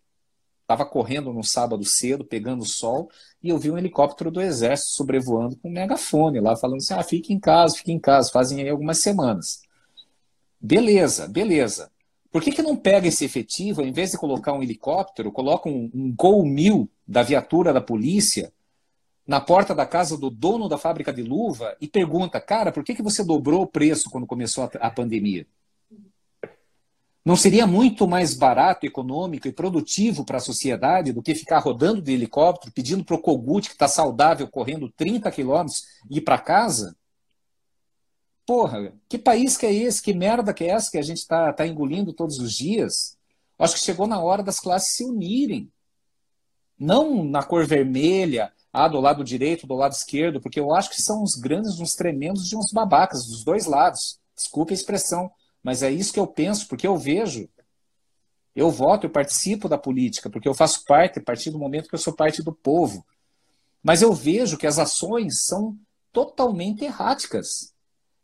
estava 0.62 0.86
correndo 0.86 1.34
no 1.34 1.44
sábado 1.44 1.84
cedo, 1.84 2.24
pegando 2.24 2.66
sol, 2.66 3.10
e 3.42 3.50
eu 3.50 3.58
vi 3.58 3.70
um 3.72 3.78
helicóptero 3.78 4.32
do 4.32 4.42
exército 4.42 4.92
sobrevoando 4.92 5.58
com 5.58 5.70
um 5.70 5.74
megafone 5.74 6.40
lá, 6.40 6.56
falando 6.56 6.78
assim: 6.78 6.94
ah, 6.94 7.04
fique 7.04 7.34
em 7.34 7.40
casa, 7.40 7.76
fique 7.76 7.92
em 7.92 8.00
casa, 8.00 8.32
fazem 8.32 8.62
aí 8.62 8.70
algumas 8.70 9.02
semanas. 9.02 9.62
Beleza, 10.60 11.28
beleza. 11.28 11.92
Por 12.32 12.42
que, 12.42 12.52
que 12.52 12.64
não 12.64 12.76
pega 12.76 13.08
esse 13.08 13.26
efetivo, 13.26 13.82
ao 13.82 13.88
invés 13.88 14.12
de 14.12 14.18
colocar 14.18 14.54
um 14.54 14.64
helicóptero, 14.64 15.32
coloca 15.32 15.70
um, 15.70 15.92
um 15.94 16.12
Gol 16.16 16.46
1000 16.46 16.90
da 17.08 17.22
viatura 17.22 17.72
da 17.72 17.82
polícia 17.82 18.52
na 19.26 19.40
porta 19.40 19.74
da 19.74 19.86
casa 19.86 20.18
do 20.18 20.30
dono 20.30 20.68
da 20.68 20.78
fábrica 20.78 21.14
de 21.14 21.22
luva 21.22 21.76
e 21.80 21.88
pergunta, 21.88 22.42
cara, 22.42 22.72
por 22.72 22.84
que, 22.84 22.96
que 22.96 23.04
você 23.04 23.24
dobrou 23.24 23.62
o 23.62 23.68
preço 23.68 24.10
quando 24.10 24.28
começou 24.28 24.64
a, 24.66 24.88
a 24.88 24.92
pandemia? 24.92 25.46
Não 27.26 27.38
seria 27.38 27.66
muito 27.66 28.06
mais 28.06 28.34
barato, 28.34 28.86
econômico 28.86 29.48
e 29.48 29.54
produtivo 29.54 30.26
para 30.26 30.38
a 30.38 30.42
sociedade 30.42 31.14
do 31.14 31.22
que 31.22 31.34
ficar 31.34 31.60
rodando 31.60 32.02
de 32.02 32.12
helicóptero, 32.12 32.74
pedindo 32.74 33.04
para 33.06 33.16
o 33.16 33.22
Kogut, 33.22 33.70
que 33.70 33.76
está 33.76 33.88
saudável, 33.88 34.48
correndo 34.48 34.92
30 34.92 35.32
quilômetros, 35.32 35.84
ir 36.10 36.22
para 36.22 36.38
casa? 36.38 36.96
Porra, 38.46 38.94
que 39.08 39.18
país 39.18 39.56
que 39.56 39.66
é 39.66 39.74
esse? 39.74 40.02
Que 40.02 40.14
merda 40.14 40.54
que 40.54 40.66
é 40.66 40.68
essa 40.68 40.92
que 40.92 40.98
a 40.98 41.02
gente 41.02 41.20
está 41.20 41.54
tá 41.54 41.66
engolindo 41.66 42.12
todos 42.12 42.40
os 42.40 42.54
dias? 42.54 43.18
Acho 43.58 43.76
que 43.76 43.80
chegou 43.80 44.06
na 44.06 44.20
hora 44.20 44.44
das 44.44 44.60
classes 44.60 44.96
se 44.96 45.06
unirem. 45.06 45.72
Não 46.78 47.24
na 47.24 47.42
cor 47.42 47.66
vermelha, 47.66 48.52
ah, 48.74 48.90
do 48.90 49.00
lado 49.00 49.24
direito, 49.24 49.66
do 49.66 49.76
lado 49.76 49.94
esquerdo, 49.94 50.42
porque 50.42 50.60
eu 50.60 50.74
acho 50.74 50.90
que 50.90 51.02
são 51.02 51.24
uns 51.24 51.36
grandes, 51.36 51.80
uns 51.80 51.96
tremendos 51.96 52.50
de 52.50 52.58
uns 52.58 52.74
babacas, 52.74 53.26
dos 53.28 53.46
dois 53.46 53.66
lados. 53.66 54.20
Desculpe 54.36 54.74
a 54.74 54.76
expressão. 54.76 55.32
Mas 55.64 55.82
é 55.82 55.90
isso 55.90 56.12
que 56.12 56.20
eu 56.20 56.28
penso, 56.28 56.68
porque 56.68 56.86
eu 56.86 56.98
vejo. 56.98 57.50
Eu 58.54 58.70
voto, 58.70 59.08
eu 59.08 59.10
participo 59.10 59.70
da 59.70 59.78
política, 59.78 60.30
porque 60.30 60.48
eu 60.48 60.54
faço 60.54 60.84
parte, 60.86 61.20
a 61.20 61.24
partir 61.24 61.50
do 61.50 61.58
momento 61.58 61.88
que 61.88 61.96
eu 61.96 62.00
sou 62.00 62.14
parte 62.14 62.44
do 62.44 62.54
povo. 62.54 63.04
Mas 63.82 64.02
eu 64.02 64.14
vejo 64.14 64.58
que 64.58 64.68
as 64.68 64.78
ações 64.78 65.46
são 65.46 65.78
totalmente 66.12 66.84
erráticas. 66.84 67.74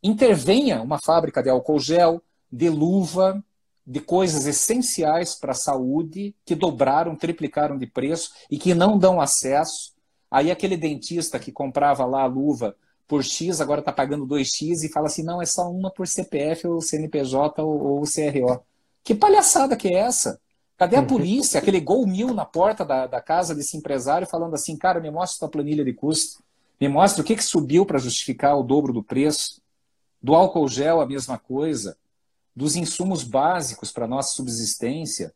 Intervenha 0.04 0.82
uma 0.82 1.00
fábrica 1.00 1.42
de 1.42 1.50
álcool 1.50 1.80
gel, 1.80 2.22
de 2.52 2.70
luva, 2.70 3.44
de 3.86 4.00
coisas 4.00 4.46
essenciais 4.46 5.34
para 5.34 5.52
a 5.52 5.56
saúde, 5.56 6.36
que 6.46 6.54
dobraram, 6.54 7.16
triplicaram 7.16 7.78
de 7.78 7.88
preço 7.88 8.32
e 8.52 8.58
que 8.58 8.76
não 8.76 9.00
dão 9.00 9.20
acesso. 9.20 9.94
Aí 10.30 10.52
aquele 10.52 10.78
dentista 10.78 11.40
que 11.40 11.52
comprava 11.52 12.06
lá 12.06 12.22
a 12.22 12.28
luva 12.28 12.76
por 13.10 13.24
X, 13.24 13.60
agora 13.60 13.80
está 13.80 13.92
pagando 13.92 14.28
2X 14.28 14.84
e 14.84 14.90
fala 14.90 15.08
assim, 15.08 15.24
não, 15.24 15.42
é 15.42 15.46
só 15.46 15.68
uma 15.68 15.90
por 15.90 16.08
CPF 16.08 16.68
ou 16.68 16.80
CNPJ 16.80 17.60
ou, 17.64 17.98
ou 17.98 18.04
CRO. 18.04 18.64
Que 19.04 19.16
palhaçada 19.16 19.76
que 19.76 19.88
é 19.88 19.96
essa? 19.96 20.40
Cadê 20.78 20.96
a 20.96 21.00
uhum. 21.00 21.08
polícia? 21.08 21.58
Aquele 21.58 21.80
gol 21.80 22.06
mil 22.06 22.36
na 22.36 22.46
porta 22.46 22.86
da, 22.86 23.08
da 23.08 23.20
casa 23.20 23.56
desse 23.56 23.76
empresário 23.76 24.28
falando 24.28 24.54
assim, 24.54 24.78
cara, 24.78 25.00
me 25.00 25.10
mostra 25.10 25.40
sua 25.40 25.50
planilha 25.50 25.84
de 25.84 25.92
custo. 25.92 26.44
Me 26.80 26.88
mostra 26.88 27.24
o 27.24 27.26
que, 27.26 27.36
que 27.36 27.44
subiu 27.44 27.84
para 27.84 27.98
justificar 27.98 28.56
o 28.56 28.62
dobro 28.62 28.94
do 28.94 29.04
preço. 29.04 29.60
Do 30.22 30.36
álcool 30.36 30.68
gel, 30.68 31.02
a 31.02 31.06
mesma 31.08 31.40
coisa. 31.40 31.98
Dos 32.56 32.76
insumos 32.76 33.24
básicos 33.24 33.92
para 33.92 34.08
nossa 34.08 34.34
subsistência. 34.34 35.34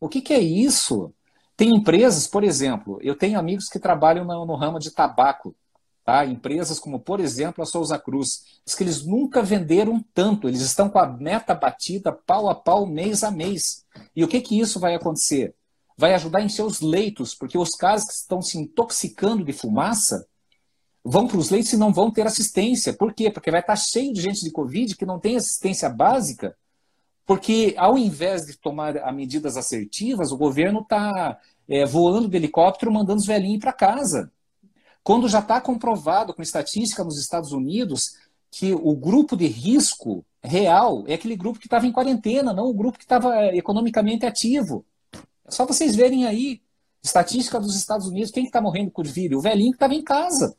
O 0.00 0.08
que, 0.08 0.22
que 0.22 0.32
é 0.32 0.40
isso? 0.40 1.12
Tem 1.54 1.68
empresas, 1.68 2.26
por 2.26 2.42
exemplo, 2.42 2.98
eu 3.02 3.14
tenho 3.14 3.38
amigos 3.38 3.68
que 3.68 3.78
trabalham 3.78 4.24
no, 4.24 4.46
no 4.46 4.56
ramo 4.56 4.78
de 4.78 4.90
tabaco. 4.90 5.54
Tá? 6.04 6.24
Empresas 6.24 6.78
como, 6.78 6.98
por 6.98 7.20
exemplo, 7.20 7.62
a 7.62 7.66
Souza 7.66 7.98
Cruz, 7.98 8.60
diz 8.64 8.74
que 8.74 8.82
eles 8.82 9.04
nunca 9.04 9.42
venderam 9.42 10.04
tanto, 10.14 10.48
eles 10.48 10.62
estão 10.62 10.88
com 10.88 10.98
a 10.98 11.06
meta 11.06 11.54
batida 11.54 12.12
pau 12.12 12.48
a 12.48 12.54
pau, 12.54 12.86
mês 12.86 13.22
a 13.22 13.30
mês. 13.30 13.84
E 14.14 14.24
o 14.24 14.28
que, 14.28 14.40
que 14.40 14.58
isso 14.58 14.80
vai 14.80 14.94
acontecer? 14.94 15.54
Vai 15.96 16.14
ajudar 16.14 16.40
em 16.40 16.48
seus 16.48 16.80
leitos, 16.80 17.34
porque 17.34 17.58
os 17.58 17.70
caras 17.70 18.04
que 18.04 18.12
estão 18.12 18.40
se 18.40 18.58
intoxicando 18.58 19.44
de 19.44 19.52
fumaça 19.52 20.26
vão 21.04 21.26
para 21.26 21.38
os 21.38 21.50
leitos 21.50 21.72
e 21.72 21.76
não 21.76 21.92
vão 21.92 22.10
ter 22.10 22.26
assistência. 22.26 22.92
Por 22.92 23.12
quê? 23.12 23.30
Porque 23.30 23.50
vai 23.50 23.60
estar 23.60 23.76
cheio 23.76 24.12
de 24.12 24.20
gente 24.20 24.42
de 24.42 24.50
Covid 24.50 24.96
que 24.96 25.06
não 25.06 25.18
tem 25.18 25.36
assistência 25.36 25.88
básica, 25.88 26.56
porque 27.26 27.74
ao 27.76 27.96
invés 27.96 28.46
de 28.46 28.58
tomar 28.58 28.94
medidas 29.14 29.56
assertivas, 29.56 30.32
o 30.32 30.36
governo 30.36 30.80
está 30.80 31.38
é, 31.68 31.84
voando 31.86 32.28
de 32.28 32.36
helicóptero 32.36 32.92
mandando 32.92 33.20
os 33.20 33.26
velhinhos 33.26 33.60
para 33.60 33.72
casa. 33.72 34.32
Quando 35.02 35.28
já 35.28 35.40
está 35.40 35.60
comprovado 35.60 36.34
com 36.34 36.42
estatística 36.42 37.02
nos 37.02 37.18
Estados 37.18 37.52
Unidos 37.52 38.16
que 38.50 38.72
o 38.74 38.94
grupo 38.94 39.36
de 39.36 39.46
risco 39.46 40.24
real 40.42 41.04
é 41.06 41.14
aquele 41.14 41.36
grupo 41.36 41.58
que 41.58 41.66
estava 41.66 41.86
em 41.86 41.92
quarentena, 41.92 42.52
não 42.52 42.66
o 42.66 42.74
grupo 42.74 42.98
que 42.98 43.04
estava 43.04 43.36
é, 43.36 43.56
economicamente 43.56 44.26
ativo. 44.26 44.84
É 45.46 45.50
só 45.50 45.66
vocês 45.66 45.94
verem 45.94 46.26
aí, 46.26 46.60
estatística 47.02 47.60
dos 47.60 47.76
Estados 47.76 48.06
Unidos, 48.06 48.30
quem 48.30 48.44
está 48.44 48.58
que 48.58 48.62
tá 48.62 48.62
morrendo 48.62 48.90
por 48.90 49.06
vírus? 49.06 49.38
O 49.38 49.42
velhinho 49.42 49.70
que 49.70 49.76
estava 49.76 49.94
em 49.94 50.02
casa. 50.02 50.56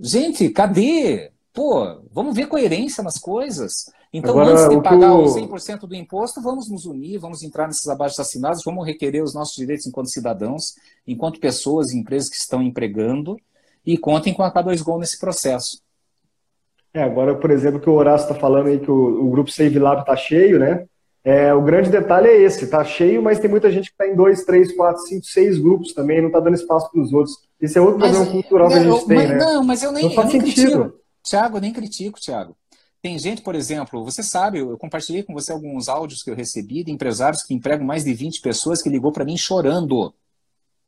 Gente, 0.00 0.48
cadê? 0.50 1.32
Pô, 1.52 2.02
vamos 2.10 2.34
ver 2.34 2.46
coerência 2.46 3.02
nas 3.02 3.18
coisas. 3.18 3.90
Então, 4.12 4.32
Agora, 4.32 4.50
antes 4.50 4.68
de 4.68 4.82
pagar 4.82 5.14
o 5.14 5.24
100% 5.24 5.86
do 5.86 5.94
imposto, 5.94 6.42
vamos 6.42 6.68
nos 6.68 6.84
unir, 6.84 7.18
vamos 7.18 7.42
entrar 7.42 7.66
nesses 7.66 7.88
abaixo 7.88 8.20
assinados, 8.20 8.62
vamos 8.62 8.86
requerer 8.86 9.22
os 9.22 9.32
nossos 9.32 9.56
direitos 9.56 9.86
enquanto 9.86 10.10
cidadãos, 10.10 10.74
enquanto 11.06 11.40
pessoas 11.40 11.92
e 11.92 11.98
empresas 11.98 12.28
que 12.28 12.36
estão 12.36 12.62
empregando, 12.62 13.38
e 13.86 13.96
contem 13.96 14.34
com 14.34 14.42
a 14.42 14.52
K2Go 14.52 15.00
nesse 15.00 15.18
processo. 15.18 15.80
É, 16.92 17.02
agora, 17.02 17.34
por 17.34 17.50
exemplo, 17.50 17.80
que 17.80 17.88
o 17.88 17.94
Horácio 17.94 18.28
está 18.28 18.34
falando 18.38 18.66
aí 18.66 18.78
que 18.78 18.90
o, 18.90 19.24
o 19.24 19.30
grupo 19.30 19.50
Save 19.50 19.78
Lab 19.78 20.02
está 20.02 20.14
cheio, 20.14 20.58
né? 20.58 20.84
É, 21.24 21.54
o 21.54 21.62
grande 21.62 21.88
detalhe 21.88 22.28
é 22.28 22.42
esse, 22.42 22.64
está 22.64 22.84
cheio, 22.84 23.22
mas 23.22 23.38
tem 23.38 23.48
muita 23.48 23.70
gente 23.70 23.86
que 23.86 23.94
está 23.94 24.06
em 24.06 24.14
dois, 24.14 24.44
três, 24.44 24.74
quatro, 24.76 25.00
cinco, 25.02 25.24
seis 25.24 25.56
grupos 25.56 25.94
também, 25.94 26.20
não 26.20 26.26
está 26.26 26.40
dando 26.40 26.54
espaço 26.54 26.90
para 26.90 27.00
os 27.00 27.12
outros. 27.14 27.38
Esse 27.58 27.78
é 27.78 27.80
outro 27.80 27.98
mas, 27.98 28.10
problema 28.10 28.32
cultural 28.32 28.68
que 28.68 28.74
a 28.74 28.82
gente 28.82 29.06
tem, 29.06 29.16
mas, 29.16 29.28
né? 29.30 29.36
Não, 29.36 29.64
mas 29.64 29.82
eu 29.82 29.92
nem, 29.92 30.04
não 30.04 30.12
eu 30.12 30.24
nem 30.24 30.38
critico. 30.38 30.92
Tiago, 31.24 31.56
eu 31.56 31.60
nem 31.60 31.72
critico, 31.72 32.20
Tiago. 32.20 32.56
Tem 33.02 33.18
gente, 33.18 33.42
por 33.42 33.56
exemplo, 33.56 34.04
você 34.04 34.22
sabe, 34.22 34.58
eu 34.60 34.78
compartilhei 34.78 35.24
com 35.24 35.34
você 35.34 35.50
alguns 35.52 35.88
áudios 35.88 36.22
que 36.22 36.30
eu 36.30 36.36
recebi 36.36 36.84
de 36.84 36.92
empresários 36.92 37.42
que 37.42 37.52
empregam 37.52 37.84
mais 37.84 38.04
de 38.04 38.14
20 38.14 38.40
pessoas 38.40 38.80
que 38.80 38.88
ligou 38.88 39.10
para 39.10 39.24
mim 39.24 39.36
chorando. 39.36 40.14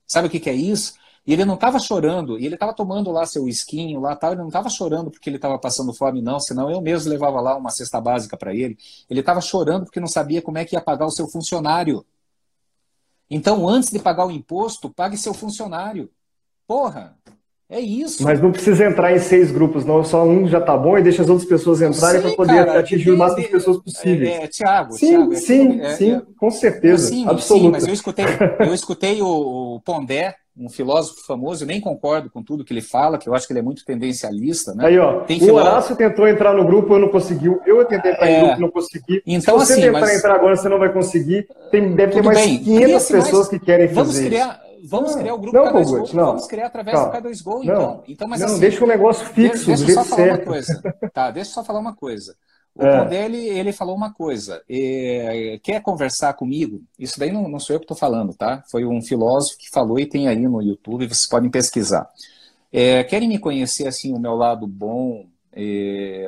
Sabe 0.06 0.28
o 0.28 0.30
que, 0.30 0.38
que 0.38 0.48
é 0.48 0.54
isso? 0.54 0.94
E 1.26 1.32
ele 1.32 1.44
não 1.44 1.54
estava 1.54 1.78
chorando, 1.80 2.38
e 2.38 2.46
ele 2.46 2.54
estava 2.54 2.72
tomando 2.72 3.10
lá 3.10 3.26
seu 3.26 3.48
esquinho 3.48 3.98
lá 3.98 4.14
tal, 4.14 4.32
ele 4.32 4.42
não 4.42 4.48
estava 4.48 4.68
chorando 4.68 5.10
porque 5.10 5.28
ele 5.28 5.36
estava 5.36 5.58
passando 5.58 5.92
fome, 5.92 6.22
não, 6.22 6.38
senão 6.38 6.70
eu 6.70 6.80
mesmo 6.80 7.10
levava 7.10 7.40
lá 7.40 7.56
uma 7.56 7.70
cesta 7.70 8.00
básica 8.00 8.36
para 8.36 8.54
ele. 8.54 8.78
Ele 9.10 9.20
estava 9.20 9.40
chorando 9.40 9.84
porque 9.84 9.98
não 9.98 10.06
sabia 10.06 10.40
como 10.40 10.58
é 10.58 10.64
que 10.64 10.76
ia 10.76 10.80
pagar 10.82 11.06
o 11.06 11.10
seu 11.10 11.26
funcionário. 11.26 12.06
Então, 13.28 13.68
antes 13.68 13.90
de 13.90 13.98
pagar 13.98 14.26
o 14.26 14.30
imposto, 14.30 14.88
pague 14.90 15.16
seu 15.16 15.34
funcionário. 15.34 16.10
Porra, 16.66 17.18
é 17.70 17.80
isso. 17.80 18.22
Mas 18.22 18.40
não 18.40 18.52
precisa 18.52 18.84
entrar 18.84 19.12
em 19.12 19.18
seis 19.18 19.50
grupos, 19.50 19.84
não. 19.84 20.04
Só 20.04 20.24
um 20.24 20.46
já 20.46 20.60
tá 20.60 20.76
bom 20.76 20.98
e 20.98 21.02
deixa 21.02 21.22
as 21.22 21.28
outras 21.28 21.48
pessoas 21.48 21.80
entrarem 21.80 22.20
para 22.20 22.32
poder 22.32 22.66
cara, 22.66 22.80
atingir 22.80 23.10
o 23.10 23.16
máximo 23.16 23.42
de 23.42 23.48
pessoas 23.48 23.78
possíveis. 23.78 24.30
É, 24.30 24.44
é, 24.44 24.46
Tiago, 24.46 24.92
sim, 24.92 25.08
Thiago, 25.08 25.32
é, 25.32 25.36
sim, 25.36 25.80
é, 25.80 25.90
sim, 25.96 26.22
com 26.38 26.50
certeza. 26.50 27.08
Sim, 27.08 27.26
absoluta. 27.26 27.64
sim, 27.64 27.70
mas 27.70 27.86
eu 27.86 27.94
escutei, 27.94 28.24
eu 28.60 28.74
escutei 28.74 29.22
o, 29.22 29.76
o 29.76 29.80
Pondé 29.80 30.36
um 30.56 30.68
filósofo 30.68 31.26
famoso, 31.26 31.64
eu 31.64 31.66
nem 31.66 31.80
concordo 31.80 32.30
com 32.30 32.40
tudo 32.40 32.64
que 32.64 32.72
ele 32.72 32.80
fala, 32.80 33.18
que 33.18 33.28
eu 33.28 33.34
acho 33.34 33.46
que 33.46 33.52
ele 33.52 33.58
é 33.58 33.62
muito 33.62 33.84
tendencialista. 33.84 34.72
Né? 34.72 34.86
Aí, 34.86 34.98
ó, 34.98 35.20
Tem 35.20 35.38
o 35.38 35.40
filó... 35.40 35.60
Horácio 35.60 35.96
tentou 35.96 36.28
entrar 36.28 36.54
no 36.54 36.64
grupo, 36.64 36.94
eu 36.94 37.00
não 37.00 37.08
conseguiu. 37.08 37.60
Eu 37.66 37.84
tentei 37.84 38.12
entrar 38.12 38.28
é... 38.28 38.40
no 38.40 38.46
grupo, 38.46 38.60
não 38.60 38.70
consegui. 38.70 39.22
Então, 39.26 39.58
Se 39.58 39.66
você 39.66 39.72
assim, 39.72 39.82
tentar 39.82 40.00
mas... 40.00 40.16
entrar 40.16 40.34
agora, 40.34 40.56
você 40.56 40.68
não 40.68 40.78
vai 40.78 40.92
conseguir. 40.92 41.48
Tem, 41.72 41.92
deve 41.94 42.12
tudo 42.12 42.22
ter 42.22 42.26
mais 42.26 42.38
bem. 42.38 42.58
500 42.62 43.08
pessoas 43.08 43.32
mais... 43.32 43.48
que 43.48 43.58
querem 43.58 43.88
vamos 43.88 44.14
fazer 44.14 44.26
criar, 44.26 44.48
isso. 44.48 44.63
Vamos 44.86 45.14
criar 45.14 45.34
o 45.34 45.38
grupo 45.38 45.56
não, 45.56 45.64
K2Go, 45.66 46.12
não. 46.12 46.26
vamos 46.26 46.46
criar 46.46 46.66
através 46.66 46.98
Calma. 46.98 47.20
do 47.20 47.28
K2Go, 47.28 47.62
então. 47.62 48.04
então 48.06 48.28
mas, 48.28 48.40
não, 48.40 48.46
assim, 48.48 48.60
deixa 48.60 48.84
um 48.84 48.88
negócio 48.88 49.26
fixo, 49.26 49.66
deixa, 49.66 49.84
deixa 49.84 50.00
eu 50.00 50.04
só 50.04 50.04
falar 50.04 50.24
certo. 50.24 50.40
uma 50.40 50.46
coisa. 50.46 50.82
Tá, 51.12 51.30
deixa 51.30 51.50
eu 51.50 51.54
só 51.54 51.64
falar 51.64 51.80
uma 51.80 51.94
coisa. 51.94 52.36
O 52.74 52.84
é. 52.84 52.98
Pondé, 52.98 53.24
ele, 53.24 53.48
ele 53.48 53.72
falou 53.72 53.94
uma 53.94 54.12
coisa. 54.12 54.62
É, 54.68 55.60
quer 55.62 55.80
conversar 55.80 56.34
comigo? 56.34 56.82
Isso 56.98 57.18
daí 57.18 57.30
não, 57.30 57.48
não 57.48 57.60
sou 57.60 57.74
eu 57.74 57.80
que 57.80 57.84
estou 57.84 57.96
falando, 57.96 58.34
tá? 58.34 58.64
Foi 58.70 58.84
um 58.84 59.00
filósofo 59.00 59.58
que 59.58 59.70
falou 59.70 59.98
e 59.98 60.06
tem 60.06 60.26
aí 60.26 60.46
no 60.48 60.60
YouTube, 60.60 61.06
vocês 61.06 61.28
podem 61.28 61.50
pesquisar. 61.50 62.08
É, 62.72 63.04
querem 63.04 63.28
me 63.28 63.38
conhecer, 63.38 63.86
assim, 63.86 64.12
o 64.12 64.18
meu 64.18 64.34
lado 64.34 64.66
bom? 64.66 65.26
É, 65.52 66.26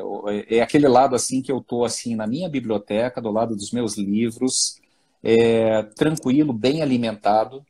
é, 0.49 0.61
aquele 0.61 0.87
lado, 0.87 1.17
assim, 1.17 1.43
que 1.43 1.51
eu 1.51 1.59
estou, 1.59 1.85
assim, 1.85 2.15
na 2.15 2.29
minha 2.29 2.49
biblioteca, 2.49 3.21
do 3.21 3.33
lado 3.33 3.57
dos 3.57 3.73
meus 3.73 3.99
livros, 3.99 4.81
é, 5.25 5.83
tranquilo, 5.83 6.53
bem 6.53 6.81
alimentado, 6.81 7.67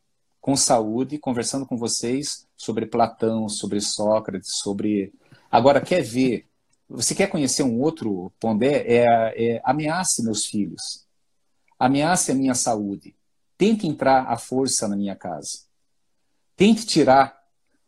com 0.47 0.57
saúde, 0.57 1.19
conversando 1.19 1.67
com 1.67 1.77
vocês 1.77 2.47
sobre 2.57 2.87
Platão, 2.87 3.49
sobre 3.49 3.81
Sócrates, 3.81 4.59
sobre... 4.59 5.13
Agora, 5.51 5.81
quer 5.81 6.03
ver 6.03 6.47
você 6.89 7.15
quer 7.15 7.27
conhecer 7.29 7.63
um 7.63 7.81
outro 7.81 8.33
Pondé? 8.39 8.85
É, 8.87 9.05
é 9.37 9.61
ameace 9.65 10.23
meus 10.23 10.47
filhos. 10.47 11.05
Ameace 11.79 12.31
a 12.31 12.35
minha 12.35 12.55
saúde. 12.55 13.15
Tente 13.59 13.87
entrar 13.87 14.27
à 14.27 14.39
força 14.39 14.87
na 14.87 14.97
minha 14.97 15.17
casa. 15.17 15.65
Tente 16.55 16.87
tirar. 16.87 17.37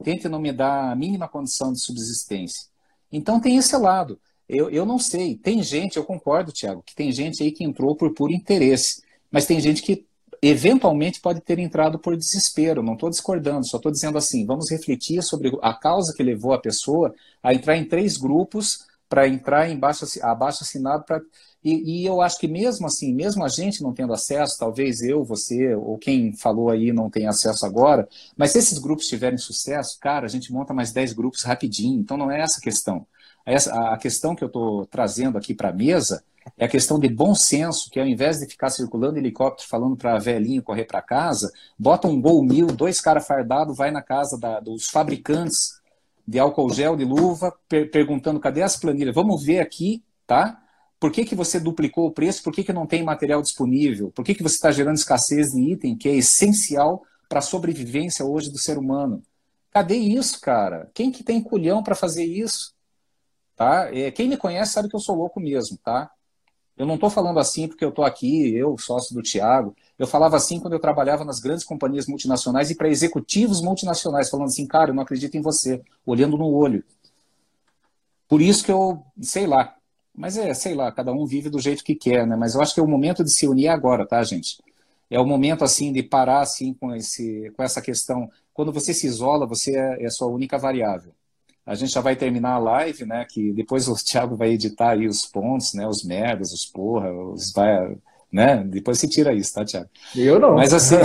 Tente 0.02 0.28
não 0.28 0.40
me 0.40 0.52
dar 0.52 0.90
a 0.90 0.96
mínima 0.96 1.28
condição 1.28 1.72
de 1.72 1.80
subsistência. 1.80 2.68
Então 3.10 3.40
tem 3.40 3.56
esse 3.56 3.76
lado. 3.76 4.20
Eu, 4.48 4.68
eu 4.68 4.84
não 4.84 4.98
sei. 4.98 5.36
Tem 5.36 5.62
gente, 5.62 5.96
eu 5.96 6.04
concordo, 6.04 6.52
Tiago, 6.52 6.82
que 6.82 6.94
tem 6.94 7.12
gente 7.12 7.42
aí 7.42 7.52
que 7.52 7.64
entrou 7.64 7.94
por 7.94 8.12
puro 8.14 8.32
interesse. 8.32 9.02
Mas 9.30 9.46
tem 9.46 9.60
gente 9.60 9.82
que 9.82 10.06
eventualmente 10.42 11.20
pode 11.20 11.40
ter 11.40 11.58
entrado 11.58 11.98
por 11.98 12.16
desespero. 12.16 12.82
Não 12.82 12.94
estou 12.94 13.10
discordando, 13.10 13.66
só 13.66 13.76
estou 13.76 13.92
dizendo 13.92 14.18
assim: 14.18 14.46
vamos 14.46 14.70
refletir 14.70 15.22
sobre 15.22 15.56
a 15.62 15.74
causa 15.74 16.14
que 16.16 16.22
levou 16.22 16.52
a 16.52 16.60
pessoa 16.60 17.14
a 17.42 17.54
entrar 17.54 17.76
em 17.76 17.84
três 17.84 18.16
grupos 18.16 18.86
para 19.08 19.26
entrar 19.26 19.70
em 19.70 19.78
baixo, 19.78 20.04
abaixo 20.22 20.62
assinado. 20.62 21.04
Pra, 21.04 21.20
e, 21.64 22.02
e, 22.02 22.06
eu 22.06 22.20
acho 22.20 22.38
que 22.38 22.46
mesmo 22.46 22.86
assim, 22.86 23.12
mesmo 23.12 23.44
a 23.44 23.48
gente 23.48 23.82
não 23.82 23.92
tendo 23.92 24.12
acesso, 24.12 24.58
talvez 24.58 25.00
eu, 25.00 25.24
você 25.24 25.74
ou 25.74 25.98
quem 25.98 26.32
falou 26.36 26.70
aí 26.70 26.92
não 26.92 27.10
tenha 27.10 27.30
acesso 27.30 27.66
agora, 27.66 28.08
mas 28.36 28.52
se 28.52 28.58
esses 28.58 28.78
grupos 28.78 29.06
tiverem 29.06 29.38
sucesso, 29.38 29.98
cara, 30.00 30.26
a 30.26 30.28
gente 30.28 30.52
monta 30.52 30.72
mais 30.72 30.92
10 30.92 31.14
grupos 31.14 31.42
rapidinho. 31.42 32.00
Então 32.00 32.16
não 32.16 32.30
é 32.30 32.40
essa 32.40 32.58
a 32.58 32.62
questão. 32.62 33.06
Essa, 33.44 33.72
a 33.92 33.96
questão 33.96 34.34
que 34.34 34.44
eu 34.44 34.48
estou 34.48 34.86
trazendo 34.86 35.38
aqui 35.38 35.54
para 35.54 35.70
a 35.70 35.72
mesa 35.72 36.22
é 36.56 36.64
a 36.64 36.68
questão 36.68 36.98
de 36.98 37.08
bom 37.08 37.34
senso, 37.34 37.90
que 37.90 38.00
ao 38.00 38.06
invés 38.06 38.38
de 38.38 38.46
ficar 38.46 38.70
circulando 38.70 39.18
helicóptero 39.18 39.68
falando 39.68 39.96
para 39.96 40.14
a 40.14 40.18
velhinha 40.18 40.62
correr 40.62 40.84
para 40.84 41.02
casa, 41.02 41.52
bota 41.78 42.08
um 42.08 42.20
gol 42.20 42.42
mil, 42.42 42.66
dois 42.68 43.00
caras 43.00 43.26
fardados, 43.26 43.76
vai 43.76 43.90
na 43.90 44.02
casa 44.02 44.38
da, 44.38 44.60
dos 44.60 44.88
fabricantes 44.88 45.78
de 46.26 46.38
álcool 46.38 46.72
gel, 46.72 46.96
de 46.96 47.04
luva, 47.04 47.52
per 47.68 47.90
perguntando 47.90 48.38
cadê 48.38 48.62
as 48.62 48.76
planilhas. 48.76 49.14
Vamos 49.14 49.42
ver 49.44 49.60
aqui, 49.60 50.02
tá? 50.26 50.62
Por 51.00 51.12
que, 51.12 51.24
que 51.24 51.34
você 51.34 51.58
duplicou 51.58 52.06
o 52.06 52.12
preço? 52.12 52.42
Por 52.42 52.52
que, 52.52 52.64
que 52.64 52.72
não 52.72 52.86
tem 52.86 53.02
material 53.02 53.40
disponível? 53.40 54.10
Por 54.10 54.24
que, 54.24 54.34
que 54.34 54.42
você 54.42 54.56
está 54.56 54.70
gerando 54.70 54.96
escassez 54.96 55.52
de 55.52 55.72
item 55.72 55.96
que 55.96 56.08
é 56.08 56.14
essencial 56.14 57.02
para 57.28 57.38
a 57.38 57.42
sobrevivência 57.42 58.24
hoje 58.24 58.50
do 58.50 58.58
ser 58.58 58.76
humano? 58.76 59.22
Cadê 59.70 59.96
isso, 59.96 60.40
cara? 60.40 60.90
Quem 60.92 61.12
que 61.12 61.22
tem 61.22 61.40
culhão 61.40 61.82
para 61.82 61.94
fazer 61.94 62.24
isso? 62.24 62.74
Tá? 63.54 63.88
É, 63.94 64.10
quem 64.10 64.28
me 64.28 64.36
conhece 64.36 64.72
sabe 64.72 64.88
que 64.88 64.96
eu 64.96 65.00
sou 65.00 65.16
louco 65.16 65.40
mesmo, 65.40 65.78
tá? 65.78 66.10
Eu 66.78 66.86
não 66.86 66.94
estou 66.94 67.10
falando 67.10 67.40
assim 67.40 67.66
porque 67.66 67.84
eu 67.84 67.88
estou 67.88 68.04
aqui, 68.04 68.54
eu, 68.54 68.78
sócio 68.78 69.14
do 69.14 69.20
Tiago. 69.20 69.74
Eu 69.98 70.06
falava 70.06 70.36
assim 70.36 70.60
quando 70.60 70.74
eu 70.74 70.80
trabalhava 70.80 71.24
nas 71.24 71.40
grandes 71.40 71.64
companhias 71.64 72.06
multinacionais 72.06 72.70
e 72.70 72.76
para 72.76 72.88
executivos 72.88 73.60
multinacionais, 73.60 74.30
falando 74.30 74.46
assim, 74.46 74.66
cara, 74.66 74.90
eu 74.90 74.94
não 74.94 75.02
acredito 75.02 75.36
em 75.36 75.42
você, 75.42 75.82
olhando 76.06 76.38
no 76.38 76.46
olho. 76.46 76.84
Por 78.28 78.40
isso 78.40 78.64
que 78.64 78.70
eu, 78.70 79.02
sei 79.20 79.46
lá, 79.46 79.74
mas 80.14 80.36
é, 80.36 80.54
sei 80.54 80.74
lá, 80.74 80.92
cada 80.92 81.12
um 81.12 81.26
vive 81.26 81.50
do 81.50 81.60
jeito 81.60 81.82
que 81.82 81.94
quer, 81.94 82.26
né? 82.26 82.36
Mas 82.36 82.54
eu 82.54 82.62
acho 82.62 82.74
que 82.74 82.80
é 82.80 82.82
o 82.82 82.88
momento 82.88 83.24
de 83.24 83.32
se 83.32 83.46
unir 83.48 83.68
agora, 83.68 84.06
tá, 84.06 84.22
gente? 84.22 84.58
É 85.10 85.18
o 85.18 85.26
momento, 85.26 85.64
assim, 85.64 85.92
de 85.92 86.02
parar, 86.02 86.40
assim, 86.40 86.74
com, 86.74 86.94
esse, 86.94 87.50
com 87.56 87.62
essa 87.62 87.80
questão. 87.80 88.28
Quando 88.52 88.72
você 88.72 88.92
se 88.92 89.06
isola, 89.06 89.46
você 89.46 89.76
é, 89.76 90.02
é 90.02 90.06
a 90.06 90.10
sua 90.10 90.28
única 90.28 90.58
variável. 90.58 91.12
A 91.68 91.74
gente 91.74 91.92
já 91.92 92.00
vai 92.00 92.16
terminar 92.16 92.54
a 92.54 92.58
live, 92.58 93.04
né? 93.04 93.26
Que 93.28 93.52
depois 93.52 93.88
o 93.88 93.94
Thiago 93.94 94.34
vai 94.34 94.52
editar 94.52 94.92
aí 94.92 95.06
os 95.06 95.26
pontos, 95.26 95.74
né? 95.74 95.86
Os 95.86 96.02
merdas, 96.02 96.50
os 96.50 96.64
porra, 96.64 97.12
os 97.12 97.52
vai, 97.52 97.94
né? 98.32 98.64
Depois 98.64 98.98
você 98.98 99.06
tira 99.06 99.34
isso, 99.34 99.52
tá, 99.52 99.66
Thiago? 99.66 99.90
Eu 100.16 100.40
não. 100.40 100.54
Mas 100.54 100.72
assim, 100.72 100.96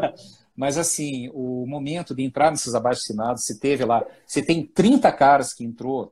mas 0.56 0.78
assim, 0.78 1.28
o 1.34 1.66
momento 1.66 2.14
de 2.14 2.22
entrar 2.22 2.50
nesses 2.50 2.74
abaixo-assinados, 2.74 3.44
se 3.44 3.60
teve 3.60 3.84
lá, 3.84 4.02
se 4.26 4.40
tem 4.40 4.64
30 4.64 5.12
caras 5.12 5.52
que 5.52 5.62
entrou, 5.62 6.10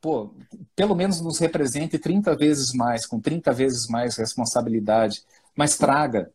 pô, 0.00 0.32
pelo 0.76 0.94
menos 0.94 1.20
nos 1.20 1.40
represente 1.40 1.98
30 1.98 2.36
vezes 2.36 2.72
mais, 2.72 3.06
com 3.06 3.18
30 3.18 3.52
vezes 3.52 3.88
mais 3.88 4.16
responsabilidade, 4.18 5.24
mas 5.56 5.76
traga, 5.76 6.30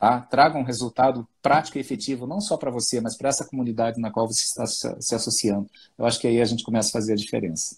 Tá? 0.00 0.18
Traga 0.18 0.56
um 0.56 0.62
resultado 0.62 1.28
prático 1.42 1.76
e 1.76 1.80
efetivo, 1.82 2.26
não 2.26 2.40
só 2.40 2.56
para 2.56 2.70
você, 2.70 3.02
mas 3.02 3.18
para 3.18 3.28
essa 3.28 3.44
comunidade 3.44 4.00
na 4.00 4.10
qual 4.10 4.26
você 4.26 4.40
está 4.40 4.64
se 4.66 5.14
associando. 5.14 5.66
Eu 5.98 6.06
acho 6.06 6.18
que 6.18 6.26
aí 6.26 6.40
a 6.40 6.44
gente 6.46 6.64
começa 6.64 6.88
a 6.88 6.92
fazer 6.92 7.12
a 7.12 7.16
diferença. 7.16 7.76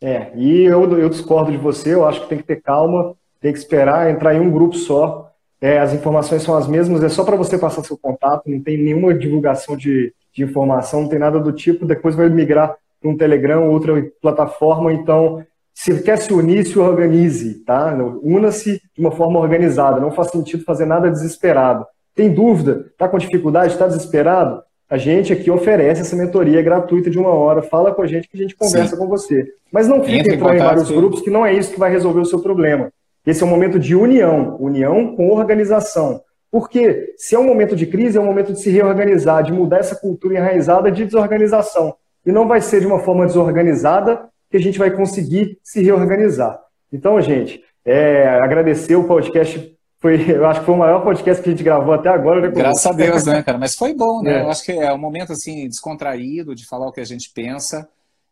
É, 0.00 0.32
e 0.34 0.62
eu, 0.62 0.98
eu 0.98 1.10
discordo 1.10 1.52
de 1.52 1.58
você, 1.58 1.92
eu 1.92 2.08
acho 2.08 2.22
que 2.22 2.28
tem 2.30 2.38
que 2.38 2.44
ter 2.44 2.62
calma, 2.62 3.14
tem 3.42 3.52
que 3.52 3.58
esperar 3.58 4.10
entrar 4.10 4.34
em 4.34 4.40
um 4.40 4.50
grupo 4.50 4.74
só. 4.74 5.30
É, 5.60 5.78
as 5.78 5.92
informações 5.92 6.42
são 6.42 6.56
as 6.56 6.66
mesmas, 6.66 7.02
é 7.02 7.10
só 7.10 7.22
para 7.22 7.36
você 7.36 7.58
passar 7.58 7.84
seu 7.84 7.98
contato, 7.98 8.48
não 8.48 8.62
tem 8.62 8.78
nenhuma 8.78 9.12
divulgação 9.12 9.76
de, 9.76 10.14
de 10.32 10.42
informação, 10.42 11.02
não 11.02 11.08
tem 11.10 11.18
nada 11.18 11.38
do 11.38 11.52
tipo, 11.52 11.84
depois 11.84 12.14
vai 12.14 12.30
migrar 12.30 12.74
para 12.98 13.10
um 13.10 13.16
Telegram, 13.18 13.68
outra 13.70 14.10
plataforma, 14.22 14.94
então 14.94 15.44
se 15.78 16.02
quer 16.02 16.18
se 16.18 16.32
unir, 16.32 16.66
se 16.66 16.76
organize, 16.76 17.62
tá? 17.64 17.96
Una-se 18.20 18.82
de 18.96 19.00
uma 19.00 19.12
forma 19.12 19.38
organizada, 19.38 20.00
não 20.00 20.10
faz 20.10 20.28
sentido 20.32 20.64
fazer 20.64 20.86
nada 20.86 21.08
desesperado. 21.08 21.86
Tem 22.16 22.34
dúvida? 22.34 22.86
Está 22.90 23.08
com 23.08 23.16
dificuldade? 23.16 23.74
Está 23.74 23.86
desesperado? 23.86 24.60
A 24.90 24.98
gente 24.98 25.32
aqui 25.32 25.48
oferece 25.48 26.00
essa 26.00 26.16
mentoria 26.16 26.60
gratuita 26.62 27.08
de 27.08 27.16
uma 27.16 27.28
hora. 27.28 27.62
Fala 27.62 27.94
com 27.94 28.02
a 28.02 28.08
gente 28.08 28.28
que 28.28 28.36
a 28.36 28.40
gente 28.40 28.56
conversa 28.56 28.96
Sim. 28.96 29.00
com 29.00 29.06
você. 29.06 29.46
Mas 29.70 29.86
não 29.86 30.02
fique 30.02 30.34
entrando 30.34 30.54
em, 30.54 30.56
em 30.56 30.64
vários 30.64 30.90
grupos, 30.90 31.20
que 31.20 31.30
não 31.30 31.46
é 31.46 31.54
isso 31.54 31.70
que 31.70 31.78
vai 31.78 31.92
resolver 31.92 32.22
o 32.22 32.26
seu 32.26 32.40
problema. 32.40 32.90
Esse 33.24 33.44
é 33.44 33.46
um 33.46 33.50
momento 33.50 33.78
de 33.78 33.94
união, 33.94 34.56
união 34.58 35.14
com 35.14 35.30
organização. 35.30 36.20
Porque 36.50 37.14
se 37.16 37.36
é 37.36 37.38
um 37.38 37.46
momento 37.46 37.76
de 37.76 37.86
crise, 37.86 38.18
é 38.18 38.20
um 38.20 38.26
momento 38.26 38.52
de 38.52 38.58
se 38.60 38.68
reorganizar, 38.68 39.44
de 39.44 39.52
mudar 39.52 39.78
essa 39.78 39.94
cultura 39.94 40.38
enraizada 40.38 40.90
de 40.90 41.04
desorganização. 41.04 41.94
E 42.26 42.32
não 42.32 42.48
vai 42.48 42.60
ser 42.60 42.80
de 42.80 42.86
uma 42.88 42.98
forma 42.98 43.26
desorganizada 43.26 44.28
que 44.50 44.56
a 44.56 44.60
gente 44.60 44.78
vai 44.78 44.90
conseguir 44.90 45.58
se 45.62 45.82
reorganizar. 45.82 46.58
Então, 46.92 47.20
gente, 47.20 47.62
é, 47.84 48.26
agradecer 48.28 48.96
o 48.96 49.04
podcast. 49.04 49.76
Foi, 50.00 50.30
eu 50.30 50.46
acho 50.46 50.60
que 50.60 50.66
foi 50.66 50.74
o 50.74 50.78
maior 50.78 51.02
podcast 51.02 51.42
que 51.42 51.48
a 51.48 51.52
gente 51.52 51.64
gravou 51.64 51.92
até 51.92 52.08
agora. 52.08 52.40
Né? 52.40 52.48
Graças 52.48 52.86
a 52.86 52.92
Deus, 52.92 53.24
né, 53.26 53.42
cara? 53.42 53.58
Mas 53.58 53.74
foi 53.74 53.94
bom, 53.94 54.22
né? 54.22 54.38
É. 54.38 54.42
Eu 54.42 54.50
acho 54.50 54.64
que 54.64 54.72
é 54.72 54.92
um 54.92 54.98
momento 54.98 55.32
assim 55.32 55.66
descontraído 55.66 56.54
de 56.54 56.66
falar 56.66 56.86
o 56.86 56.92
que 56.92 57.00
a 57.00 57.04
gente 57.04 57.30
pensa. 57.30 57.88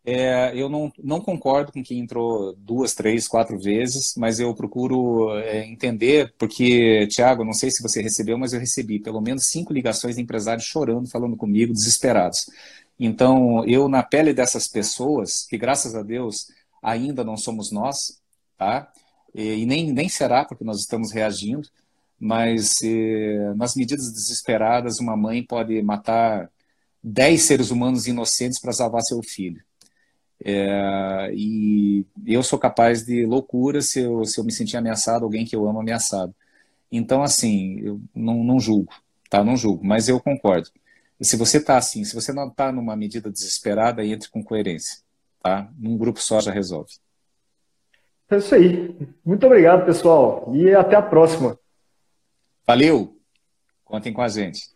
É, 0.09 0.53
eu 0.55 0.69
não, 0.69 0.89
não 1.03 1.19
concordo 1.19 1.73
com 1.73 1.83
quem 1.83 1.99
entrou 1.99 2.55
duas, 2.57 2.93
três, 2.93 3.27
quatro 3.27 3.59
vezes, 3.59 4.13
mas 4.15 4.39
eu 4.39 4.55
procuro 4.55 5.37
é, 5.39 5.65
entender, 5.65 6.33
porque, 6.37 7.05
Tiago, 7.07 7.43
não 7.43 7.51
sei 7.51 7.69
se 7.69 7.83
você 7.83 8.01
recebeu, 8.01 8.37
mas 8.37 8.53
eu 8.53 8.59
recebi 8.61 9.01
pelo 9.01 9.19
menos 9.19 9.47
cinco 9.47 9.73
ligações 9.73 10.15
de 10.15 10.21
empresários 10.21 10.63
chorando, 10.63 11.09
falando 11.09 11.35
comigo, 11.35 11.73
desesperados. 11.73 12.49
Então, 12.99 13.63
eu, 13.65 13.87
na 13.87 14.03
pele 14.03 14.33
dessas 14.33 14.67
pessoas, 14.67 15.45
que 15.45 15.57
graças 15.57 15.95
a 15.95 16.01
Deus 16.01 16.47
ainda 16.81 17.23
não 17.23 17.37
somos 17.37 17.71
nós, 17.71 18.19
tá? 18.57 18.91
E, 19.33 19.65
nem, 19.65 19.91
nem 19.93 20.09
será, 20.09 20.45
porque 20.45 20.63
nós 20.63 20.79
estamos 20.79 21.11
reagindo, 21.11 21.67
mas 22.19 22.81
eh, 22.83 23.53
nas 23.55 23.75
medidas 23.75 24.11
desesperadas, 24.11 24.99
uma 24.99 25.15
mãe 25.15 25.43
pode 25.43 25.81
matar 25.83 26.49
dez 27.03 27.43
seres 27.43 27.71
humanos 27.71 28.07
inocentes 28.07 28.59
para 28.59 28.73
salvar 28.73 29.01
seu 29.03 29.21
filho. 29.23 29.63
É, 30.43 31.31
e 31.33 32.05
eu 32.25 32.43
sou 32.43 32.59
capaz 32.59 33.03
de 33.05 33.25
loucura 33.25 33.81
se 33.81 34.01
eu, 34.01 34.23
se 34.25 34.39
eu 34.39 34.43
me 34.43 34.51
sentir 34.51 34.77
ameaçado, 34.77 35.23
alguém 35.23 35.45
que 35.45 35.55
eu 35.55 35.67
amo 35.67 35.79
ameaçado. 35.79 36.33
Então, 36.91 37.23
assim, 37.23 37.79
eu 37.79 38.01
não, 38.15 38.43
não 38.43 38.59
julgo, 38.59 38.93
tá? 39.29 39.43
Não 39.43 39.57
julgo, 39.57 39.85
mas 39.85 40.07
eu 40.09 40.19
concordo. 40.19 40.69
E 41.19 41.25
se 41.25 41.35
você 41.35 41.57
está 41.57 41.77
assim, 41.77 42.03
se 42.03 42.13
você 42.13 42.31
não 42.31 42.47
está 42.47 42.71
numa 42.71 42.95
medida 42.95 43.31
desesperada, 43.31 44.05
entre 44.05 44.29
com 44.29 44.43
coerência, 44.43 44.99
tá? 45.41 45.71
Num 45.77 45.97
grupo 45.97 46.21
só 46.21 46.39
já 46.39 46.51
resolve. 46.51 46.91
É 48.29 48.37
isso 48.37 48.53
aí. 48.53 48.95
Muito 49.25 49.45
obrigado, 49.45 49.85
pessoal. 49.85 50.53
E 50.55 50.73
até 50.73 50.95
a 50.95 51.01
próxima. 51.01 51.57
Valeu. 52.65 53.17
Contem 53.85 54.11
com 54.11 54.21
a 54.21 54.27
gente. 54.27 54.69